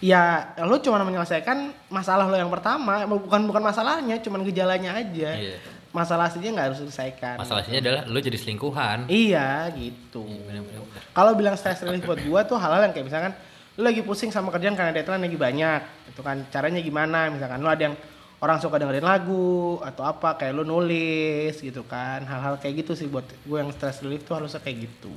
Ya, 0.00 0.56
lo 0.64 0.80
cuma 0.80 1.04
menyelesaikan 1.04 1.76
masalah 1.92 2.24
lo 2.24 2.32
yang 2.32 2.48
pertama, 2.48 3.04
bukan 3.04 3.44
bukan 3.44 3.60
masalahnya, 3.60 4.16
cuma 4.24 4.40
gejalanya 4.40 4.96
aja. 4.96 5.36
Iya. 5.36 5.60
Masalah 5.92 6.32
aslinya 6.32 6.56
nggak 6.56 6.66
harus 6.72 6.78
diselesaikan. 6.80 7.36
Masalahnya 7.36 7.78
adalah 7.84 8.02
lu 8.08 8.16
jadi 8.16 8.38
selingkuhan. 8.40 9.12
Iya, 9.12 9.68
gitu. 9.76 10.24
bener-bener. 10.24 10.88
Kalau 11.12 11.36
bilang 11.36 11.58
stress 11.60 11.84
relief 11.84 12.08
buat 12.08 12.16
gue 12.16 12.40
tuh 12.48 12.56
hal-hal 12.56 12.88
yang 12.88 12.94
kayak 12.96 13.06
misalkan 13.12 13.32
lo 13.76 13.84
lagi 13.84 14.00
pusing 14.00 14.32
sama 14.32 14.48
kerjaan 14.48 14.72
karena 14.72 14.96
deadline 14.96 15.28
lagi 15.28 15.36
banyak, 15.36 15.80
itu 16.16 16.20
kan 16.24 16.48
caranya 16.48 16.80
gimana? 16.80 17.28
Misalkan 17.28 17.60
lo 17.60 17.68
ada 17.68 17.92
yang 17.92 17.96
orang 18.40 18.56
suka 18.56 18.80
dengerin 18.80 19.04
lagu 19.04 19.76
atau 19.84 20.02
apa 20.08 20.40
kayak 20.40 20.56
lo 20.56 20.64
nulis 20.64 21.60
gitu 21.60 21.84
kan 21.84 22.24
hal-hal 22.24 22.56
kayak 22.56 22.84
gitu 22.84 22.96
sih 22.96 23.04
buat 23.04 23.28
gue 23.44 23.58
yang 23.60 23.68
stress 23.68 24.00
relief 24.00 24.24
tuh 24.24 24.40
harusnya 24.40 24.64
kayak 24.64 24.88
gitu 24.88 25.12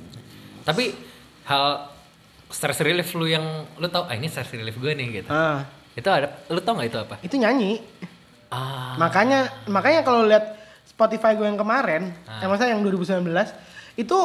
Tapi 0.64 0.92
hal 1.48 1.93
stress 2.54 2.78
relief 2.80 3.10
lu 3.18 3.26
yang 3.26 3.42
lu 3.74 3.90
tau, 3.90 4.06
ah 4.06 4.14
ini 4.14 4.30
stress 4.30 4.54
relief 4.54 4.78
gue 4.78 4.94
nih 4.94 5.06
gitu. 5.20 5.28
ah 5.28 5.66
Itu 5.98 6.06
ada, 6.06 6.38
lu 6.46 6.62
tau 6.62 6.78
gak 6.78 6.86
itu 6.86 6.98
apa? 6.98 7.14
itu 7.20 7.34
nyanyi 7.34 7.82
Ah, 8.54 8.94
makanya 8.94 9.50
makanya 9.66 10.06
kalau 10.06 10.22
lihat 10.22 10.54
Spotify 10.86 11.34
gue 11.34 11.42
yang 11.42 11.58
kemarin 11.58 12.14
Ah. 12.22 12.38
yang 12.38 12.54
maksudnya 12.54 12.78
yang 12.78 12.86
2019 12.86 13.50
itu 13.98 14.18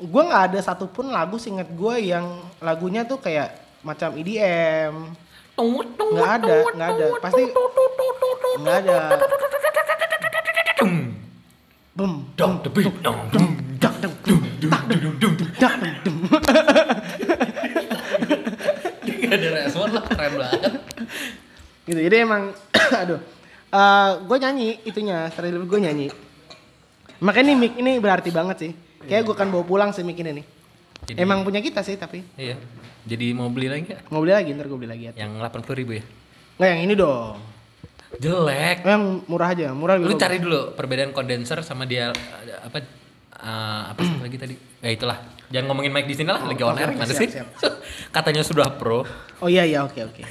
gue 0.00 0.22
nggak 0.24 0.44
ada 0.48 0.58
satupun 0.64 1.12
lagu 1.12 1.36
singkat 1.36 1.68
gue 1.70 2.08
yang 2.08 2.24
lagunya 2.58 3.04
tuh 3.04 3.20
kayak 3.20 3.52
macam 3.84 4.16
E 4.16 4.24
EDM 4.24 4.94
nggak 5.54 6.30
ada 6.40 6.56
nggak 6.72 6.88
ada 6.88 7.06
pasti 7.20 7.42
nggak 8.56 8.76
ada 8.80 8.96
bum 11.94 12.12
Dong, 12.34 12.58
debi, 12.64 12.90
dong, 12.98 13.18
dum. 13.30 13.46
dak 13.78 13.94
dum 14.02 14.12
dum 14.26 14.40
tak 14.66 14.82
dum 14.88 15.14
dum 15.20 15.32
dum 15.38 15.46
Ada 19.34 19.48
respon 19.60 19.88
lah, 19.90 20.04
keren 20.04 20.32
banget. 20.36 20.72
gitu 21.84 22.00
jadi 22.00 22.16
emang 22.22 22.42
aduh 23.02 23.20
gue 24.24 24.38
nyanyi 24.38 24.80
itunya 24.82 25.28
relief 25.30 25.64
gue 25.64 25.80
nyanyi 25.80 26.08
makanya 27.18 27.46
nih 27.46 27.56
mic 27.58 27.72
ini 27.76 27.92
berarti 27.98 28.30
banget 28.30 28.56
sih 28.58 28.72
kayak 29.02 29.22
gue 29.22 29.34
akan 29.34 29.48
bawa 29.50 29.64
pulang 29.64 29.90
sih 29.90 30.00
mic 30.00 30.16
ini 30.16 30.40
nih 30.40 30.46
Jadi- 31.04 31.18
emang 31.20 31.42
punya 31.42 31.60
kita 31.60 31.80
sih 31.80 31.94
tapi 31.94 32.24
Iya. 32.34 32.56
Jadi 33.04 33.36
mau 33.36 33.52
beli 33.52 33.68
lagi 33.68 33.84
gak? 33.86 34.08
mau 34.08 34.24
beli 34.24 34.32
lagi 34.32 34.48
ntar 34.50 34.64
gue 34.64 34.78
beli 34.78 34.88
lagi 34.88 35.04
ya 35.04 35.12
Yang 35.20 35.30
80 35.44 35.76
ribu 35.76 35.92
ya? 35.92 36.04
nggak 36.56 36.68
yang 36.70 36.82
ini 36.82 36.94
dong 36.94 37.36
Jelek. 38.14 38.76
Yang 38.80 39.02
murah 39.26 39.48
aja 39.50 39.66
murah 39.74 39.94
Lu 39.98 40.14
cari 40.14 40.38
dulu 40.38 40.72
perbedaan 40.72 41.10
kondenser 41.10 41.60
sama 41.60 41.84
dia 41.84 42.14
apa 42.62 42.80
eh, 43.44 43.82
apa 43.92 44.00
sih 44.00 44.16
lagi 44.18 44.36
tadi? 44.40 44.54
Ya 44.80 44.90
itulah. 44.90 45.18
Jangan 45.52 45.66
ngomongin 45.70 45.92
mic 45.92 46.08
di 46.08 46.16
sini 46.16 46.32
lah, 46.32 46.40
lagi 46.40 46.62
on 46.64 46.74
air 46.74 46.90
gimana 46.90 47.12
sih? 47.12 47.28
siap. 47.28 47.48
Katanya 48.16 48.40
sudah 48.40 48.72
pro. 48.74 49.04
Oh 49.38 49.48
iya 49.48 49.62
iya 49.62 49.84
oke 49.84 50.00
oke. 50.00 50.22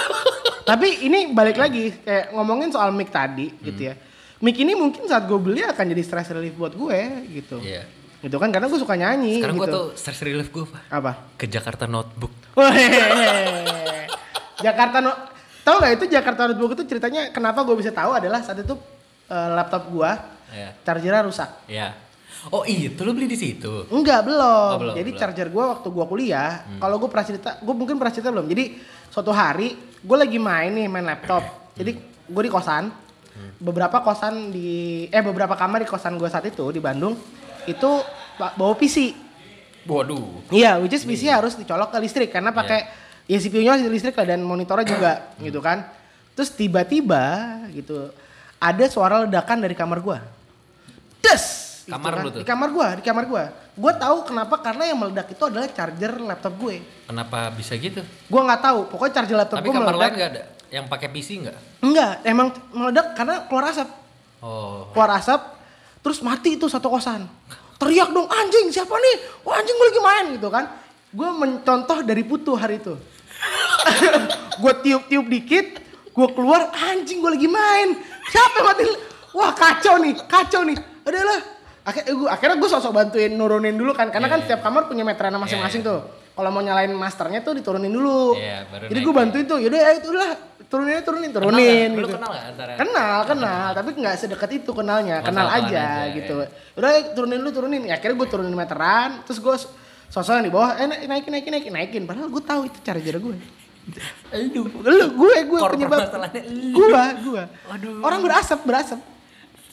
Tapi 0.70 1.04
ini 1.04 1.34
balik 1.34 1.60
lagi 1.60 1.92
kayak 2.00 2.32
ngomongin 2.32 2.72
soal 2.72 2.94
mic 2.94 3.10
tadi 3.10 3.52
gitu 3.60 3.92
ya. 3.92 3.94
Mic 4.40 4.56
ini 4.56 4.72
mungkin 4.72 5.04
saat 5.04 5.28
gue 5.28 5.36
beli 5.36 5.60
akan 5.60 5.84
jadi 5.92 6.02
stress 6.04 6.32
relief 6.32 6.56
buat 6.56 6.72
gue 6.72 6.98
gitu. 7.34 7.60
Iya. 7.60 7.84
Gitu 8.24 8.36
kan 8.40 8.48
karena 8.48 8.72
gue 8.72 8.80
suka 8.80 8.96
nyanyi 8.96 9.44
Sekarang 9.44 9.60
gitu. 9.60 9.68
gua 9.68 9.76
tuh 9.76 9.86
stress 10.00 10.20
relief 10.24 10.48
gue 10.48 10.64
apa? 10.64 10.78
apa? 10.88 11.12
Ke 11.36 11.44
Jakarta 11.44 11.84
Notebook. 11.84 12.32
Weh. 12.56 12.72
Jakarta 14.64 15.02
no 15.02 15.12
Tahu 15.64 15.80
nggak 15.80 15.92
itu 15.96 16.04
Jakarta 16.12 16.44
Notebook 16.48 16.76
itu 16.76 16.84
ceritanya 16.88 17.32
kenapa 17.32 17.64
gue 17.64 17.76
bisa 17.76 17.88
tahu 17.88 18.12
adalah 18.16 18.40
saat 18.40 18.60
itu 18.60 18.76
eh, 19.28 19.48
laptop 19.52 19.88
gue 19.92 20.10
Iya. 20.54 20.70
chargernya 20.86 21.22
rusak. 21.26 21.50
Ya. 21.66 21.96
Oh 22.52 22.64
itu 22.64 23.00
lu 23.00 23.16
beli 23.16 23.24
di 23.24 23.38
situ. 23.38 23.88
Enggak, 23.88 24.28
belum. 24.28 24.70
Oh, 24.76 24.80
belum, 24.80 24.94
Jadi 24.96 25.10
belum. 25.12 25.20
charger 25.20 25.48
gua 25.48 25.64
waktu 25.72 25.88
gua 25.88 26.04
kuliah, 26.04 26.60
kalau 26.76 27.00
gua 27.00 27.08
pernah 27.08 27.24
cerita, 27.24 27.50
gua 27.64 27.72
mungkin 27.72 27.96
pernah 27.96 28.12
cerita 28.12 28.28
belum. 28.28 28.44
Jadi 28.44 28.64
suatu 29.08 29.32
hari 29.32 29.72
gua 30.00 30.26
lagi 30.26 30.36
main 30.36 30.68
nih, 30.70 30.86
main 30.86 31.06
laptop. 31.06 31.40
Jadi 31.72 31.96
gua 32.28 32.42
di 32.44 32.52
kosan. 32.52 32.84
Beberapa 33.56 33.98
kosan 33.98 34.52
di 34.52 34.68
eh 35.08 35.18
beberapa 35.18 35.56
kamar 35.56 35.82
di 35.82 35.88
kosan 35.88 36.14
gua 36.14 36.28
saat 36.28 36.44
itu 36.44 36.68
di 36.68 36.78
Bandung 36.78 37.16
itu 37.64 37.90
ba- 38.36 38.52
bawa 38.52 38.76
PC. 38.76 39.16
Waduh. 39.84 40.48
Iya, 40.48 40.76
which 40.78 40.92
is 40.92 41.02
PC 41.02 41.28
harus 41.28 41.56
dicolok 41.56 41.90
ke 41.90 41.98
listrik 41.98 42.28
karena 42.28 42.52
pakai 42.52 42.84
ya 43.24 43.36
CPU-nya 43.36 43.74
harus 43.74 43.88
listrik 43.88 44.12
lah 44.14 44.26
dan 44.26 44.44
monitornya 44.44 44.84
juga 44.84 45.12
gitu 45.38 45.58
kan. 45.58 45.88
Terus 46.32 46.52
tiba-tiba 46.52 47.24
gitu 47.70 48.12
ada 48.58 48.84
suara 48.86 49.24
ledakan 49.24 49.60
dari 49.60 49.72
kamar 49.72 49.98
gua. 49.98 50.20
Des! 51.20 51.63
Gitu 51.84 51.92
Kamar 51.92 52.12
kan. 52.16 52.24
lu 52.24 52.28
tuh? 52.32 52.40
Di 52.40 52.48
kamar 52.48 52.68
gua, 52.72 52.88
di 52.96 53.02
kamar 53.04 53.24
gua. 53.28 53.44
Gua 53.76 53.92
tahu 53.92 54.16
kenapa 54.24 54.56
karena 54.64 54.88
yang 54.88 54.98
meledak 55.04 55.28
itu 55.28 55.42
adalah 55.44 55.68
charger 55.68 56.16
laptop 56.16 56.56
gue. 56.56 56.80
Kenapa 57.04 57.52
bisa 57.52 57.76
gitu? 57.76 58.00
Gua 58.32 58.40
nggak 58.48 58.60
tahu, 58.64 58.80
pokoknya 58.88 59.12
charger 59.20 59.36
laptop 59.36 59.56
Tapi 59.60 59.68
gua 59.68 59.76
kamar 59.84 59.96
lain 60.00 60.12
nggak 60.16 60.30
ada 60.32 60.42
yang 60.72 60.84
pakai 60.88 61.08
PC 61.12 61.44
nggak? 61.44 61.56
Enggak, 61.84 62.12
emang 62.24 62.48
meledak 62.72 63.12
karena 63.12 63.44
keluar 63.44 63.68
asap. 63.68 63.88
Oh. 64.40 64.88
Keluar 64.96 65.10
asap, 65.20 65.40
terus 66.00 66.24
mati 66.24 66.56
itu 66.56 66.66
satu 66.72 66.88
kosan. 66.88 67.28
Teriak 67.76 68.16
dong, 68.16 68.32
anjing 68.32 68.72
siapa 68.72 68.96
nih? 68.96 69.44
Wah 69.44 69.60
anjing 69.60 69.76
gue 69.76 69.86
lagi 69.92 70.00
main 70.00 70.26
gitu 70.40 70.48
kan. 70.48 70.64
Gue 71.12 71.28
mencontoh 71.36 72.00
dari 72.00 72.24
putu 72.24 72.56
hari 72.56 72.80
itu. 72.80 72.96
gue 74.64 74.72
tiup-tiup 74.80 75.26
dikit, 75.28 75.66
gue 76.16 76.28
keluar, 76.32 76.72
anjing 76.72 77.20
gue 77.20 77.28
lagi 77.36 77.48
main. 77.52 78.00
Siapa 78.32 78.56
yang 78.64 78.66
mati? 78.72 78.84
Wah 79.36 79.52
kacau 79.52 80.00
nih, 80.00 80.16
kacau 80.24 80.64
nih. 80.64 80.78
Adalah. 81.04 81.53
Akhirnya 81.84 82.10
gue 82.10 82.28
akhirnya 82.28 82.56
gue 82.56 82.70
sosok 82.70 82.90
bantuin 82.90 83.28
nurunin 83.30 83.76
dulu 83.76 83.92
kan, 83.92 84.08
karena 84.08 84.24
Iya, 84.24 84.32
kan 84.32 84.38
iya. 84.38 84.46
setiap 84.48 84.60
kamar 84.62 84.88
punya 84.88 85.04
meteran 85.04 85.36
masing-masing 85.36 85.80
Iya, 85.80 85.90
tuh. 85.92 86.00
Kalau 86.34 86.50
mau 86.50 86.58
nyalain 86.58 86.90
masternya 86.90 87.40
tuh 87.40 87.52
diturunin 87.52 87.88
dulu. 87.88 88.34
Iya, 88.34 88.64
baru 88.66 88.84
Jadi 88.88 88.98
gue 88.98 89.14
bantuin 89.14 89.44
tuh, 89.44 89.58
yaudah 89.60 89.78
ya 89.78 89.90
itulah 89.94 90.30
turunin 90.64 90.98
turunin 90.98 91.28
Kenal 91.28 91.44
turunin 91.44 91.60
nggak? 91.86 91.92
Lu 91.94 92.00
gitu. 92.02 92.16
kenal 92.16 92.30
nggak 92.30 92.44
antara? 92.48 92.70
Kenal, 92.74 93.18
kenal, 93.24 93.66
tapi 93.70 93.88
nggak 93.94 94.14
sedekat 94.16 94.50
itu 94.54 94.70
kenalnya, 94.72 95.16
Oh, 95.20 95.26
kenal 95.28 95.46
aja, 95.46 95.60
aja, 95.62 95.86
gitu. 96.10 96.34
ya. 96.40 96.48
Udah 96.74 96.90
turunin 97.12 97.38
lu 97.38 97.50
turunin, 97.52 97.82
ya, 97.84 97.94
akhirnya 97.94 98.16
gue 98.16 98.28
turunin 98.28 98.50
meteran, 98.50 99.20
terus 99.22 99.38
gue 99.38 99.54
sosok 100.08 100.40
di 100.40 100.48
bawah, 100.48 100.74
eh 100.74 100.88
na- 100.88 101.04
naikin 101.06 101.30
naikin 101.30 101.52
naikin 101.52 101.72
naikin, 101.72 102.02
padahal 102.02 102.26
gue 102.26 102.42
tahu 102.42 102.60
itu 102.64 102.78
charger 102.80 103.14
gue. 103.14 103.36
Aduh. 104.32 104.64
Lu, 104.80 105.04
gue, 105.14 105.34
gue 105.44 105.58
Korban 105.60 105.76
penyebab. 105.76 106.00
lu. 106.00 106.72
Gue, 106.72 107.04
gue. 107.22 107.42
Aduh. 107.68 108.00
Orang 108.00 108.24
berasap, 108.24 108.64
berasap. 108.64 108.98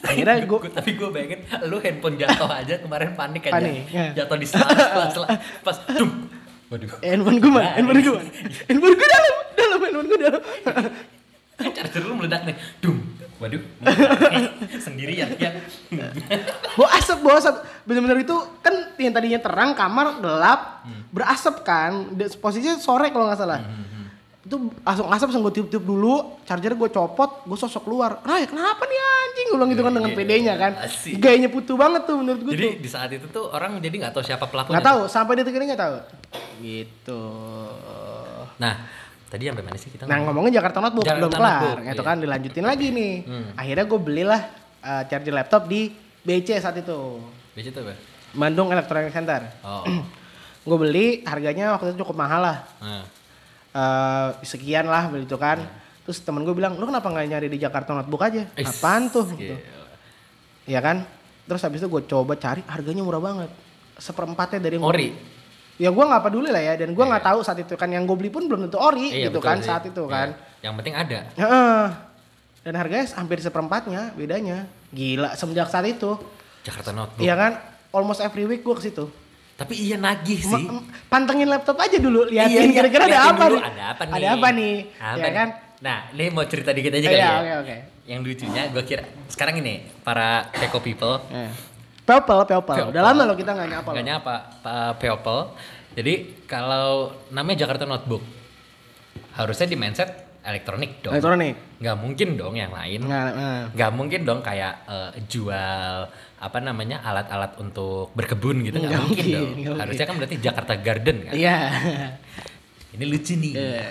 Akhirnya 0.02 0.34
gue, 0.40 0.58
tapi 0.68 0.90
gue 0.92 1.08
bayangin 1.08 1.40
lu 1.64 1.78
handphone 1.78 2.16
jatuh 2.16 2.50
aja 2.50 2.74
kemarin 2.76 3.14
panik 3.14 3.42
aja. 3.44 3.54
Panik, 3.54 3.86
ya. 3.88 4.10
Jatuh 4.14 4.34
di 4.34 4.44
selang, 4.44 4.68
selang, 4.68 5.10
selang. 5.12 5.30
Pas 5.60 5.76
dum. 5.88 6.10
Waduh. 6.68 6.90
eh, 6.98 7.10
handphone 7.10 7.38
gue 7.38 7.48
mana? 7.48 7.62
Nah, 7.62 7.72
Handphone 7.76 8.00
gue 8.00 8.12
mana? 8.12 8.30
Handphone 8.64 8.94
gue 8.94 9.08
dalam, 9.08 9.34
dalam 9.52 9.78
handphone 9.80 10.06
gue 10.06 10.18
dalam. 10.20 10.42
Charger 11.62 12.02
lu 12.02 12.14
meledak 12.16 12.42
nih. 12.42 12.56
Dum. 12.78 12.98
Waduh. 13.38 13.62
Sendirian 14.78 15.34
ya. 15.34 15.50
bawa 16.72 16.88
asap 16.94 17.18
bawa 17.20 17.36
asap 17.36 17.56
bener-bener 17.82 18.22
itu 18.22 18.34
kan 18.58 18.70
yang 18.96 19.10
tadinya 19.10 19.38
terang 19.38 19.70
kamar 19.72 20.18
gelap 20.18 20.60
Hmm. 20.82 21.06
berasap 21.10 21.62
kan 21.62 22.10
posisinya 22.36 22.74
sore 22.74 23.10
kalau 23.10 23.30
nggak 23.30 23.38
salah 23.38 23.62
itu 24.42 24.56
langsung 24.80 25.06
asap 25.06 25.26
langsung 25.28 25.42
gue 25.44 25.54
tiup-tiup 25.54 25.80
dulu 25.80 26.14
charger 26.42 26.72
gue 26.72 26.88
copot 26.88 27.42
gue 27.42 27.54
sosok 27.54 27.82
keluar 27.82 28.18
Ray 28.20 28.42
kenapa 28.44 28.82
nih 28.82 28.98
anjing 28.98 29.46
gue 29.46 29.56
bilang 29.56 29.70
gitu 29.70 29.80
kan 29.80 29.92
dengan 29.92 30.10
Iya, 30.10 30.18
PD-nya 30.18 30.54
kan 30.56 30.72
asik. 30.82 31.14
gayanya 31.16 31.46
putu 31.46 31.72
banget 31.74 32.02
tuh 32.04 32.16
menurut 32.16 32.40
gue 32.40 32.52
Jadi 32.52 32.66
tuh 32.68 32.72
di 32.76 32.88
saat 32.88 33.06
itu 33.08 33.26
tuh 33.28 33.46
orang 33.48 33.78
jadi 33.78 33.94
nggak 33.96 34.12
tahu 34.12 34.24
siapa 34.24 34.44
pelakunya. 34.44 34.74
nggak 34.74 34.84
tahu 34.84 35.00
sampai 35.06 35.32
detik 35.36 35.54
ini 35.54 35.64
nggak 35.64 35.78
tahu 35.80 35.96
gitu 36.60 37.22
Nah, 38.54 38.74
tadi 39.26 39.42
sampai 39.44 39.62
mana 39.62 39.74
sih 39.76 39.88
kita? 39.88 40.04
nah 40.04 40.18
ngomongin 40.20 40.52
Jakarta 40.52 40.78
Notebook 40.78 41.02
Jakarta 41.02 41.20
belum 41.20 41.32
kelar 41.32 41.76
iya. 41.80 41.94
kan 41.96 42.16
dilanjutin 42.18 42.64
lagi 42.64 42.86
nih 42.90 43.14
Hmm. 43.22 43.46
akhirnya 43.54 43.84
gue 43.84 44.00
belilah 44.00 44.40
eh, 44.80 45.02
charger 45.06 45.32
laptop 45.32 45.62
di 45.64 45.86
BC 46.20 46.58
saat 46.58 46.76
itu 46.76 46.98
Biasa 47.52 47.70
tuh 47.70 47.82
apa? 47.84 47.94
Bandung 48.32 48.68
Electronic 48.68 49.10
Center 49.10 49.40
Oh. 49.62 49.86
gue 50.62 50.76
beli 50.76 51.06
harganya 51.22 51.72
waktu 51.72 51.90
itu 51.90 52.02
cukup 52.02 52.18
mahal 52.18 52.42
lah 52.42 52.58
Nah. 52.78 53.06
Eh, 53.72 54.28
sekian 54.44 54.84
lah 54.84 55.08
beli 55.08 55.24
itu 55.24 55.32
kan 55.34 55.56
Iya. 55.56 55.72
terus 56.04 56.20
temen 56.20 56.44
gue 56.44 56.52
bilang 56.52 56.76
lu 56.76 56.84
kenapa 56.84 57.08
nggak 57.08 57.24
nyari 57.26 57.48
di 57.48 57.56
Jakarta 57.56 57.94
Notebook 57.94 58.20
aja 58.20 58.44
Is, 58.52 58.68
apaan 58.68 59.08
tuh 59.08 59.24
gitu 59.32 59.56
ya 60.64 60.76
kan 60.78 61.08
terus 61.42 61.62
habis 61.62 61.80
itu 61.80 61.88
gue 61.88 62.04
coba 62.04 62.36
cari 62.36 62.60
harganya 62.62 63.00
murah 63.00 63.16
banget 63.18 63.48
seperempatnya 63.96 64.60
dari 64.60 64.76
yang 64.76 64.84
Ori. 64.84 65.08
ya 65.74 65.88
gue 65.88 66.04
nggak 66.04 66.20
peduli 66.20 66.48
lah 66.48 66.60
ya 66.60 66.74
dan 66.76 66.92
gue 66.92 67.00
nggak 67.00 67.24
tahu 67.24 67.40
saat 67.40 67.58
itu 67.58 67.72
kan 67.72 67.88
yang 67.88 68.04
gue 68.04 68.12
beli 68.12 68.28
pun 68.28 68.44
belum 68.44 68.68
tentu 68.68 68.76
ori 68.76 69.08
Iya, 69.08 69.32
gitu 69.32 69.38
betul 69.38 69.48
kan 69.48 69.56
sih. 69.56 69.66
saat 69.66 69.84
itu 69.86 70.02
Iya. 70.02 70.12
kan 70.12 70.28
Yang 70.60 70.74
penting 70.76 70.94
ada. 70.94 71.18
Heeh. 71.32 71.82
dan 72.62 72.74
harganya 72.76 73.06
hampir 73.16 73.38
seperempatnya 73.38 74.02
bedanya 74.12 74.68
gila 74.90 75.32
semenjak 75.32 75.66
saat 75.66 75.88
itu 75.88 76.20
Jakarta 76.60 76.92
Notebook. 76.92 77.24
Iya 77.24 77.34
kan 77.34 77.52
almost 77.90 78.20
every 78.20 78.44
week 78.44 78.60
gue 78.60 78.74
ke 78.74 78.84
situ 78.84 79.08
Tapi 79.62 79.74
iya 79.76 79.96
nagih 79.96 80.40
Ma- 80.40 80.50
sih. 80.50 80.64
em- 80.64 80.84
pantengin 81.06 81.46
laptop 81.46 81.76
aja 81.76 81.96
dulu 81.96 82.26
Iya, 82.26 82.46
liatin 82.46 82.58
iya. 82.64 82.74
kira-kira 82.74 83.04
ada 83.04 83.20
apa 83.26 83.44
dulu, 83.44 83.56
nih 83.56 83.68
Ada 83.68 83.84
apa 83.86 84.02
nih? 84.02 84.12
ada 84.12 84.28
apa 84.28 84.48
nih 84.50 84.76
Apa 84.96 85.18
ya 85.18 85.30
kan 85.32 85.48
Nah, 85.80 85.98
ini 86.10 86.24
mau 86.28 86.44
cerita 86.44 86.70
dikit 86.70 86.92
aja 86.92 87.00
Oh, 87.00 87.08
kali 87.08 87.16
iya, 87.16 87.26
ya. 87.26 87.36
oke, 87.36 87.52
oke. 87.60 87.76
Yang 88.04 88.20
lucunya 88.24 88.62
gue 88.68 88.82
kira 88.82 89.02
sekarang 89.26 89.54
ini 89.56 89.74
para 90.00 90.28
Teko 90.52 90.78
people 90.78 91.16
Eh. 91.28 91.50
People, 92.02 92.42
people. 92.44 92.66
People. 92.68 92.90
Udah 92.90 93.02
lama 93.04 93.22
loh 93.24 93.34
kita 93.34 93.50
nggak 93.52 93.68
nyapa 93.72 93.88
nggak 93.88 94.06
nyapa 94.08 94.34
Pak 94.58 94.90
people. 94.96 95.54
Jadi 95.92 96.14
kalau 96.44 96.88
namanya 97.28 97.62
Jakarta 97.62 97.84
Notebook 97.84 98.22
harusnya 99.32 99.66
di 99.66 99.74
mindset 99.74 100.10
elektronik 100.42 100.98
dong. 101.00 101.14
Elektronik. 101.14 101.54
Nggak 101.78 101.96
mungkin 101.96 102.28
dong 102.34 102.54
yang 102.54 102.70
lain. 102.70 103.00
Nggak, 103.00 103.26
eh. 103.32 103.62
Nggak 103.72 103.90
mungkin 103.92 104.20
dong 104.22 104.40
kayak 104.40 104.74
eh, 104.84 105.10
jual 105.24 105.94
apa 106.42 106.58
namanya 106.58 106.98
alat-alat 107.06 107.54
untuk 107.62 108.10
berkebun 108.18 108.66
gitu 108.66 108.82
nggak 108.82 108.98
mungkin, 108.98 109.14
mungkin, 109.14 109.26
dong. 109.30 109.50
nggak 109.62 109.78
Harusnya 109.78 110.06
kan 110.10 110.14
berarti 110.18 110.36
Jakarta 110.42 110.74
Garden 110.74 111.18
kan. 111.30 111.32
Iya. 111.38 111.58
Ini 112.98 113.04
lucu 113.06 113.34
nih. 113.38 113.52
Iya. 113.54 113.86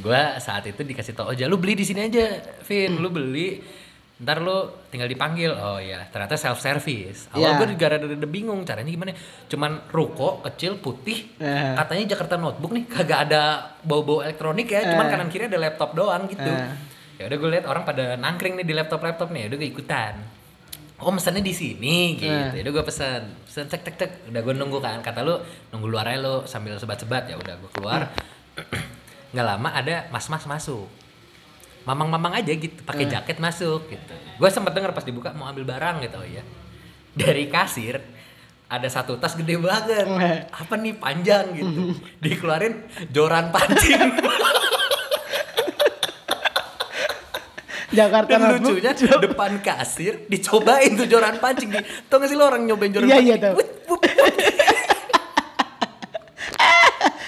Gua 0.00 0.40
saat 0.40 0.64
itu 0.64 0.80
dikasih 0.80 1.12
tau 1.12 1.28
aja, 1.28 1.44
lu 1.44 1.60
beli 1.60 1.76
di 1.76 1.84
sini 1.84 2.08
aja, 2.08 2.40
Vin. 2.64 2.96
Lu 2.96 3.12
beli, 3.12 3.60
ntar 4.16 4.40
lu 4.40 4.72
tinggal 4.88 5.04
dipanggil. 5.12 5.52
Oh 5.52 5.76
iya, 5.76 6.08
ternyata 6.08 6.40
self 6.40 6.64
service. 6.64 7.28
Awal 7.36 7.44
Iya. 7.44 7.58
gue 7.60 7.68
juga 7.76 7.86
rada-rada 7.92 8.28
bingung 8.32 8.64
caranya 8.64 8.88
gimana. 8.88 9.12
Cuman 9.52 9.92
ruko 9.92 10.40
kecil 10.48 10.80
putih, 10.80 11.36
Iya. 11.36 11.76
katanya 11.84 12.16
Jakarta 12.16 12.40
Notebook 12.40 12.72
nih 12.72 12.84
kagak 12.88 13.28
ada 13.28 13.76
bau-bau 13.84 14.24
elektronik 14.24 14.72
ya, 14.72 14.88
cuman 14.96 15.04
Iya. 15.04 15.12
kanan 15.12 15.28
kiri 15.28 15.44
ada 15.52 15.60
laptop 15.60 15.92
doang 15.92 16.24
gitu. 16.32 16.48
Iya. 16.48 16.72
Ya 17.20 17.22
udah 17.28 17.36
gue 17.38 17.50
lihat 17.52 17.66
orang 17.68 17.84
pada 17.84 18.16
nangkring 18.16 18.56
nih 18.56 18.66
di 18.66 18.74
laptop-laptop 18.74 19.28
nih, 19.30 19.40
ya 19.44 19.46
udah 19.52 19.58
gue 19.60 19.68
ikutan. 19.68 20.14
Oh 21.02 21.10
mesennya 21.10 21.42
di 21.42 21.50
sini 21.50 22.14
gitu. 22.14 22.30
Ya 22.30 22.62
udah 22.62 22.72
gue 22.78 22.84
pesen, 22.86 23.22
pesen 23.44 23.66
cek 23.66 23.82
cek 23.82 23.94
cek. 23.98 24.10
Udah 24.30 24.40
gue 24.40 24.54
nunggu 24.54 24.78
kan. 24.78 25.02
Kata 25.02 25.26
lu 25.26 25.34
nunggu 25.74 25.86
luar 25.90 26.08
aja 26.08 26.22
lu 26.22 26.34
sambil 26.46 26.78
sebat-sebat 26.78 27.26
ya 27.26 27.36
udah 27.36 27.54
gue 27.58 27.70
keluar. 27.74 28.08
nggak 29.32 29.46
lama 29.46 29.68
ada 29.74 30.06
mas-mas 30.14 30.46
masuk. 30.46 30.86
Mamang-mamang 31.82 32.38
aja 32.38 32.54
gitu, 32.54 32.78
pakai 32.86 33.10
jaket 33.10 33.42
masuk 33.42 33.90
gitu. 33.90 34.14
Gue 34.38 34.48
sempat 34.54 34.70
denger 34.70 34.94
pas 34.94 35.02
dibuka 35.02 35.34
mau 35.34 35.50
ambil 35.50 35.66
barang 35.66 36.06
gitu 36.06 36.22
oh 36.22 36.26
ya. 36.26 36.46
Dari 37.12 37.50
kasir 37.50 37.98
ada 38.72 38.88
satu 38.88 39.18
tas 39.18 39.34
gede 39.34 39.58
banget. 39.58 40.06
Apa 40.48 40.78
nih 40.78 40.94
panjang 40.96 41.50
gitu. 41.52 41.92
Dikeluarin 42.22 42.86
joran 43.10 43.50
pancing. 43.50 44.14
Jakarta 47.92 48.30
Dan 48.30 48.40
Notebook. 48.42 48.72
lucunya 48.80 48.92
depan 49.20 49.52
kasir 49.60 50.24
dicobain 50.24 50.96
tuh 50.96 51.04
joran 51.04 51.36
pancing 51.36 51.68
di. 51.68 51.78
Tau 52.08 52.16
gak 52.16 52.26
sih 52.26 52.36
lo 52.36 52.48
orang 52.48 52.64
nyobain 52.64 52.88
joran 52.88 53.04
Iya, 53.04 53.16
pancing? 53.16 53.28
iya, 53.28 53.36
tahu. 53.38 53.54
Wut, 53.56 53.68
wut. 53.86 54.02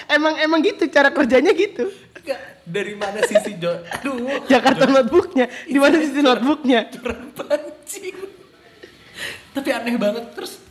Emang 0.07 0.39
emang 0.39 0.61
gitu 0.63 0.87
cara 0.89 1.11
kerjanya 1.11 1.51
gitu. 1.53 1.91
Dari 2.65 2.97
mana 2.97 3.21
sisi 3.21 3.61
jor? 3.61 3.85
Aduh. 3.85 4.49
Jakarta 4.49 4.89
Notebooknya. 4.89 5.51
Di 5.69 5.77
mana 5.77 6.01
sisi 6.01 6.25
notebooknya? 6.25 6.89
joran 6.89 7.29
pancing. 7.31 8.17
Tapi 9.53 9.69
aneh 9.69 9.97
banget 10.01 10.25
terus. 10.33 10.64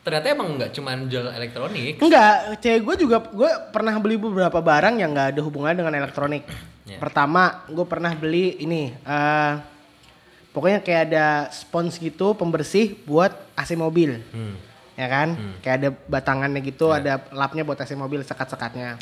Ternyata 0.00 0.26
emang 0.28 0.48
nggak 0.56 0.72
cuman 0.72 0.96
jual 1.06 1.28
elektronik. 1.28 2.00
Enggak, 2.00 2.56
cewek 2.58 2.80
gue 2.82 2.96
juga 2.98 3.20
gue 3.20 3.50
pernah 3.68 3.92
beli 4.00 4.16
beberapa 4.16 4.58
barang 4.58 4.96
yang 4.96 5.12
nggak 5.12 5.28
ada 5.36 5.40
hubungannya 5.40 5.78
dengan 5.78 5.94
elektronik. 5.94 6.48
Iya. 6.88 6.96
Pertama, 6.96 7.68
gue 7.68 7.84
pernah 7.84 8.12
beli 8.12 8.56
ini, 8.58 8.96
eh 8.96 9.52
pokoknya 10.50 10.80
kayak 10.80 11.02
ada 11.06 11.26
spons 11.48 11.94
gitu 11.94 12.32
pembersih 12.32 12.96
buat 13.04 13.30
AC 13.54 13.76
mobil, 13.76 14.24
Hmm. 14.26 14.56
ya 14.94 15.06
kan? 15.06 15.28
Kayak 15.60 15.76
ada 15.76 15.88
batangannya 16.08 16.60
gitu, 16.60 16.90
Iya. 16.90 16.98
ada 16.98 17.12
lapnya 17.30 17.62
buat 17.62 17.76
AC 17.76 17.92
mobil 17.92 18.24
sekat-sekatnya. 18.24 18.96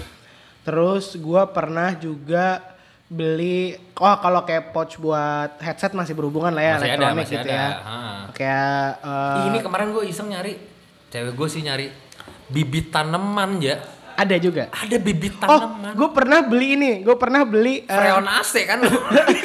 Terus 0.61 1.15
gue 1.15 1.43
pernah 1.49 1.95
juga 1.95 2.61
beli, 3.09 3.73
oh 3.95 4.17
kalau 4.19 4.45
kayak 4.45 4.69
pouch 4.69 4.99
buat 4.99 5.57
headset 5.59 5.97
masih 5.97 6.13
berhubungan 6.13 6.53
lah 6.53 6.61
ya 6.61 6.75
Masih 6.75 6.85
ada, 6.85 6.93
elektronik 6.93 7.23
masih 7.25 7.37
gitu 7.39 7.49
ada. 7.49 7.57
ya. 7.57 7.69
Ha. 7.73 7.97
kayak 8.37 8.85
eh, 9.01 9.47
ini 9.49 9.59
kemarin 9.63 9.89
gue 9.89 10.05
iseng 10.05 10.29
nyari 10.29 10.53
cewek 11.09 11.33
gue 11.33 11.49
sih 11.49 11.63
nyari 11.63 11.87
bibit 12.47 12.89
tanaman 12.89 13.57
ya 13.59 13.81
ada 14.15 14.35
juga. 14.35 14.67
ada 14.69 14.97
bibit 14.99 15.39
Oh, 15.39 15.63
tanaman 15.63 15.95
gue 15.95 16.09
pernah 16.11 16.43
beli 16.43 16.75
ini. 16.75 16.93
Gue 17.01 17.15
pernah 17.15 17.43
beli. 17.43 17.87
AC 17.87 18.67
kan 18.67 18.83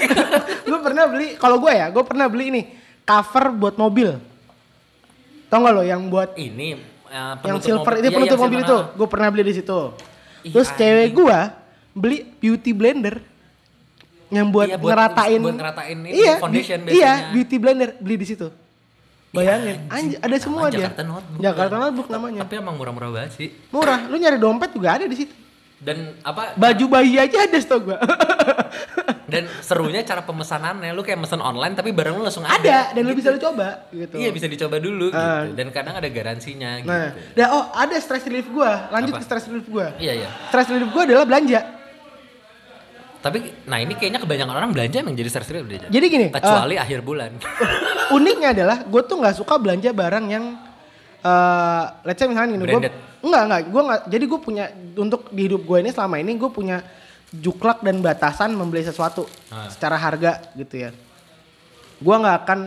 gue 0.67 0.79
pernah 0.81 1.05
beli. 1.05 1.37
Kalau 1.37 1.61
gue 1.61 1.69
ya, 1.69 1.87
gue 1.87 2.01
pernah 2.01 2.25
beli 2.25 2.45
ini 2.49 2.61
cover 3.03 3.53
buat 3.53 3.75
mobil. 3.77 4.17
Tau 5.45 5.61
gak 5.61 5.71
lo 5.71 5.85
yang 5.85 6.09
buat 6.09 6.33
ini 6.33 6.73
eh, 7.05 7.33
yang 7.45 7.61
silver 7.61 7.85
mobil. 7.85 8.01
itu 8.01 8.07
Iya, 8.07 8.15
penutup 8.17 8.33
yang 8.33 8.43
mobil 8.43 8.59
itu. 8.61 8.77
Gue 8.97 9.07
pernah 9.07 9.27
beli 9.29 9.43
di 9.45 9.53
situ. 9.53 9.79
Ih, 10.41 10.49
Terus 10.49 10.67
anjing. 10.67 10.79
cewek 10.81 11.07
gue 11.13 11.37
beli 11.93 12.17
beauty 12.33 12.71
blender 12.73 13.15
yang 14.27 14.49
buat, 14.49 14.65
Iya, 14.65 14.81
buat- 14.81 14.89
ngeratain. 14.89 15.39
buat 15.39 15.53
ngeratain 15.53 15.97
ini, 15.99 16.09
iya, 16.11 16.33
foundation 16.41 16.79
Iya, 16.81 16.89
biasanya. 16.89 17.29
beauty 17.29 17.55
blender 17.61 17.89
beli 18.01 18.15
di 18.17 18.25
situ. 18.25 18.49
Bayangin, 19.33 19.81
Iya, 19.81 19.89
anjir, 19.89 20.17
ada 20.21 20.35
semua 20.37 20.69
dia. 20.69 20.85
Jakarta 20.85 21.01
Notebook. 21.01 21.41
Jakarta 21.41 21.73
kan. 21.73 21.81
Notebook 21.83 22.07
namanya. 22.07 22.39
Tapi 22.45 22.53
emang 22.55 22.75
murah-murah 22.77 23.09
banget 23.11 23.31
sih. 23.33 23.49
Murah, 23.73 24.05
lu 24.05 24.15
nyari 24.15 24.37
dompet 24.37 24.69
juga 24.71 24.93
ada 24.93 25.09
di 25.09 25.17
situ. 25.17 25.33
Dan 25.81 26.13
apa? 26.21 26.53
Baju 26.53 26.85
bayi 26.87 27.17
aja 27.17 27.43
ada 27.43 27.57
stok 27.57 27.81
gua. 27.83 27.97
Dan 29.33 29.49
serunya 29.59 30.05
cara 30.05 30.21
pemesanannya 30.21 30.93
lu 30.93 31.01
kayak 31.01 31.17
mesen 31.17 31.41
online 31.41 31.73
tapi 31.73 31.89
barang 31.89 32.13
lu 32.13 32.21
langsung 32.21 32.45
ada. 32.45 32.53
ada 32.53 32.79
dan 32.93 33.01
lu 33.01 33.17
bisa 33.17 33.33
lu 33.33 33.41
coba 33.41 33.89
gitu. 33.89 34.13
Iya 34.13 34.29
bisa 34.29 34.45
dicoba 34.45 34.77
dulu 34.77 35.09
Ah. 35.09 35.41
gitu. 35.43 35.57
Dan 35.57 35.73
kadang 35.73 35.97
ada 35.97 36.05
garansinya 36.05 36.77
Nah, 36.77 37.09
gitu. 37.09 37.33
dah 37.33 37.47
oh 37.49 37.63
ada 37.73 37.97
stress 37.97 38.21
relief 38.23 38.45
gua. 38.47 38.93
Lanjut 38.93 39.17
Apa? 39.17 39.19
ke 39.19 39.25
stress 39.25 39.49
relief 39.49 39.65
gua. 39.65 39.97
Iya 39.97 40.13
iya. 40.15 40.29
Stress 40.47 40.69
relief 40.69 40.93
gua 40.93 41.03
adalah 41.03 41.25
belanja. 41.25 41.59
Tapi 43.23 43.37
nah 43.63 43.79
ini 43.79 43.95
kayaknya 43.95 44.19
kebanyakan 44.19 44.51
orang 44.51 44.69
belanja 44.75 44.99
emang 44.99 45.15
jadi 45.15 45.31
stress 45.31 45.47
deh. 45.47 45.63
Jadi 45.87 46.05
gini, 46.11 46.27
kecuali 46.27 46.75
akhir 46.75 46.99
bulan. 46.99 47.31
uniknya 48.19 48.51
adalah 48.51 48.77
gue 48.83 49.01
tuh 49.01 49.15
nggak 49.17 49.35
suka 49.39 49.55
belanja 49.55 49.89
barang 49.89 50.25
yang 50.27 50.45
eh 51.23 51.83
let's 52.03 52.19
say 52.19 52.27
misalnya 52.27 52.51
gini 52.51 52.63
gue 52.67 52.91
enggak 53.23 53.43
enggak 53.47 53.61
gue 53.71 53.81
nggak 53.87 54.01
jadi 54.11 54.25
gue 54.27 54.39
punya 54.43 54.65
untuk 54.99 55.31
di 55.31 55.47
hidup 55.47 55.63
gue 55.63 55.77
ini 55.79 55.89
selama 55.89 56.19
ini 56.19 56.35
gue 56.35 56.51
punya 56.51 56.83
juklak 57.31 57.79
dan 57.79 58.03
batasan 58.03 58.51
membeli 58.53 58.83
sesuatu 58.83 59.23
Ah. 59.47 59.71
secara 59.71 59.95
harga 59.95 60.43
gitu 60.53 60.83
ya 60.83 60.91
gue 61.97 62.15
nggak 62.19 62.37
akan 62.43 62.59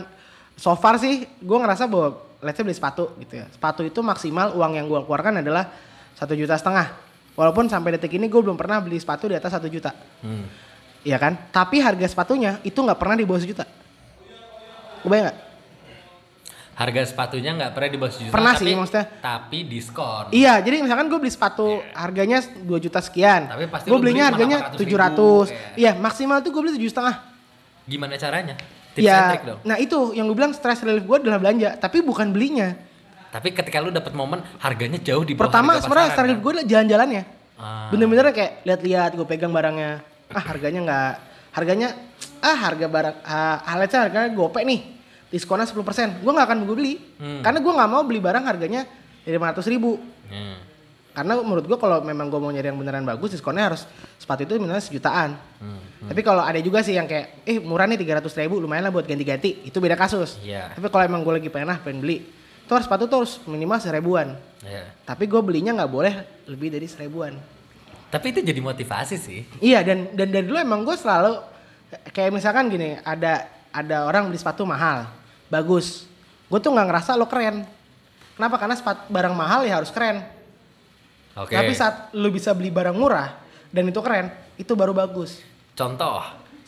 so 0.57 0.73
far 0.73 0.97
sih 0.97 1.29
gue 1.37 1.57
ngerasa 1.61 1.85
bahwa 1.85 2.17
let's 2.41 2.57
say 2.57 2.65
beli 2.65 2.73
sepatu 2.73 3.13
gitu 3.21 3.37
ya 3.37 3.45
sepatu 3.53 3.85
itu 3.85 4.01
maksimal 4.01 4.57
uang 4.57 4.73
yang 4.73 4.89
gue 4.89 4.99
keluarkan 5.05 5.45
adalah 5.45 5.69
satu 6.17 6.33
juta 6.33 6.57
setengah 6.57 7.06
walaupun 7.37 7.69
sampai 7.69 7.95
detik 7.95 8.17
ini 8.17 8.25
gue 8.25 8.41
belum 8.41 8.57
pernah 8.57 8.81
beli 8.81 8.97
sepatu 8.97 9.29
di 9.29 9.37
atas 9.37 9.53
satu 9.53 9.69
juta 9.69 9.93
Hmm. 10.19 10.49
Iya 11.05 11.15
kan? 11.21 11.37
Tapi 11.53 11.79
harga 11.79 12.03
sepatunya 12.03 12.59
itu 12.65 12.75
nggak 12.75 12.99
pernah 12.99 13.15
di 13.15 13.23
bawah 13.23 13.39
sejuta. 13.39 13.63
Kebayang 14.99 15.29
nggak? 15.29 15.37
Harga 16.77 17.01
sepatunya 17.09 17.51
nggak 17.55 17.71
pernah 17.71 17.89
di 17.89 17.97
bawah 17.97 18.11
sejuta. 18.11 18.33
Pernah 18.35 18.53
tapi, 18.53 18.65
sih, 18.67 18.73
maksudnya. 18.75 19.05
Tapi 19.17 19.57
diskon. 19.65 20.25
Iya, 20.29 20.53
jadi 20.59 20.83
misalkan 20.83 21.07
gue 21.07 21.17
beli 21.17 21.31
sepatu 21.31 21.79
harganya 21.95 22.37
2 22.43 22.69
juta 22.77 22.99
sekian. 22.99 23.47
Tapi 23.47 23.65
pasti 23.65 23.87
gue 23.87 23.95
beli 23.95 24.13
belinya 24.13 24.25
cuma 24.25 24.31
harganya 24.35 24.57
800 24.67 24.79
tujuh 24.83 24.97
ribu, 24.97 25.05
ratus. 25.07 25.47
kayak. 25.47 25.77
Iya, 25.79 25.91
maksimal 25.95 26.37
tuh 26.43 26.51
gue 26.51 26.61
beli 26.61 26.73
tujuh 26.75 26.91
setengah. 26.91 27.15
Gimana 27.87 28.13
caranya? 28.13 28.55
Tips 28.93 29.05
Iya. 29.07 29.19
trick 29.31 29.43
dong. 29.47 29.59
Nah 29.63 29.77
itu 29.79 29.99
yang 30.13 30.25
gue 30.27 30.35
bilang 30.35 30.53
stress 30.53 30.81
relief 30.83 31.05
gue 31.07 31.17
adalah 31.17 31.39
belanja, 31.39 31.69
tapi 31.79 32.03
bukan 32.03 32.29
belinya. 32.29 32.75
Tapi 33.27 33.51
ketika 33.51 33.77
lu 33.79 33.91
dapet 33.91 34.15
momen 34.15 34.39
harganya 34.57 34.97
jauh 34.97 35.21
di 35.21 35.35
bawah 35.35 35.51
Pertama 35.51 35.77
sebenarnya 35.77 36.15
relief 36.15 36.37
kan? 36.39 36.43
gue 36.43 36.51
adalah 36.55 36.67
jalan-jalannya. 36.67 37.23
Ah. 37.57 37.89
Bener-bener 37.89 38.25
kayak 38.31 38.51
lihat-lihat, 38.63 39.11
gue 39.17 39.25
pegang 39.25 39.51
barangnya. 39.51 39.99
Ah 40.29 40.43
harganya 40.43 40.79
nggak, 40.83 41.13
harganya 41.55 41.89
ah 42.39 42.57
harga 42.57 42.85
barang, 42.85 43.15
ah 43.23 43.57
alatnya 43.65 43.99
harganya 44.05 44.29
gopek 44.31 44.63
nih, 44.63 44.79
diskonnya 45.27 45.65
10%. 45.65 46.21
Gue 46.21 46.31
nggak 46.31 46.47
akan 46.47 46.59
gue 46.67 46.75
beli, 46.75 46.93
Hmm. 47.17 47.41
karena 47.41 47.59
gue 47.59 47.73
nggak 47.73 47.89
mau 47.89 48.03
beli 48.05 48.19
barang 48.21 48.43
harganya 48.45 48.85
lima 49.25 49.51
ratus 49.51 49.67
ribu. 49.67 49.97
Hmm. 50.29 50.59
Karena 51.17 51.33
menurut 51.41 51.65
gue 51.65 51.77
kalau 51.81 52.05
memang 52.05 52.29
gue 52.29 52.37
mau 52.37 52.53
nyari 52.53 52.69
yang 52.69 52.77
beneran 52.77 53.01
bagus, 53.01 53.33
diskonnya 53.33 53.73
harus 53.73 53.89
sepatu 54.21 54.45
itu 54.45 54.53
minimal 54.61 54.77
sejutaan. 54.77 55.33
Hmm. 55.57 55.81
Tapi 56.05 56.21
kalau 56.21 56.45
ada 56.45 56.61
juga 56.61 56.85
sih 56.85 56.93
yang 56.93 57.09
kayak, 57.09 57.41
eh 57.41 57.57
murah 57.57 57.89
nih 57.89 57.97
300 57.97 58.37
ribu, 58.37 58.61
lumayan 58.61 58.85
lah 58.85 58.93
buat 58.93 59.09
ganti-ganti. 59.09 59.65
Itu 59.65 59.81
beda 59.81 59.97
kasus. 59.97 60.37
Iya. 60.45 60.77
Tapi 60.77 60.85
kalau 60.93 61.09
emang 61.09 61.25
gue 61.25 61.41
lagi 61.41 61.49
pengen 61.49 61.73
ah, 61.73 61.79
pengen 61.81 62.05
beli, 62.05 62.21
itu 62.67 62.75
harus 62.75 62.83
sepatu 62.83 63.07
tuh 63.07 63.23
harus 63.23 63.39
minimal 63.47 63.79
seribuan. 63.79 64.35
Iya. 64.59 64.91
Tapi 65.07 65.23
gue 65.23 65.39
belinya 65.39 65.71
nggak 65.71 65.87
boleh 65.87 66.13
lebih 66.51 66.67
dari 66.67 66.83
seribuan. 66.83 67.39
Tapi 68.11 68.35
itu 68.35 68.43
jadi 68.43 68.59
motivasi 68.59 69.15
sih. 69.15 69.47
Iya 69.63 69.87
dan 69.87 70.11
dan 70.11 70.27
dari 70.35 70.43
dulu 70.43 70.59
emang 70.59 70.83
gue 70.83 70.91
selalu 70.99 71.39
kayak 72.11 72.35
misalkan 72.35 72.67
gini, 72.67 72.99
ada 73.07 73.47
ada 73.71 74.03
orang 74.03 74.27
beli 74.27 74.35
sepatu 74.35 74.67
mahal, 74.67 75.07
bagus. 75.47 76.11
Gue 76.51 76.59
tuh 76.59 76.75
nggak 76.75 76.87
ngerasa 76.91 77.15
lo 77.15 77.31
keren. 77.31 77.63
Kenapa? 78.35 78.59
Karena 78.59 78.75
sepatu 78.75 79.07
barang 79.07 79.31
mahal 79.31 79.63
ya 79.63 79.79
harus 79.79 79.91
keren. 79.95 80.27
Oke. 81.39 81.55
Tapi 81.55 81.71
saat 81.71 82.11
lu 82.11 82.27
bisa 82.35 82.51
beli 82.51 82.67
barang 82.67 82.99
murah 82.99 83.31
dan 83.71 83.87
itu 83.87 84.03
keren, 84.03 84.27
itu 84.59 84.75
baru 84.75 84.91
bagus. 84.91 85.39
Contoh, 85.71 86.19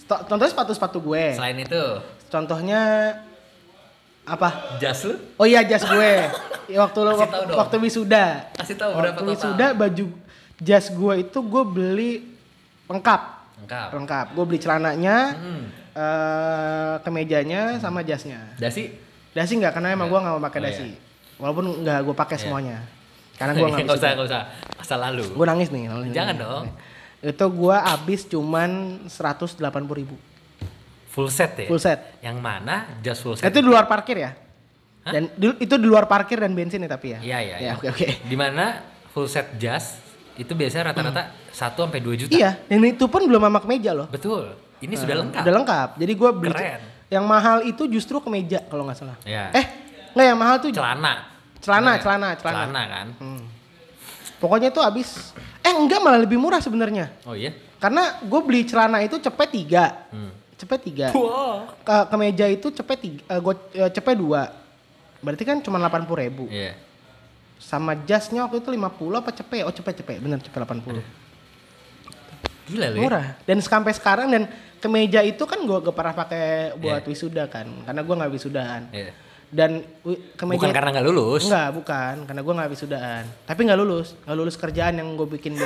Contohnya 0.07 0.49
sepatu-sepatu 0.49 0.97
gue. 1.03 1.35
selain 1.38 1.59
itu, 1.59 1.83
Contohnya 2.31 2.81
apa? 4.30 4.78
jas 4.78 5.02
lu 5.02 5.18
Oh 5.36 5.44
iya 5.44 5.60
jas 5.62 5.82
gue. 5.82 6.13
Ya, 6.68 6.78
waktu 6.86 7.00
lu 7.00 7.12
Kasih 7.12 7.22
waktu, 7.24 7.38
waktu 7.52 7.76
wisuda. 7.82 8.26
kasih 8.54 8.76
tahu 8.76 8.92
berapa 8.94 9.10
Waktu 9.12 9.24
wisuda 9.28 9.68
baju 9.74 10.06
jas 10.58 10.86
gue 10.88 11.13
itu 11.20 11.38
gue 11.39 11.63
beli 11.65 12.12
lengkap. 12.86 13.22
Lengkap. 13.60 13.88
Lengkap. 13.92 14.26
Gue 14.32 14.46
beli 14.46 14.60
celananya, 14.60 15.18
Hmm. 15.34 15.63
eh 15.92 16.94
kemejanya 17.02 17.62
sama 17.78 18.02
jasnya. 18.02 18.39
Dasi? 18.56 18.94
Dasi 19.30 19.52
nggak 19.56 19.74
karena 19.74 19.92
emang 19.92 20.08
gue 20.08 20.18
nggak 20.18 20.34
mau 20.34 20.44
pakai 20.44 20.60
Oh, 20.60 20.65
dasi. 20.65 20.88
Walaupun 21.38 21.65
nggak 21.82 22.00
gue 22.02 22.15
pakai 22.15 22.36
Iya. 22.36 22.44
semuanya. 22.44 22.78
Karena 23.36 23.52
gue 23.54 23.68
nggak 23.70 23.88
usah, 23.89 24.10
nggak 24.13 24.28
usah. 24.28 24.42
Masa 24.76 24.96
lalu. 24.96 25.26
Gue 25.28 25.46
nangis 25.46 25.70
nih. 25.70 25.84
nangis 25.86 26.12
Jangan 26.12 26.36
nih. 26.36 26.44
dong. 26.44 26.65
Itu 27.20 27.46
gue 27.48 27.76
habis 27.76 28.22
cuman 28.26 28.70
180 29.06 29.60
ribu. 29.94 30.15
Full 31.10 31.28
set 31.28 31.52
ya? 31.58 31.67
Full 31.67 31.82
set. 31.82 32.00
Yang 32.22 32.38
mana 32.38 32.76
jas 33.02 33.17
full 33.17 33.34
set? 33.34 33.45
Itu 33.45 33.60
di 33.60 33.67
luar 33.67 33.86
parkir 33.86 34.15
ya? 34.15 34.32
Hah? 35.02 35.12
Dan 35.12 35.34
di- 35.34 35.58
itu 35.60 35.76
di 35.76 35.84
luar 35.84 36.06
parkir 36.06 36.38
dan 36.38 36.54
bensin 36.54 36.80
ya 36.80 36.88
tapi 36.88 37.13
ya? 37.13 37.19
Iya, 37.19 37.38
iya. 37.39 37.56
Ya 37.56 37.60
iya. 37.60 37.72
oke 37.74 37.88
oke. 37.89 38.08
Di 38.24 38.36
mana 38.36 38.65
full 39.10 39.26
set 39.26 39.58
jas 39.58 39.98
itu 40.36 40.54
biasanya 40.54 40.93
rata-rata 40.93 41.34
1 41.50 41.76
sampai 41.76 42.00
2 42.00 42.15
juta. 42.15 42.32
Iya, 42.32 42.56
dan 42.62 42.80
itu 42.82 43.06
pun 43.06 43.26
belum 43.26 43.41
sama 43.41 43.60
kemeja 43.60 43.91
loh. 43.91 44.08
Betul. 44.08 44.54
Ini 44.80 44.95
sudah 44.95 45.15
lengkap. 45.19 45.41
Udah 45.43 45.54
lengkap. 45.54 45.89
Jadi 45.98 46.13
gue 46.15 46.30
beli 46.32 46.54
Keren. 46.56 46.82
yang 47.12 47.26
mahal 47.26 47.67
itu 47.67 47.84
justru 47.86 48.22
kemeja 48.22 48.63
kalau 48.65 48.88
nggak 48.88 48.95
salah. 48.95 49.17
Iya. 49.28 49.52
Eh, 49.52 49.65
nggak 50.13 50.26
yang 50.26 50.39
mahal 50.39 50.56
tuh 50.58 50.72
Celana. 50.72 51.28
Celana, 51.60 51.91
Bener. 51.91 52.00
celana, 52.00 52.28
celana. 52.39 52.60
Celana 52.63 52.82
kan? 52.88 53.08
Hmm. 53.19 53.43
Pokoknya 54.39 54.72
itu 54.72 54.80
habis. 54.80 55.36
Eh 55.60 55.74
enggak 55.74 56.00
malah 56.00 56.24
lebih 56.24 56.39
murah 56.39 56.63
sebenarnya. 56.63 57.12
Oh 57.28 57.36
iya? 57.36 57.52
Karena 57.76 58.15
gue 58.22 58.39
beli 58.39 58.63
celana 58.63 59.04
itu 59.04 59.19
cepet 59.19 59.48
tiga, 59.52 60.08
Hmm. 60.08 60.32
Cepet 60.60 60.80
tiga. 60.84 61.08
Wow. 61.15 61.72
Ke 61.88 61.98
kemeja 62.12 62.45
itu 62.52 62.67
cepet 62.69 62.98
tiga, 63.00 63.22
eh, 63.32 63.39
gua 63.39 63.56
eh, 63.72 63.88
cepet 63.89 64.15
dua. 64.19 64.52
Berarti 65.24 65.43
kan 65.43 65.60
cuma 65.63 65.80
80 65.80 66.15
ribu. 66.15 66.48
Iya. 66.52 66.76
Sama 67.60 67.91
jasnya 68.08 68.48
waktu 68.48 68.63
itu 68.63 68.72
50 68.72 69.19
apa 69.19 69.32
cepet? 69.36 69.63
Oh 69.67 69.74
cepet 69.74 70.04
cepet, 70.04 70.17
bener 70.24 70.39
cepet 70.39 70.60
80. 70.60 71.04
Gila 72.69 72.88
lu 72.93 72.98
ya. 73.00 73.04
Murah. 73.04 73.28
Dan 73.43 73.58
sampai 73.60 73.91
sekarang 73.95 74.32
dan 74.32 74.48
kemeja 74.80 75.19
itu 75.26 75.43
kan 75.43 75.60
gue 75.60 75.78
gak 75.84 75.95
pernah 75.95 76.13
pakai 76.15 76.78
buat 76.80 77.04
Iya. 77.04 77.10
wisuda 77.10 77.43
kan, 77.52 77.67
karena 77.84 78.02
gue 78.06 78.15
nggak 78.15 78.32
wisudaan. 78.32 78.82
Iya. 78.95 79.12
Dan 79.50 79.82
kemeja 80.38 80.62
Bukan 80.62 80.72
karena 80.78 80.89
nggak 80.93 81.08
lulus. 81.10 81.43
Enggak, 81.50 81.69
bukan. 81.74 82.15
Karena 82.30 82.41
gue 82.45 82.54
nggak 82.54 82.69
wisudaan. 82.69 83.24
Tapi 83.50 83.60
nggak 83.65 83.80
lulus. 83.82 84.08
Nggak 84.24 84.38
lulus 84.38 84.56
kerjaan 84.56 84.93
yang 85.02 85.10
gue 85.17 85.28
bikin 85.36 85.58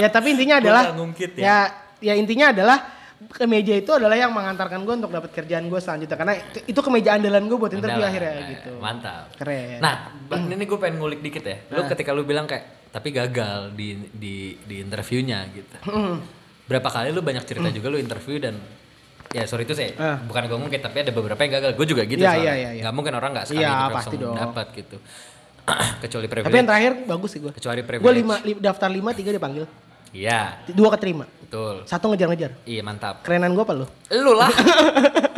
ya 0.00 0.08
tapi 0.08 0.32
intinya 0.32 0.64
adalah 0.64 0.96
nggak 0.96 1.36
ya. 1.36 1.44
ya. 1.44 1.58
Ya 2.00 2.12
intinya 2.12 2.50
adalah 2.50 2.78
kemeja 3.20 3.76
itu 3.76 3.92
adalah 3.92 4.16
yang 4.16 4.32
mengantarkan 4.32 4.80
gue 4.80 4.94
untuk 4.96 5.12
dapat 5.12 5.30
kerjaan 5.30 5.64
gue 5.64 5.76
selanjutnya. 5.76 6.16
Karena 6.16 6.34
itu 6.62 6.80
kemeja 6.80 7.14
andalan 7.14 7.44
gue 7.44 7.58
buat 7.58 7.68
interview 7.70 8.00
Andalan. 8.00 8.10
akhirnya 8.10 8.32
Nah, 8.34 8.48
gitu. 8.50 8.70
Mantap. 8.76 9.24
Keren. 9.36 9.78
Nah, 9.78 9.94
Bang, 10.24 10.42
ini 10.46 10.64
gue 10.64 10.78
pengen 10.78 10.96
ngulik 10.96 11.20
dikit 11.20 11.44
ya. 11.44 11.56
Lu 11.68 11.80
Nah. 11.80 11.88
ketika 11.88 12.10
lu 12.10 12.24
bilang 12.24 12.44
kayak 12.44 12.64
tapi 12.88 13.08
gagal 13.10 13.70
di 13.72 13.94
di 14.10 14.34
di 14.58 14.76
interviewnya 14.78 15.44
gitu. 15.50 15.76
Hmm. 15.84 16.18
Berapa 16.64 16.88
kali 16.88 17.10
lu 17.10 17.20
banyak 17.20 17.44
cerita 17.44 17.68
juga 17.68 17.86
lu 17.86 17.98
interview 17.98 18.38
dan 18.38 18.56
ya 19.28 19.44
sorry 19.44 19.62
itu 19.62 19.74
saya 19.74 19.92
Ah. 19.94 20.16
bukan 20.18 20.42
gue 20.44 20.56
ngungkit 20.58 20.80
tapi 20.80 20.96
ada 21.00 21.12
beberapa 21.12 21.38
yang 21.38 21.52
gagal. 21.54 21.70
Gue 21.74 21.86
juga 21.86 22.02
gitu 22.02 22.18
Iya, 22.18 22.30
soalnya. 22.30 22.42
iya, 22.42 22.54
iya, 22.56 22.70
iya. 22.72 22.82
Nggak 22.82 22.94
mungkin 22.94 23.12
orang 23.12 23.30
nggak 23.32 23.46
sekali 23.46 23.62
interview 23.62 23.92
pasti 23.92 24.08
langsung 24.08 24.22
dong. 24.24 24.36
dapat 24.40 24.66
gitu. 24.74 24.96
Kecuali 26.02 26.26
tapi 26.26 26.34
yang 26.34 26.44
privilege. 26.48 26.66
terakhir 26.66 26.92
bagus 27.04 27.30
sih 27.30 27.38
gue. 27.38 27.52
Kecuali 27.52 27.80
Gue 27.80 27.88
privilege. 27.90 28.16
lima, 28.16 28.34
li- 28.40 28.58
daftar 28.58 28.88
lima 28.88 29.10
tiga 29.12 29.30
dipanggil, 29.30 29.64
Iya, 30.10 30.58
dua 30.74 30.90
keterima, 30.98 31.22
betul. 31.46 31.86
satu 31.86 32.10
ngejar-ngejar. 32.10 32.50
Iya, 32.66 32.82
mantap. 32.82 33.22
Kerenan 33.22 33.54
gue 33.54 33.62
apa 33.62 33.74
lu? 33.78 33.86
Lu 34.10 34.32
lah. 34.34 34.50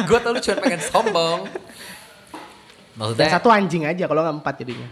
gue 0.08 0.18
tau 0.18 0.32
lu 0.32 0.40
cuma 0.40 0.56
pengen 0.58 0.80
sombong. 0.80 1.44
Maksudnya, 2.92 3.24
Yang 3.28 3.34
satu 3.36 3.48
anjing 3.48 3.84
aja 3.84 4.04
kalau 4.04 4.20
nggak 4.20 4.36
empat 4.40 4.54
jadinya. 4.64 4.88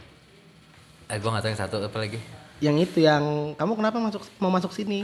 eh, 1.10 1.16
gue 1.16 1.28
gak 1.28 1.42
tau 1.42 1.50
yang 1.50 1.60
satu 1.60 1.76
apa 1.80 1.98
lagi. 1.98 2.18
Yang 2.60 2.76
itu 2.86 2.98
yang 3.02 3.56
kamu 3.56 3.72
kenapa 3.74 3.96
masuk 3.98 4.22
mau 4.36 4.52
masuk 4.52 4.70
sini? 4.70 5.00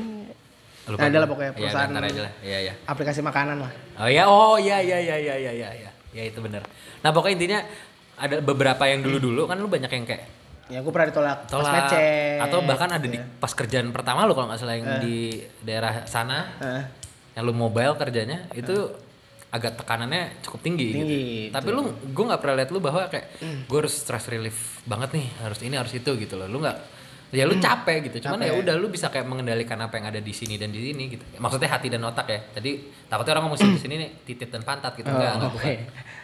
Lupa 0.87 1.03
Nah, 1.03 1.11
adalah 1.11 1.27
pokoknya 1.27 1.51
Iya, 1.51 1.59
perusahaan 1.59 1.89
ntar 1.91 2.05
aja 2.05 2.21
lah. 2.23 2.33
Iya, 2.45 2.59
iya. 2.63 2.75
aplikasi 2.85 3.21
makanan 3.21 3.57
lah. 3.59 3.73
Oh 3.99 4.07
iya, 4.07 4.23
oh 4.25 4.55
iya 4.55 4.79
iya 4.79 4.99
iya 5.03 5.17
iya 5.17 5.35
iya 5.35 5.53
iya 5.53 5.69
iya. 5.73 5.91
ya 6.13 6.23
itu 6.25 6.41
bener 6.41 6.65
nah 7.01 7.13
pokoknya 7.13 7.35
intinya 7.37 7.61
ada 8.17 8.41
beberapa 8.41 8.89
yang 8.89 9.05
dulu 9.05 9.21
dulu 9.21 9.43
kan 9.45 9.61
lu 9.61 9.69
banyak 9.69 9.93
yang 9.93 10.05
kayak 10.09 10.25
Ya 10.67 10.83
gue 10.83 10.91
pernah 10.91 11.09
ditolak 11.09 11.39
pas 11.47 11.53
tolak 11.53 11.73
mecet. 11.87 12.43
atau 12.43 12.59
bahkan 12.67 12.91
ada 12.91 13.07
di 13.07 13.15
ya. 13.15 13.25
pas 13.39 13.51
kerjaan 13.51 13.95
pertama 13.95 14.27
lu 14.27 14.35
kalau 14.35 14.51
nggak 14.51 14.59
salah 14.59 14.75
yang 14.75 14.99
di 14.99 15.39
daerah 15.63 16.03
sana 16.05 16.59
Eh, 16.59 16.83
yang 17.39 17.47
lu 17.47 17.55
mobile 17.55 17.95
kerjanya 17.95 18.51
itu 18.51 18.75
agak 19.47 19.79
tekanannya 19.79 20.43
cukup 20.43 20.61
tinggi, 20.61 20.89
Tinggi, 20.91 21.21
gitu. 21.49 21.55
Tapi 21.55 21.69
lu 21.71 21.81
gue 21.87 22.25
nggak 22.27 22.41
pernah 22.43 22.57
lihat 22.59 22.71
lu 22.75 22.83
bahwa 22.83 23.07
kayak 23.07 23.27
gue 23.65 23.79
harus 23.79 23.95
stress 23.95 24.27
relief 24.27 24.83
banget 24.83 25.15
nih, 25.17 25.27
harus 25.41 25.63
ini 25.63 25.79
harus 25.79 25.95
itu 25.95 26.11
gitu 26.19 26.35
loh. 26.35 26.51
Lu 26.51 26.59
nggak 26.59 26.77
ya 27.35 27.45
lu 27.47 27.59
capek 27.59 28.11
gitu. 28.11 28.27
Cuman 28.27 28.43
ya 28.43 28.55
udah 28.55 28.75
lu 28.79 28.87
bisa 28.91 29.11
kayak 29.11 29.27
mengendalikan 29.27 29.79
apa 29.83 29.99
yang 29.99 30.07
ada 30.15 30.21
di 30.23 30.33
sini 30.35 30.59
dan 30.59 30.71
di 30.71 30.81
sini 30.81 31.11
gitu. 31.11 31.25
Maksudnya 31.39 31.69
hati 31.71 31.89
dan 31.91 32.03
otak 32.07 32.27
ya. 32.31 32.41
Tadi 32.55 32.71
takutnya 33.07 33.33
orang 33.37 33.45
ngomong 33.51 33.61
sini 33.61 33.77
sini 33.79 33.95
nih 33.99 34.11
titit 34.23 34.49
dan 34.51 34.63
pantat 34.63 34.95
gitu 34.95 35.11
enggak, 35.11 35.35
Oh, 35.35 35.37
enggak 35.43 35.53
bukan. 35.53 35.77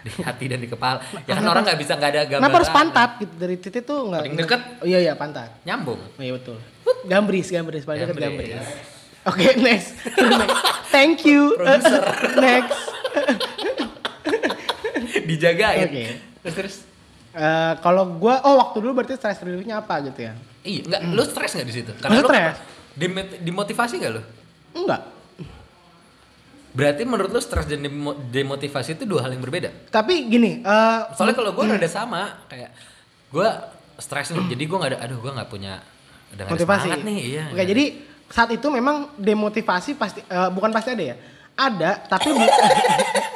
Di 0.03 0.11
hati 0.23 0.45
dan 0.51 0.59
di 0.63 0.69
kepala. 0.71 0.99
Ya 1.27 1.33
kan 1.39 1.45
orang 1.47 1.63
nggak 1.67 1.79
bisa 1.79 1.93
nggak 1.99 2.11
ada 2.11 2.23
gambar. 2.27 2.41
Kenapa 2.43 2.57
harus 2.63 2.73
pantat 2.75 3.11
gitu 3.23 3.35
dari 3.39 3.57
titik 3.59 3.83
tuh 3.87 4.01
nggak 4.11 4.23
Paling 4.27 4.37
deket. 4.39 4.61
Oh, 4.83 4.87
iya 4.87 4.99
iya 5.03 5.13
pantat. 5.19 5.51
Nyambung. 5.67 5.99
Oh, 5.99 6.23
iya 6.23 6.33
betul. 6.35 6.57
Gambris, 7.07 7.51
gambris, 7.51 7.83
paling 7.83 8.07
dekat 8.07 8.17
Gambris. 8.19 8.55
gambris. 8.55 8.91
Oke, 9.23 9.55
next. 9.63 9.95
Next. 10.19 10.59
Thank 10.95 11.23
you. 11.23 11.55
Next. 12.43 12.75
Dijagain. 15.29 15.87
Oke. 15.89 16.05
Terus 16.43 16.55
terus 16.59 16.75
Eh, 17.33 17.73
kalau 17.81 18.05
gua 18.13 18.45
oh 18.45 18.61
waktu 18.61 18.77
dulu 18.79 18.93
berarti 18.95 19.17
stress 19.17 19.41
reliefnya 19.41 19.81
apa 19.81 20.05
gitu 20.05 20.21
ya? 20.23 20.33
Iya, 20.63 20.81
enggak, 20.85 21.01
lu 21.11 21.23
stres 21.25 21.51
nggak 21.53 21.67
di 21.67 21.75
situ? 21.75 21.93
Lu 21.97 22.13
lu 22.13 22.21
stres? 22.23 22.57
Dim- 22.93 23.35
dimotivasi 23.41 23.95
nggak 23.97 24.13
lu? 24.13 24.23
Enggak. 24.75 25.01
Berarti 26.73 27.03
menurut 27.05 27.29
lu 27.29 27.41
stres 27.41 27.65
dan 27.67 27.81
demo- 27.81 28.17
demotivasi 28.23 28.97
itu 28.97 29.05
dua 29.05 29.25
hal 29.25 29.33
yang 29.33 29.41
berbeda? 29.41 29.69
Tapi 29.89 30.25
gini, 30.25 30.61
eh 30.61 31.01
Soalnya 31.13 31.33
kalau 31.35 31.53
gue 31.53 31.65
rada 31.67 31.85
sama, 31.85 32.45
kayak 32.47 32.73
gue 33.29 33.49
stres 33.97 34.29
nih, 34.31 34.53
jadi 34.53 34.63
gue 34.65 34.77
nggak 34.77 34.91
ada, 34.93 34.99
aduh 35.01 35.19
gue 35.19 35.33
nggak 35.33 35.49
punya, 35.49 35.81
ada 36.31 36.43
motivasi. 36.47 36.89
semangat 36.89 37.05
nih, 37.05 37.19
iya. 37.23 37.43
Oke, 37.49 37.65
jadi 37.67 37.85
saat 38.29 38.49
itu 38.51 38.65
memang 38.67 39.13
demotivasi 39.15 39.97
pasti 39.97 40.21
eh, 40.23 40.49
bukan 40.49 40.69
pasti 40.69 40.93
ada 40.93 41.05
ya. 41.13 41.17
Ada, 41.53 41.91
tapi 42.09 42.29
bu- 42.29 42.41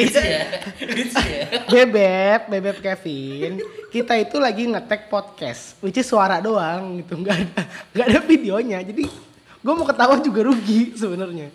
Bisa 0.00 0.20
ya, 0.20 0.42
bisa 0.88 1.20
ya. 1.20 1.44
Bebep, 1.66 2.40
Bebep 2.48 2.78
Kevin, 2.80 3.60
kita 3.88 4.16
itu 4.16 4.36
lagi 4.36 4.64
ngetek 4.64 5.06
podcast, 5.06 5.76
which 5.78 5.96
is 5.96 6.06
suara 6.06 6.38
doang 6.38 6.98
gitu, 6.98 7.16
nggak 7.16 7.36
ada 7.36 7.62
nggak 7.92 8.06
ada 8.08 8.20
videonya. 8.24 8.78
Jadi 8.80 9.04
gue 9.60 9.72
mau 9.72 9.84
ketawa 9.84 10.16
juga 10.18 10.40
rugi 10.44 10.96
sebenarnya. 10.96 11.48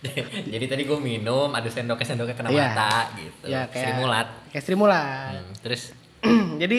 jadi 0.52 0.64
tadi 0.66 0.82
gue 0.82 0.98
minum, 0.98 1.52
ada 1.52 1.68
sendoknya 1.68 2.06
sendoknya 2.06 2.34
kena 2.34 2.48
Iya. 2.48 2.66
mata 2.72 2.92
gitu, 3.14 3.44
Ya 3.46 3.60
kayak 3.68 3.84
Sri 3.84 3.92
Mulat. 3.94 4.26
Kayak 4.50 4.64
Sri 4.64 4.74
Mulat. 4.74 5.30
Hmm, 5.36 5.52
terus 5.60 5.82
Jadi 6.62 6.78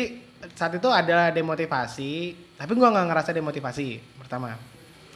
saat 0.54 0.74
itu 0.74 0.90
ada 0.90 1.30
demotivasi, 1.30 2.14
tapi 2.58 2.72
gua 2.74 2.90
nggak 2.90 3.08
ngerasa 3.14 3.30
demotivasi 3.30 3.88
pertama. 4.18 4.58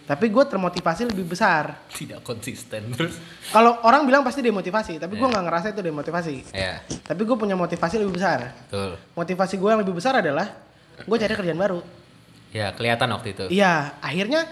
Tapi 0.05 0.29
gue 0.29 0.43
termotivasi 0.45 1.09
lebih 1.09 1.25
besar. 1.25 1.81
tidak 1.89 2.21
konsisten 2.21 2.93
terus. 2.93 3.17
Kalau 3.55 3.81
orang 3.81 4.05
bilang 4.05 4.21
pasti 4.21 4.45
demotivasi, 4.45 5.01
tapi 5.01 5.17
gue 5.17 5.25
Iya. 5.25 5.33
nggak 5.33 5.45
ngerasa 5.49 5.67
itu 5.73 5.81
demotivasi. 5.81 6.35
Ya, 6.53 6.77
Tapi 7.01 7.21
gue 7.25 7.33
punya 7.33 7.57
motivasi 7.57 7.97
lebih 7.97 8.21
besar. 8.21 8.53
betul. 8.69 9.01
Motivasi 9.17 9.57
gue 9.57 9.69
yang 9.69 9.81
lebih 9.81 9.97
besar 9.97 10.21
adalah 10.21 10.53
gue 10.95 11.17
cari 11.17 11.33
kerjaan 11.33 11.57
baru. 11.57 11.81
Ya 12.53 12.69
kelihatan 12.71 13.09
waktu 13.11 13.33
itu. 13.33 13.45
Iya, 13.49 13.97
akhirnya 13.99 14.45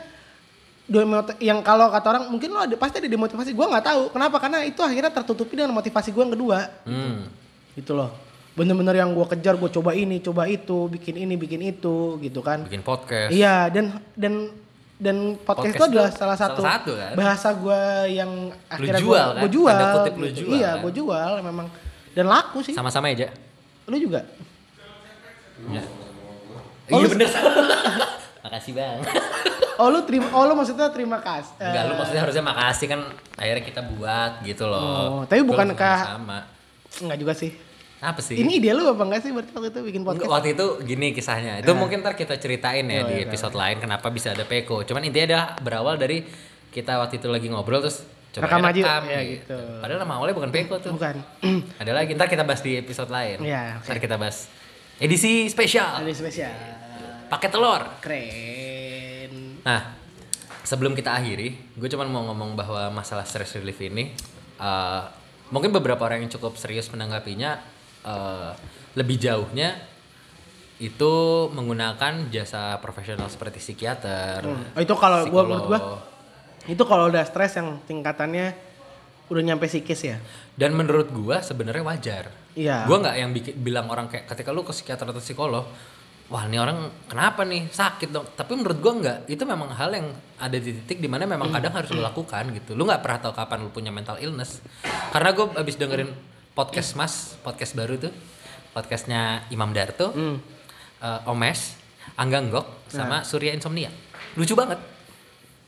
yang 1.40 1.64
kalau 1.64 1.88
kata 1.88 2.08
orang 2.12 2.24
mungkin 2.28 2.52
lo 2.52 2.60
ada 2.60 2.76
pasti 2.76 3.00
ada 3.00 3.08
demotivasi. 3.08 3.56
Gue 3.56 3.64
nggak 3.64 3.86
tahu 3.86 4.02
kenapa 4.12 4.38
karena 4.38 4.66
itu 4.68 4.84
akhirnya 4.84 5.14
tertutupi 5.14 5.56
dengan 5.56 5.72
motivasi 5.72 6.12
gue 6.12 6.22
yang 6.22 6.34
kedua. 6.34 6.60
Hmm. 6.84 7.30
Gitu 7.78 7.94
loh. 7.96 8.12
Bener-bener 8.54 9.02
yang 9.02 9.10
gue 9.14 9.26
kejar, 9.34 9.58
gue 9.58 9.70
coba 9.72 9.98
ini, 9.98 10.22
coba 10.22 10.46
itu, 10.46 10.86
bikin 10.86 11.18
ini, 11.18 11.34
bikin 11.34 11.58
itu, 11.64 12.22
gitu 12.22 12.46
kan. 12.46 12.70
Bikin 12.70 12.86
podcast. 12.86 13.34
Iya, 13.34 13.66
dan 13.74 13.98
dan 14.14 14.54
dan 15.04 15.36
podcast, 15.36 15.76
Podcast 15.76 15.76
itu 15.76 15.84
adalah 15.92 16.12
salah 16.16 16.16
salah 16.16 16.38
satu, 16.56 16.62
satu 16.64 16.92
kan? 16.96 17.12
bahasa 17.20 17.50
gue 17.52 17.82
yang 18.16 18.32
akhirnya 18.72 19.02
jual 19.04 19.12
gua, 19.12 19.20
kan? 19.20 19.42
gua 19.44 19.50
jual. 19.52 19.68
Tanda 19.76 19.96
kutip 20.00 20.14
lu 20.16 20.26
gitu. 20.32 20.38
jual 20.40 20.54
Iya, 20.56 20.70
kan? 20.72 20.80
gue 20.80 20.92
jual 20.96 21.32
memang 21.44 21.68
dan 22.16 22.26
laku 22.32 22.58
sih. 22.64 22.72
Sama-sama 22.72 23.12
aja. 23.12 23.28
Lu 23.92 24.00
juga. 24.00 24.24
Ya. 25.68 25.84
Oh, 26.88 27.00
iya 27.04 27.08
bener. 27.12 27.28
Makasih 28.48 28.72
bang. 28.76 29.00
Oh 29.80 29.88
lu 29.90 30.00
terima, 30.08 30.28
oh 30.32 30.44
lu 30.48 30.54
maksudnya 30.54 30.88
terima 30.94 31.18
kasih. 31.20 31.58
Enggak, 31.60 31.84
lu 31.90 31.94
maksudnya 32.00 32.22
harusnya 32.24 32.44
makasih 32.46 32.88
kan 32.88 33.00
akhirnya 33.36 33.64
kita 33.66 33.82
buat 33.96 34.32
gitu 34.46 34.70
loh. 34.70 35.20
Oh, 35.20 35.22
tapi 35.28 35.42
bukan 35.44 35.74
kah- 35.76 36.16
sama. 36.16 36.48
Enggak 37.02 37.18
juga 37.20 37.34
sih. 37.36 37.52
Apa 38.04 38.20
sih? 38.20 38.36
Ini 38.36 38.60
ide 38.60 38.76
lu 38.76 38.84
apa 38.92 39.00
enggak 39.08 39.24
sih 39.24 39.32
berarti 39.32 39.52
waktu 39.56 39.70
itu 39.72 39.80
bikin 39.88 40.02
podcast? 40.04 40.28
waktu 40.28 40.48
itu 40.60 40.66
gini 40.84 41.16
kisahnya. 41.16 41.64
Itu 41.64 41.72
mungkin 41.72 42.04
ntar 42.04 42.20
kita 42.20 42.36
ceritain 42.36 42.84
ya 42.84 43.00
Oh, 43.02 43.08
di 43.08 43.24
iya, 43.24 43.32
episode 43.32 43.56
lain 43.56 43.80
kenapa 43.80 44.12
bisa 44.12 44.36
ada 44.36 44.44
Peko. 44.44 44.84
Cuman 44.84 45.08
intinya 45.08 45.26
adalah 45.32 45.48
berawal 45.64 45.96
dari 45.96 46.28
kita 46.68 47.00
waktu 47.00 47.24
itu 47.24 47.32
lagi 47.32 47.48
ngobrol 47.48 47.80
terus 47.80 48.04
coba 48.34 48.50
Rekam 48.50 48.66
aja, 48.66 48.74
rekam 48.76 49.04
ya 49.08 49.20
gitu. 49.24 49.56
gitu. 49.56 49.58
Padahal 49.80 50.00
nama 50.04 50.14
awalnya 50.20 50.36
bukan 50.36 50.52
Peko 50.52 50.76
tuh. 50.84 50.92
Bukan. 51.00 51.16
Ada 51.82 51.92
lagi 51.96 52.12
ntar 52.20 52.28
kita 52.28 52.44
bahas 52.44 52.60
di 52.60 52.72
episode 52.76 53.08
lain. 53.08 53.40
Iya, 53.40 53.80
oke. 53.80 53.88
Ntar 53.88 53.98
kita 54.04 54.16
bahas 54.20 54.52
edisi 55.00 55.48
spesial. 55.48 56.04
Ada 56.04 56.12
spesial. 56.12 56.52
Pakai 57.32 57.48
telur. 57.48 57.82
Keren. 58.04 59.64
Nah, 59.64 59.82
sebelum 60.68 60.92
kita 60.92 61.16
akhiri, 61.16 61.80
gue 61.80 61.88
cuman 61.88 62.08
mau 62.12 62.28
ngomong 62.28 62.60
bahwa 62.60 62.92
masalah 62.92 63.24
stress 63.24 63.56
relief 63.56 63.80
ini, 63.80 64.12
eh, 64.60 65.02
mungkin 65.50 65.72
beberapa 65.72 66.04
orang 66.04 66.26
yang 66.28 66.32
cukup 66.34 66.60
serius 66.60 66.90
menanggapinya 66.92 67.58
eh, 68.04 68.52
lebih 68.94 69.18
jauhnya 69.18 69.74
itu 70.82 71.14
menggunakan 71.54 72.28
jasa 72.28 72.76
profesional 72.84 73.32
seperti 73.32 73.64
psikiater. 73.64 74.44
Oh, 74.44 74.82
itu 74.82 74.94
kalau 75.00 75.24
gua 75.32 75.44
menurut 75.48 75.66
gua 75.70 75.80
itu 76.64 76.84
kalau 76.84 77.08
udah 77.12 77.24
stres 77.24 77.56
yang 77.60 77.80
tingkatannya 77.88 78.56
udah 79.32 79.42
nyampe 79.44 79.68
psikis 79.72 80.02
ya. 80.04 80.18
Dan 80.60 80.76
menurut 80.76 81.08
gua 81.16 81.40
sebenarnya 81.40 81.84
wajar. 81.88 82.26
Iya. 82.60 82.84
Gua 82.84 83.00
nggak 83.00 83.16
yang 83.16 83.32
bikin 83.32 83.54
bilang 83.64 83.88
orang 83.88 84.12
kayak 84.12 84.28
ketika 84.28 84.52
lu 84.52 84.68
ke 84.68 84.76
psikiater 84.76 85.08
atau 85.08 85.24
psikolog, 85.24 85.66
wah 86.28 86.44
ini 86.50 86.60
orang 86.60 86.92
kenapa 87.08 87.48
nih 87.48 87.72
sakit 87.72 88.10
dong. 88.12 88.28
Tapi 88.36 88.52
menurut 88.58 88.80
gua 88.84 88.94
nggak. 89.00 89.18
Itu 89.32 89.48
memang 89.48 89.72
hal 89.72 89.94
yang 89.96 90.12
ada 90.42 90.58
di 90.60 90.74
titik 90.84 91.00
di 91.00 91.08
mana 91.08 91.24
memang 91.24 91.48
Hmm. 91.48 91.56
kadang 91.64 91.74
harus 91.80 91.90
lu 91.96 92.04
lakukan 92.04 92.44
gitu. 92.60 92.76
Lu 92.76 92.84
nggak 92.84 93.00
pernah 93.00 93.20
tahu 93.24 93.34
kapan 93.38 93.58
lu 93.64 93.70
punya 93.72 93.92
mental 93.94 94.20
illness. 94.20 94.60
Karena 95.16 95.32
gua 95.32 95.54
abis 95.56 95.80
dengerin 95.80 96.33
podcast 96.54 96.94
Mas, 96.94 97.14
podcast 97.42 97.74
baru 97.74 97.98
tuh, 98.00 98.14
podcastnya 98.72 99.46
Imam 99.50 99.70
Darto, 99.70 100.14
Hmm. 100.14 100.38
eh, 101.00 101.30
Omes, 101.30 101.78
Angga 102.14 102.40
Nggok, 102.40 102.66
Nah. 102.66 102.90
sama 102.90 103.18
Surya 103.22 103.52
Insomnia. 103.52 103.90
Lucu 104.34 104.54
banget. 104.54 104.78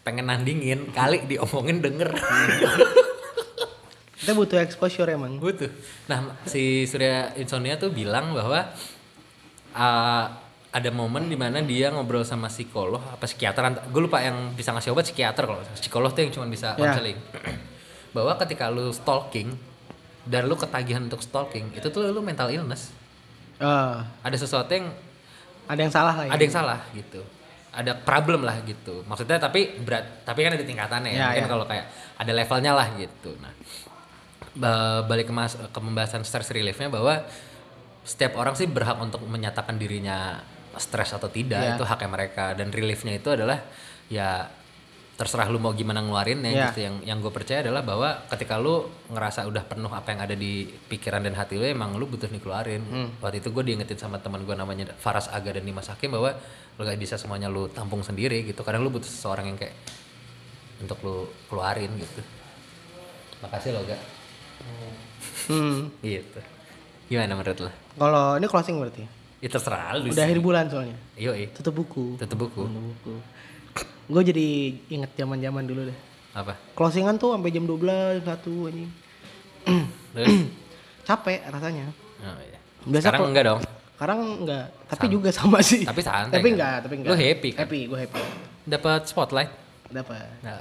Pengen 0.02 0.30
nandingin, 0.30 0.92
kali 0.92 1.26
diomongin 1.26 1.82
denger. 1.82 2.14
Kita 4.16 4.32
butuh 4.34 4.58
exposure 4.58 5.10
emang. 5.10 5.38
Butuh. 5.38 5.70
Nah, 6.06 6.34
si 6.46 6.86
Surya 6.86 7.34
Insomnia 7.36 7.78
tuh 7.78 7.90
bilang 7.90 8.34
bahwa 8.34 8.70
uh, 9.74 10.26
ada 10.70 10.90
momen 10.92 11.26
di 11.26 11.38
mana 11.38 11.62
dia 11.62 11.88
ngobrol 11.88 12.22
sama 12.22 12.52
psikolog 12.52 13.00
apa 13.00 13.24
psikiater 13.24 13.64
gue 13.88 14.02
lupa 14.02 14.20
yang 14.20 14.52
bisa 14.52 14.76
ngasih 14.76 14.92
obat 14.92 15.08
psikiater 15.08 15.48
kalau 15.48 15.64
psikolog 15.72 16.12
tuh 16.12 16.28
yang 16.28 16.36
cuma 16.36 16.52
bisa 16.52 16.76
Ya. 16.76 16.92
counseling 16.92 17.16
bahwa 18.16 18.36
ketika 18.36 18.68
lu 18.68 18.92
stalking 18.92 19.56
dan 20.26 20.46
lu 20.46 20.56
ketagihan 20.56 21.02
untuk 21.02 21.20
stalking 21.20 21.70
itu 21.72 21.88
tuh 21.88 22.06
lu 22.06 22.20
mental 22.20 22.50
illness. 22.50 22.90
Eh, 23.56 23.96
ada 24.20 24.36
sesuatu 24.36 24.68
yang 24.68 24.90
ada 25.66 25.80
yang 25.80 25.90
salah 25.90 26.14
lah 26.14 26.26
ya. 26.26 26.32
ada 26.34 26.42
yang 26.42 26.52
salah 26.54 26.80
gitu. 26.92 27.22
Ada 27.72 27.92
problem 27.94 28.42
lah 28.42 28.56
gitu. 28.62 29.04
Maksudnya 29.04 29.38
tapi 29.38 29.80
berat 29.80 30.24
tapi 30.24 30.42
kan 30.42 30.52
ada 30.52 30.64
tingkatannya 30.64 31.10
ya, 31.10 31.18
Ya, 31.18 31.26
mungkin 31.30 31.44
ya. 31.44 31.50
kalau 31.50 31.66
kayak 31.66 31.86
ada 32.16 32.32
levelnya 32.32 32.72
lah 32.72 32.88
gitu. 32.96 33.32
Nah 33.38 33.52
ba- 34.56 35.04
balik 35.04 35.28
ke 35.28 35.34
mas 35.34 35.54
ke 35.56 35.76
pembahasan 35.76 36.24
stress 36.24 36.50
reliefnya 36.50 36.88
bahwa 36.88 37.24
setiap 38.06 38.38
orang 38.38 38.54
sih 38.54 38.66
berhak 38.66 38.96
untuk 38.98 39.26
menyatakan 39.26 39.76
dirinya 39.76 40.40
stres 40.78 41.12
atau 41.12 41.28
tidak 41.28 41.62
Ya. 41.62 41.72
itu 41.76 41.84
haknya 41.84 42.10
mereka. 42.10 42.46
Dan 42.54 42.70
reliefnya 42.70 43.16
itu 43.16 43.28
adalah 43.28 43.60
ya 44.08 44.46
terserah 45.16 45.48
lu 45.48 45.58
mau 45.58 45.72
gimana 45.72 46.00
ngeluarinnya 46.00 46.52
Ya. 46.52 46.66
gitu 46.68 46.80
yang 46.82 46.96
yang 47.02 47.18
gue 47.18 47.30
percaya 47.30 47.60
adalah 47.62 47.82
bahwa 47.82 48.28
ketika 48.28 48.56
lu 48.56 48.84
ngerasa 49.08 49.46
udah 49.46 49.64
penuh 49.64 49.88
apa 49.88 50.08
yang 50.10 50.22
ada 50.22 50.36
di 50.36 50.54
pikiran 50.68 51.22
dan 51.22 51.32
hati 51.34 51.56
lu 51.56 51.64
emang 51.64 51.96
lu 51.96 52.04
butuh 52.06 52.28
dikeluarin 52.28 52.84
Hmm. 52.84 53.10
waktu 53.20 53.40
itu 53.40 53.48
gue 53.50 53.64
diingetin 53.64 53.96
sama 53.98 54.18
teman 54.18 54.44
gue 54.44 54.52
namanya 54.54 54.92
Faras 54.94 55.28
Aga 55.30 55.52
dan 55.52 55.64
Dimas 55.64 55.88
Hakim 55.88 56.12
bahwa 56.12 56.36
lu 56.76 56.82
gak 56.82 56.98
bisa 56.98 57.16
semuanya 57.16 57.48
lu 57.48 57.68
tampung 57.68 58.02
sendiri 58.02 58.44
gitu 58.44 58.60
kadang 58.62 58.82
lu 58.82 58.90
butuh 58.90 59.08
seseorang 59.08 59.48
yang 59.48 59.58
kayak 59.58 59.72
untuk 60.78 61.00
lu 61.00 61.16
keluarin 61.48 61.96
gitu 61.96 62.20
makasih 63.42 63.72
lo 63.72 63.84
gak 63.84 64.02
Hmm. 65.46 65.92
gitu 66.04 66.40
gimana 67.06 67.34
menurut 67.34 67.60
lo 67.62 67.72
Kalau 67.94 68.36
ini 68.36 68.46
closing 68.46 68.76
berarti. 68.76 69.04
itu 69.38 69.48
terserah 69.50 69.96
lu 69.96 70.10
Udah 70.10 70.26
akhir 70.26 70.40
bulan 70.40 70.66
soalnya. 70.66 70.98
Yoi, 71.16 71.54
Tutup 71.54 71.72
buku. 71.78 72.18
tutup 72.18 72.36
buku 72.42 72.66
Tutup 72.66 72.82
buku. 72.84 73.14
Gue 74.06 74.22
jadi 74.22 74.48
inget 74.90 75.12
zaman-zaman 75.18 75.66
dulu 75.66 75.90
deh. 75.90 76.00
apa 76.36 76.52
Closingan 76.76 77.16
tuh 77.16 77.32
sampai 77.32 77.48
jam 77.48 77.64
12, 77.64 78.20
jam 78.20 78.26
1 78.28 78.68
anjing. 78.68 78.92
Terus? 80.14 80.28
capek 81.08 81.40
rasanya. 81.48 81.86
Oh, 82.22 82.38
iya. 82.44 82.60
Biasa 82.86 83.04
Sekarang 83.08 83.22
enggak 83.32 83.46
dong. 83.48 83.60
Sekarang 83.96 84.20
enggak, 84.44 84.66
tapi 84.92 85.06
juga 85.08 85.30
sama 85.32 85.64
sih. 85.64 85.88
Tapi 85.88 86.02
santai 86.04 86.36
Tapi 86.36 86.48
kan? 86.52 86.56
enggak, 86.60 86.76
tapi 86.84 86.94
enggak. 87.00 87.10
Lu 87.10 87.16
happy 87.16 87.50
kan? 87.56 87.60
Happy, 87.64 87.80
gue 87.88 88.00
happy. 88.04 88.22
Dapat 88.68 89.02
spotlight. 89.08 89.52
Dapat. 89.88 90.28
Nah, 90.44 90.60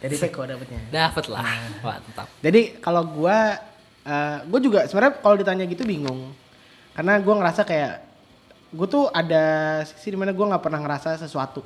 Jadi 0.00 0.14
peko 0.16 0.42
dapatnya. 0.46 0.80
dapat 0.88 1.24
lah. 1.28 1.42
Nah. 1.42 1.68
Mantap. 1.82 2.28
Jadi 2.40 2.60
kalau 2.78 3.02
gua 3.10 3.58
eh 4.00 4.38
gue 4.48 4.60
juga 4.64 4.86
sebenarnya 4.88 5.20
kalau 5.20 5.36
ditanya 5.36 5.64
gitu 5.66 5.82
bingung. 5.84 6.32
Karena 6.96 7.18
gua 7.20 7.34
ngerasa 7.42 7.66
kayak 7.66 7.92
gue 8.70 8.86
tuh 8.86 9.10
ada 9.10 9.44
sisi 9.84 10.14
di 10.14 10.16
mana 10.16 10.30
gua 10.30 10.54
nggak 10.54 10.62
pernah 10.64 10.80
ngerasa 10.80 11.18
sesuatu. 11.18 11.60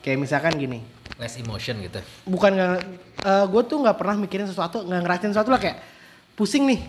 Kayak 0.00 0.18
misalkan 0.24 0.56
gini, 0.56 0.80
Less 1.20 1.36
emotion 1.36 1.76
gitu. 1.84 2.00
bukan 2.24 2.56
nggak 2.56 2.72
eh 3.20 3.44
gue 3.44 3.62
tuh 3.68 3.76
nggak 3.84 3.96
pernah 4.00 4.16
mikirin 4.16 4.48
sesuatu, 4.48 4.80
nggak 4.80 5.00
ngerasain 5.04 5.32
sesuatu 5.36 5.52
lah 5.52 5.60
kayak 5.60 5.76
pusing 6.32 6.64
nih. 6.64 6.80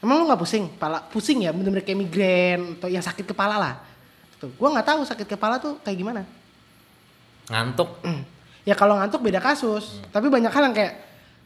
Emang 0.00 0.20
lu 0.20 0.24
nggak 0.28 0.40
pusing? 0.40 0.64
Kepala 0.72 1.04
pusing 1.12 1.44
ya, 1.44 1.52
bener-bener 1.52 1.84
kayak 1.84 2.00
migrain 2.00 2.60
atau 2.80 2.88
yang 2.88 3.04
sakit 3.04 3.28
kepala 3.28 3.60
lah. 3.60 3.74
Tuh, 4.40 4.48
gue 4.48 4.68
nggak 4.68 4.88
tahu 4.88 5.00
sakit 5.04 5.28
kepala 5.28 5.60
tuh 5.60 5.76
kayak 5.84 5.96
gimana. 6.00 6.24
Ngantuk. 7.52 8.00
Ya 8.64 8.72
kalau 8.72 8.96
ngantuk 8.96 9.20
beda 9.20 9.44
kasus. 9.44 10.00
Tapi 10.08 10.32
banyak 10.32 10.48
hal 10.48 10.72
yang 10.72 10.76
kayak 10.76 10.92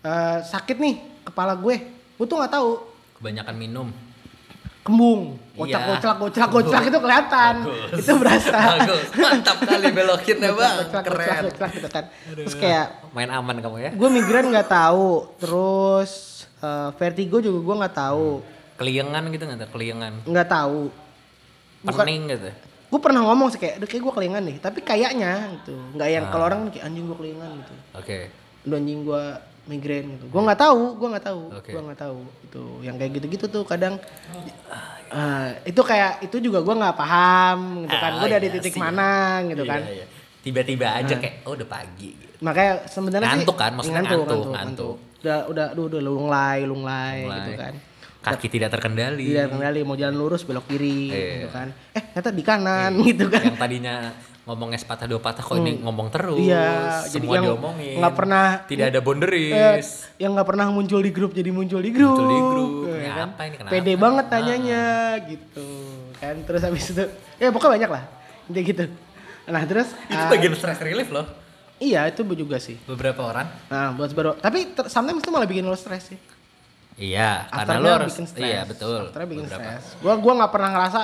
eh, 0.06 0.38
sakit 0.46 0.78
nih 0.78 0.94
kepala 1.26 1.58
gue. 1.58 1.74
Gue 2.14 2.26
tuh 2.30 2.38
nggak 2.38 2.54
tahu. 2.54 2.70
Kebanyakan 3.18 3.54
minum. 3.58 3.90
Kembung, 4.88 5.22
Iya. 5.52 5.76
kocak 5.76 5.82
kocak 5.86 6.14
kocak 6.18 6.48
kocak 6.48 6.82
itu 6.82 6.98
kelihatan. 6.98 7.54
Bagus. 7.60 8.00
Itu 8.00 8.12
berasa. 8.16 8.58
Bagus. 8.72 9.04
Mantap 9.14 9.58
kali 9.60 9.86
belokinnya 9.92 10.50
bang. 10.50 10.74
Kocak, 10.78 11.02
kocak, 11.04 11.04
Keren. 11.04 11.42
kocak 11.46 11.70
gitu 11.70 11.88
kan. 11.88 12.04
Terus 12.26 12.54
kayak 12.56 12.86
Main 13.10 13.28
aman 13.28 13.56
kamu 13.58 13.76
ya. 13.78 13.90
gue 13.92 14.08
migrain 14.08 14.48
nggak 14.48 14.66
tahu. 14.66 15.08
Terus 15.36 16.10
eh, 16.58 16.88
vertigo 16.94 17.36
juga 17.38 17.58
gue 17.60 17.74
nggak 17.78 17.96
tahu. 17.96 18.28
Keliengan 18.74 19.22
gitu 19.28 19.42
nggak 19.44 19.58
tuh? 19.60 19.70
Keliengan. 19.70 20.12
Nggak 20.24 20.48
tahu. 20.48 20.80
Bukan- 21.80 22.00
Pening 22.00 22.22
gitu. 22.28 22.50
Gue 22.88 23.00
pernah 23.04 23.20
ngomong 23.20 23.52
sih 23.52 23.60
kayak, 23.60 23.74
"Aduh, 23.76 23.86
kayak 23.86 24.00
gue 24.00 24.14
kelingan 24.14 24.42
nih. 24.42 24.56
Tapi 24.58 24.80
kayaknya 24.80 25.32
gitu. 25.52 25.76
Nggak 25.92 26.08
yang 26.08 26.24
Ah. 26.24 26.30
kalau 26.32 26.44
orang 26.46 26.60
kayak 26.72 26.88
anjing 26.88 27.04
gue 27.04 27.14
kelingan 27.14 27.50
gitu. 27.60 27.74
Oke. 27.94 28.18
Lu 28.64 28.74
anjing 28.74 29.04
gue 29.04 29.24
migrain 29.68 30.08
gitu. 30.08 30.24
Gue 30.26 30.42
nggak 30.42 30.58
tahu, 30.58 30.96
gue 30.96 31.08
nggak 31.12 31.24
tahu, 31.24 31.42
Oke. 31.54 31.70
gue 31.70 31.82
nggak 31.84 32.00
tahu. 32.00 32.18
Itu 32.42 32.62
yang 32.80 32.96
kayak 32.96 33.12
gitu-gitu 33.14 33.44
tuh 33.46 33.62
kadang 33.62 34.00
eh, 35.08 35.48
itu 35.64 35.80
kayak 35.80 36.24
itu 36.24 36.36
juga 36.40 36.58
gue 36.60 36.74
nggak 36.74 36.96
paham 36.96 37.58
gitu 37.84 37.96
kan. 37.96 38.10
Ah, 38.10 38.18
gue 38.18 38.28
dari 38.30 38.46
iya 38.48 38.54
titik 38.56 38.74
sih. 38.74 38.80
mana 38.80 39.10
gitu 39.44 39.62
Iya, 39.62 39.70
kan. 39.70 39.80
iya. 39.84 40.06
Tiba-tiba 40.38 40.86
aja 40.94 41.14
kayak 41.14 41.34
oh 41.44 41.52
udah 41.52 41.68
pagi 41.68 42.10
gitu. 42.10 42.34
Makanya 42.40 42.72
sebenarnya 42.86 43.26
sih 43.26 43.34
Ngantuk 43.36 43.56
kan? 43.56 43.72
Maksudnya 43.74 44.02
ngantuk, 44.02 44.42
ngantuk. 44.48 44.96
Udah 45.18 45.38
udah 45.46 45.66
aduh, 45.74 45.84
udah 45.86 46.00
lunglai, 46.00 46.58
lunglai, 46.62 47.16
Mulai. 47.22 47.36
gitu 47.36 47.52
kan. 47.58 47.74
Kaki 48.18 48.46
tidak 48.48 48.70
terkendali. 48.70 49.26
Tidak 49.28 49.46
kendali 49.48 49.80
mau 49.82 49.94
jalan 49.94 50.14
lurus 50.14 50.42
belok 50.42 50.66
kiri 50.66 51.10
Iya. 51.10 51.26
gitu 51.36 51.48
kan. 51.50 51.68
Eh, 51.92 52.02
ternyata 52.08 52.30
di 52.30 52.42
kanan 52.42 52.92
gitu 53.04 53.24
kan. 53.26 53.42
Yang 53.44 53.58
tadinya 53.58 53.94
ngomongnya 54.48 54.80
sepatah 54.80 55.04
dua 55.04 55.20
patah 55.20 55.44
kok 55.44 55.54
ini 55.54 55.76
ngomong 55.78 56.08
terus. 56.08 56.40
Iya, 56.40 57.04
jadi 57.04 57.20
semua 57.20 57.36
yang 57.36 57.44
diomongin. 57.52 58.00
nggak 58.00 58.14
pernah- 58.16 58.50
tidak 58.64 58.86
ada 58.88 58.96
Eh, 58.96 59.04
boundaries. 59.04 59.88
yang 60.16 60.32
nggak 60.32 60.48
pernah 60.48 60.66
muncul 60.68 61.00
di 61.00 61.12
grup 61.12 61.30
jadi 61.30 61.52
muncul 61.52 61.78
di 61.78 61.92
grup. 61.92 62.16
Muncul 62.16 62.26
di 62.26 62.40
grup. 62.40 62.70
ya 62.88 62.96
Ini 62.98 63.10
kan? 63.12 63.28
apa 63.28 63.42
ini, 63.44 63.54
kenapa? 63.54 63.72
Pede 63.76 63.92
banget 63.94 64.24
tanyanya 64.26 64.82
gitu. 65.22 65.68
Kan 66.16 66.36
terus 66.42 66.62
habis 66.64 66.84
itu 66.86 67.04
ya 67.36 67.52
pokoknya 67.52 67.72
banyak 67.76 67.90
lah. 67.92 68.02
Intinya 68.48 68.64
gitu. 68.66 68.84
Nah, 69.46 69.62
terus 69.64 69.88
Itu 70.06 70.16
ah, 70.18 70.28
bagian 70.28 70.52
stress 70.54 70.80
relief 70.80 71.08
loh. 71.08 71.28
Iya, 71.78 72.08
itu 72.08 72.24
juga 72.26 72.56
sih. 72.56 72.80
Beberapa 72.82 73.20
orang. 73.22 73.46
Nah, 73.68 73.92
buat 73.92 74.10
baru 74.10 74.32
tapi 74.34 74.72
ter- 74.72 74.88
sometimes 74.88 75.20
itu 75.20 75.28
malah 75.28 75.44
bikin 75.44 75.62
lo 75.62 75.76
stres 75.76 76.08
sih. 76.08 76.18
Iya, 76.98 77.46
karena 77.46 77.78
lo 77.78 77.88
harus 77.94 78.10
bikin 78.10 78.26
stres. 78.26 78.42
iya 78.42 78.60
betul. 78.64 79.06
Afternya 79.06 79.28
bikin 79.28 79.46
stres. 79.46 79.84
Gua 80.00 80.16
gua 80.16 80.32
nggak 80.34 80.50
pernah 80.50 80.70
ngerasa 80.72 81.00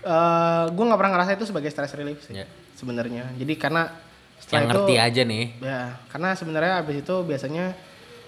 eh 0.00 0.64
gua 0.70 0.84
nggak 0.86 0.98
pernah 0.98 1.12
ngerasa 1.14 1.30
itu 1.34 1.44
sebagai 1.44 1.70
stress 1.70 1.94
relief 1.94 2.20
sih. 2.24 2.34
Iya. 2.34 2.46
Sebenarnya. 2.74 3.30
Jadi 3.36 3.54
karena 3.54 3.88
Yang 3.90 4.40
setelah 4.40 4.60
itu 4.60 4.68
ngerti 4.72 4.94
aja 4.96 5.22
nih. 5.22 5.44
ya, 5.60 5.80
karena 6.08 6.28
sebenarnya 6.32 6.72
abis 6.80 6.96
itu 7.00 7.14
biasanya 7.22 7.64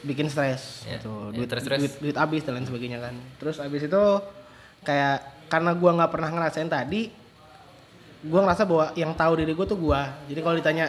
bikin 0.03 0.27
stres 0.29 0.85
Iya. 0.85 0.99
gitu. 0.99 1.13
Iya, 1.31 1.37
Duit, 1.37 1.49
terus, 1.49 1.63
terus. 1.65 1.79
duit 1.81 1.93
duit 2.03 2.17
habis 2.17 2.43
dan 2.43 2.53
lain 2.57 2.67
sebagainya 2.67 2.99
kan. 3.01 3.15
Terus 3.39 3.57
abis 3.59 3.83
itu 3.83 4.03
kayak 4.83 5.19
karena 5.49 5.71
gua 5.73 5.91
nggak 5.95 6.11
pernah 6.11 6.29
ngerasain 6.29 6.69
tadi 6.69 7.09
gua 8.23 8.41
ngerasa 8.47 8.63
bahwa 8.65 8.87
yang 8.95 9.13
tahu 9.13 9.33
diri 9.37 9.53
gua 9.53 9.67
tuh 9.67 9.79
gua. 9.79 10.01
Jadi 10.27 10.41
kalau 10.41 10.55
ditanya 10.55 10.87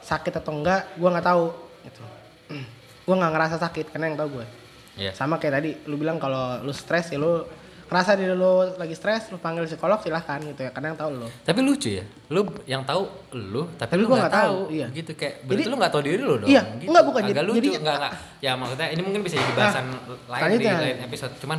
sakit 0.00 0.34
atau 0.36 0.52
enggak, 0.52 0.84
gua 0.96 1.08
nggak 1.12 1.26
tahu 1.26 1.44
gitu. 1.84 2.02
gua 3.06 3.14
nggak 3.20 3.32
ngerasa 3.32 3.56
sakit 3.60 3.86
karena 3.88 4.10
yang 4.10 4.18
tahu 4.18 4.28
gua. 4.40 4.46
Iya. 4.94 5.10
Sama 5.12 5.38
kayak 5.38 5.54
tadi 5.54 5.70
lu 5.86 5.96
bilang 5.96 6.18
kalau 6.18 6.60
lu 6.60 6.70
stres 6.70 7.08
ya 7.08 7.18
lu 7.18 7.46
ngerasa 7.94 8.10
diri 8.12 8.34
lu 8.34 8.52
lagi 8.74 8.92
stres, 8.92 9.30
lu 9.30 9.38
panggil 9.38 9.62
psikolog 9.64 10.02
silahkan 10.02 10.42
gitu 10.42 10.58
ya 10.58 10.68
karena 10.68 10.90
yang 10.90 10.98
tahu 10.98 11.10
lu. 11.14 11.28
Tapi 11.40 11.58
lucu 11.62 11.88
ya, 11.88 12.02
lu 12.28 12.42
yang 12.64 12.82
tahu 12.82 13.06
lu, 13.32 13.70
tapi, 13.72 13.86
Tapi 13.86 14.00
lu 14.02 14.06
nggak 14.08 14.18
nggak 14.18 14.34
tahu. 14.34 14.58
tahu, 14.58 14.74
iya. 14.74 14.86
Gitu 14.90 15.10
kayak 15.12 15.34
Jadi- 15.36 15.46
berarti 15.46 15.64
lu 15.64 15.76
nggak 15.78 15.92
tahu 15.94 16.02
diri 16.02 16.18
lu 16.18 16.34
dong. 16.36 16.48
Iya, 16.50 16.62
gitu. 16.74 16.88
enggak, 16.90 17.04
bukan. 17.06 17.20
Agak 17.22 17.30
Jadi- 17.30 17.46
lucu, 17.46 17.58
jadi- 17.62 17.78
enggak 17.78 17.96
enggak. 17.96 18.12
Ya 18.40 18.52
maksudnya 18.52 18.88
ini 18.90 19.00
mungkin 19.00 19.20
bisa 19.22 19.36
jadi 19.36 19.52
bahasan 19.54 19.84
lain 19.86 19.94
di 19.94 20.26
selanjutnya. 20.26 20.74
lain 20.76 20.98
episode, 21.06 21.34
cuman 21.38 21.58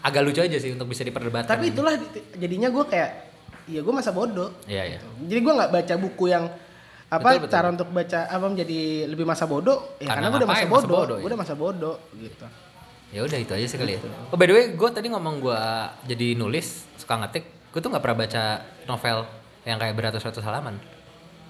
agak 0.00 0.22
lucu 0.22 0.40
aja 0.40 0.56
sih 0.56 0.70
untuk 0.72 0.88
bisa 0.88 1.02
diperdebatkan. 1.02 1.52
Tapi 1.52 1.64
itulah 1.68 1.94
di- 1.94 2.08
jadinya 2.34 2.68
gue 2.72 2.84
kayak 2.86 3.10
ya 3.66 3.80
gue 3.80 3.92
masa 3.92 4.10
bodoh. 4.10 4.48
Iya, 4.64 4.82
iya. 4.86 4.98
Jadi 5.20 5.40
gue 5.40 5.52
nggak 5.52 5.70
baca 5.70 5.94
buku 5.94 6.24
yang 6.26 6.44
apa 7.04 7.20
Betul, 7.30 7.40
betul. 7.42 7.52
cara 7.52 7.66
untuk 7.68 7.88
baca 7.88 8.20
apa 8.26 8.44
menjadi 8.44 8.80
lebih 9.06 9.22
masa 9.22 9.44
bodoh 9.44 9.94
ya 9.96 10.08
Karena 10.08 10.14
karena, 10.18 10.26
gue 10.26 10.38
udah 10.40 10.48
masa 10.48 10.56
ngapain 10.56 10.66
masa 10.66 10.82
bodoh, 10.82 10.96
bodoh, 10.98 11.14
gue 11.14 11.20
ya? 11.20 11.28
udah 11.28 11.38
masa 11.38 11.54
bodoh 11.54 11.96
gitu. 12.16 12.46
Ya 13.14 13.22
udah 13.22 13.38
itu 13.38 13.54
aja 13.54 13.66
sih 13.70 13.78
kali 13.78 13.94
ya. 13.94 14.00
Oh 14.28 14.36
by 14.36 14.50
the 14.50 14.54
way, 14.58 14.64
gue 14.74 14.88
tadi 14.90 15.06
ngomong 15.06 15.38
gue 15.38 15.60
jadi 16.10 16.34
nulis, 16.34 16.82
suka 16.98 17.14
ngetik. 17.22 17.46
Gue 17.70 17.78
tuh 17.78 17.94
nggak 17.94 18.02
pernah 18.02 18.18
baca 18.26 18.42
novel 18.90 19.18
yang 19.62 19.78
kayak 19.78 19.94
beratus-ratus 19.94 20.42
halaman. 20.42 20.82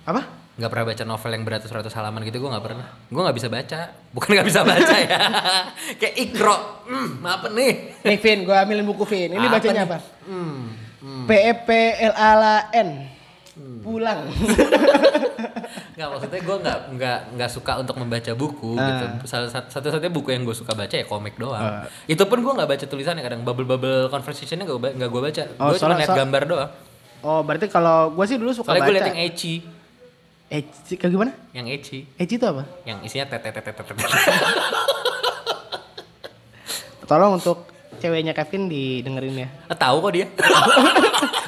Apa? 0.04 0.28
Nggak 0.60 0.70
pernah 0.70 0.86
baca 0.92 1.02
novel 1.08 1.30
yang 1.32 1.44
beratus-ratus 1.48 1.92
halaman 1.96 2.20
gitu, 2.28 2.36
gue 2.36 2.50
nggak 2.52 2.64
pernah. 2.68 2.86
Gue 3.08 3.22
nggak 3.24 3.36
bisa 3.40 3.48
baca, 3.48 3.80
bukan 4.12 4.28
nggak 4.36 4.48
bisa 4.52 4.60
baca 4.60 4.94
ya. 5.00 5.08
kayak 6.04 6.14
ikro, 6.20 6.84
hmm, 6.84 7.24
apa 7.24 7.48
nih? 7.48 7.72
Nih 8.04 8.16
Vin, 8.20 8.38
gue 8.44 8.54
ambilin 8.54 8.84
buku 8.84 9.04
Vin. 9.08 9.32
Ini 9.32 9.46
Apa 9.48 9.56
bacanya 9.56 9.82
nih? 9.82 9.88
apa? 9.88 9.98
Hmm, 10.28 10.60
P 11.24 11.30
E 11.32 11.52
P 11.64 11.68
L 12.12 12.14
A 12.14 12.28
L 12.36 12.42
A 12.44 12.56
N. 12.76 12.88
Pulang. 13.54 14.26
Nggak 15.94 16.08
maksudnya 16.08 16.40
gue 16.40 16.56
nggak 16.58 16.78
nggak 16.92 17.18
nggak 17.34 17.46
suka 17.48 17.72
untuk 17.76 17.94
membaca 17.96 18.32
buku 18.32 18.74
Ah. 18.74 18.82
gitu. 18.84 19.04
Salah 19.26 19.46
sat- 19.46 19.70
satu-satunya 19.70 20.10
buku 20.10 20.28
yang 20.28 20.42
gue 20.42 20.52
suka 20.52 20.72
baca 20.72 20.90
ya 20.90 21.04
komik 21.04 21.34
doang. 21.34 21.62
Ah. 21.80 21.86
Itu 22.04 22.24
pun 22.24 22.40
gue 22.40 22.50
nggak 22.50 22.66
baca 22.68 22.84
tulisannya 22.84 23.20
kadang 23.20 23.42
bubble-bubble 23.42 24.08
conversationnya 24.08 24.64
nggak 24.64 24.78
nggak 24.92 25.08
gue 25.08 25.22
baca. 25.22 25.42
Oh, 25.56 25.70
gue 25.70 25.76
cuma 25.76 25.78
soalnya- 25.88 25.98
liat 26.00 26.08
so- 26.08 26.18
gambar 26.18 26.42
doang. 26.44 26.70
oh 27.22 27.40
berarti 27.40 27.66
kalau 27.68 28.10
gue 28.10 28.24
sih 28.24 28.36
dulu 28.36 28.50
suka 28.50 28.68
Soalnya 28.68 28.82
gue 28.82 28.90
baca. 28.90 28.98
liat 28.98 29.08
yang 29.08 29.20
ecchi, 29.24 29.54
Eci, 30.46 30.92
kayak 30.94 31.08
gimana? 31.10 31.32
yang 31.52 31.66
ecchi, 31.66 32.04
Eci 32.12 32.34
itu 32.34 32.44
apa? 32.44 32.68
yang 32.84 33.00
isinya 33.00 33.24
tetet 33.26 33.54
tetet 33.54 33.72
tetet. 33.72 33.96
Tolong 37.04 37.32
untuk 37.34 37.68
ceweknya 37.96 38.32
Kevin 38.32 38.66
didengerin 38.66 39.36
ya. 39.38 39.48
Tahu 39.70 39.96
kok 40.00 40.12
dia. 40.12 40.26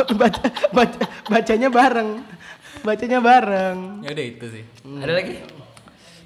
baca, 0.20 0.44
baca, 0.72 1.00
bacanya 1.28 1.68
bareng. 1.68 2.10
Bacanya 2.82 3.18
bareng. 3.22 4.02
ya 4.02 4.10
udah 4.10 4.24
itu 4.26 4.46
sih. 4.50 4.64
Hmm. 4.82 5.04
Ada 5.04 5.12
lagi? 5.14 5.34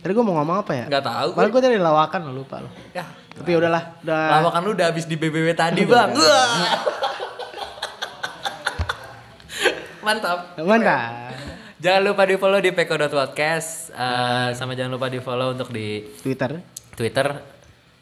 Tadi 0.00 0.12
gue 0.14 0.24
mau 0.24 0.38
ngomong 0.38 0.62
apa 0.62 0.72
ya? 0.72 0.86
Nggak 0.86 1.04
tahu. 1.04 1.28
Malah 1.34 1.50
gue 1.50 1.60
tadi 1.60 1.76
lawakan 1.82 2.20
lo 2.30 2.32
lupa 2.32 2.62
lo. 2.62 2.70
Ya. 2.94 3.04
Tapi 3.36 3.52
ya 3.52 3.58
udahlah, 3.60 4.00
udah. 4.00 4.40
Lawakan 4.40 4.60
lu 4.64 4.70
udah 4.72 4.86
habis 4.88 5.04
di 5.04 5.16
BBW 5.20 5.52
tadi 5.52 5.84
bang. 5.84 6.14
Mantap. 10.06 10.56
Mantap. 10.62 11.34
Jangan 11.76 12.02
lupa 12.06 12.22
di 12.24 12.40
follow 12.40 12.62
di 12.62 12.70
peko.podcast 12.72 13.92
eh, 13.92 14.48
sama 14.56 14.72
jangan 14.72 14.96
lupa 14.96 15.12
di 15.12 15.20
follow 15.20 15.52
untuk 15.52 15.68
di 15.68 16.00
Twitter. 16.22 16.62
Twitter. 16.96 17.26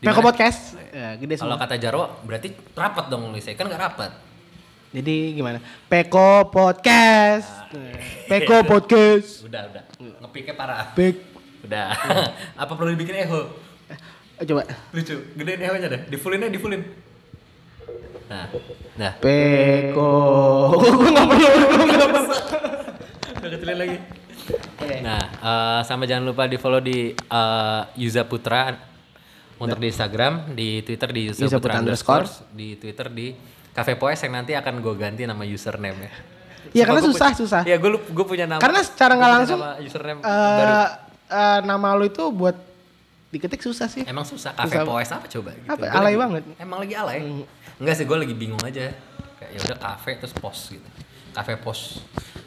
Peko? 0.05 0.21
Podcast. 0.21 0.77
Ya, 0.93 1.17
gede 1.17 1.41
Kalau 1.41 1.57
kata 1.57 1.81
Jarwo 1.81 2.21
berarti 2.23 2.53
rapat 2.77 3.09
dong 3.09 3.33
nulisnya 3.33 3.57
kan 3.57 3.67
nggak 3.67 3.81
rapat. 3.81 4.13
Jadi 4.95 5.35
gimana? 5.35 5.59
Peko 5.91 6.55
Podcast. 6.55 7.67
Peko 8.31 8.63
Podcast. 8.63 9.43
Udah 9.51 9.67
udah. 9.67 9.83
Ngepiknya 10.23 10.55
parah. 10.55 10.95
Pek. 10.95 11.19
Udah. 11.67 11.91
Apa 12.63 12.79
perlu 12.79 12.95
dibikin 12.95 13.27
echo? 13.27 13.59
Eh, 14.39 14.47
coba. 14.47 14.63
Lucu. 14.95 15.35
Gedein 15.35 15.67
echo-nya 15.67 15.89
dah. 15.91 16.01
Di 16.07 16.15
fullin 16.15 16.47
di 16.47 16.63
fullin. 16.63 16.87
Nah, 18.31 18.47
nah. 18.95 19.13
Peko. 19.19 20.15
gue 20.79 21.11
nggak 21.11 21.27
perlu. 21.27 21.47
Gue 21.75 21.87
nggak 21.91 22.11
perlu. 22.15 22.35
Udah 23.35 23.51
kecilin 23.51 23.79
lagi. 23.83 23.99
Oke. 24.79 24.97
Nah, 25.03 25.23
eh, 25.27 25.81
sama 25.91 26.07
jangan 26.07 26.23
lupa 26.23 26.47
di 26.47 26.55
follow 26.55 26.79
di 26.79 27.11
eh, 27.11 27.83
Yuza 27.99 28.23
Putra 28.31 28.71
untuk 29.59 29.83
di 29.83 29.91
Instagram, 29.91 30.55
di 30.55 30.87
Twitter 30.87 31.11
di 31.11 31.21
Yuza, 31.35 31.51
Yuza 31.51 31.59
Putra 31.59 31.83
Putra 31.83 31.83
underscore, 31.83 32.27
di 32.55 32.79
Twitter 32.79 33.11
di 33.11 33.54
Cafe 33.75 33.93
Poes 33.95 34.17
yang 34.19 34.33
nanti 34.33 34.53
akan 34.53 34.79
gue 34.79 34.95
ganti 34.95 35.23
nama 35.23 35.43
username 35.43 35.99
ya. 36.01 36.13
Iya, 36.73 36.85
karena 36.87 37.03
susah, 37.05 37.31
susah. 37.35 37.63
Iya, 37.63 37.77
gue 37.77 37.91
gue 37.93 38.25
punya 38.25 38.47
nama. 38.47 38.59
Karena 38.59 38.81
secara 38.81 39.13
nggak 39.13 39.27
punya 39.27 39.37
langsung 39.37 39.59
nama 39.59 39.77
username 39.79 40.19
eh 40.19 40.25
baru. 40.25 40.75
eh, 41.27 41.59
nama 41.63 41.89
lu 41.93 42.05
itu 42.05 42.25
buat 42.31 42.57
diketik 43.29 43.61
susah 43.61 43.87
sih. 43.87 44.03
Emang 44.05 44.23
susah. 44.23 44.55
Cafe 44.55 44.73
Susah. 44.73 44.87
POS 44.87 45.11
apa 45.13 45.27
coba 45.29 45.51
gitu. 45.53 45.67
Apa, 45.67 45.83
Gua 45.83 45.91
alay 45.93 46.03
lagi- 46.07 46.17
banget. 46.17 46.43
Emang 46.57 46.79
lagi 46.81 46.95
alay. 46.95 47.19
Enggak 47.75 47.95
sih, 47.97 48.05
gue 48.05 48.17
lagi 48.17 48.33
bingung 48.33 48.63
aja. 48.63 48.95
Kayak 49.35 49.51
ya 49.51 49.59
udah 49.61 49.79
cafe 49.81 50.11
terus 50.17 50.33
pos 50.33 50.59
gitu. 50.71 50.89
Cafe 51.33 51.53
pos. 51.57 51.99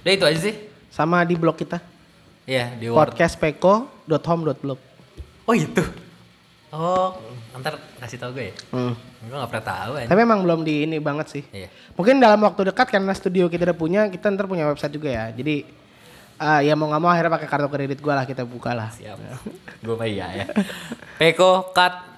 Udah 0.01 0.13
itu 0.13 0.23
aja 0.23 0.39
sih. 0.41 0.55
Sama 0.87 1.21
di 1.21 1.35
blog 1.35 1.55
kita. 1.55 1.83
Iya, 2.43 2.71
di 2.73 2.87
Word. 2.87 3.11
podcastpeko.home.blog. 3.11 4.79
Oh 5.43 5.53
itu. 5.53 5.83
Oh, 6.69 7.19
ntar 7.59 7.81
kasih 7.99 8.17
tau 8.21 8.31
gue 8.33 8.51
ya. 8.51 8.55
Hmm. 8.73 8.93
Gue 9.25 9.37
gak 9.37 9.49
pernah 9.51 9.65
tahu. 9.65 9.91
Aja. 9.97 10.07
Tapi 10.09 10.21
emang 10.23 10.39
belum 10.45 10.61
di 10.61 10.85
ini 10.85 10.97
banget 11.01 11.27
sih. 11.33 11.43
Iya. 11.49 11.69
Mungkin 11.97 12.21
dalam 12.21 12.39
waktu 12.41 12.71
dekat 12.73 12.87
karena 12.89 13.13
studio 13.13 13.49
kita 13.49 13.67
udah 13.67 13.77
punya, 13.77 14.01
kita 14.07 14.29
ntar 14.33 14.45
punya 14.45 14.65
website 14.69 14.93
juga 14.93 15.09
ya. 15.09 15.29
Jadi 15.33 15.65
uh, 16.37 16.61
ya 16.61 16.73
mau 16.77 16.87
nggak 16.89 17.01
mau 17.01 17.09
akhirnya 17.11 17.33
pakai 17.33 17.47
kartu 17.49 17.69
kredit 17.69 17.99
gue 17.99 18.13
lah 18.13 18.25
kita 18.25 18.43
buka 18.45 18.71
lah. 18.77 18.89
Siap. 18.93 19.17
gue 19.85 19.95
mah 19.97 20.07
iya 20.07 20.27
ya. 20.43 20.45
Peko 21.17 21.73
cut. 21.73 22.17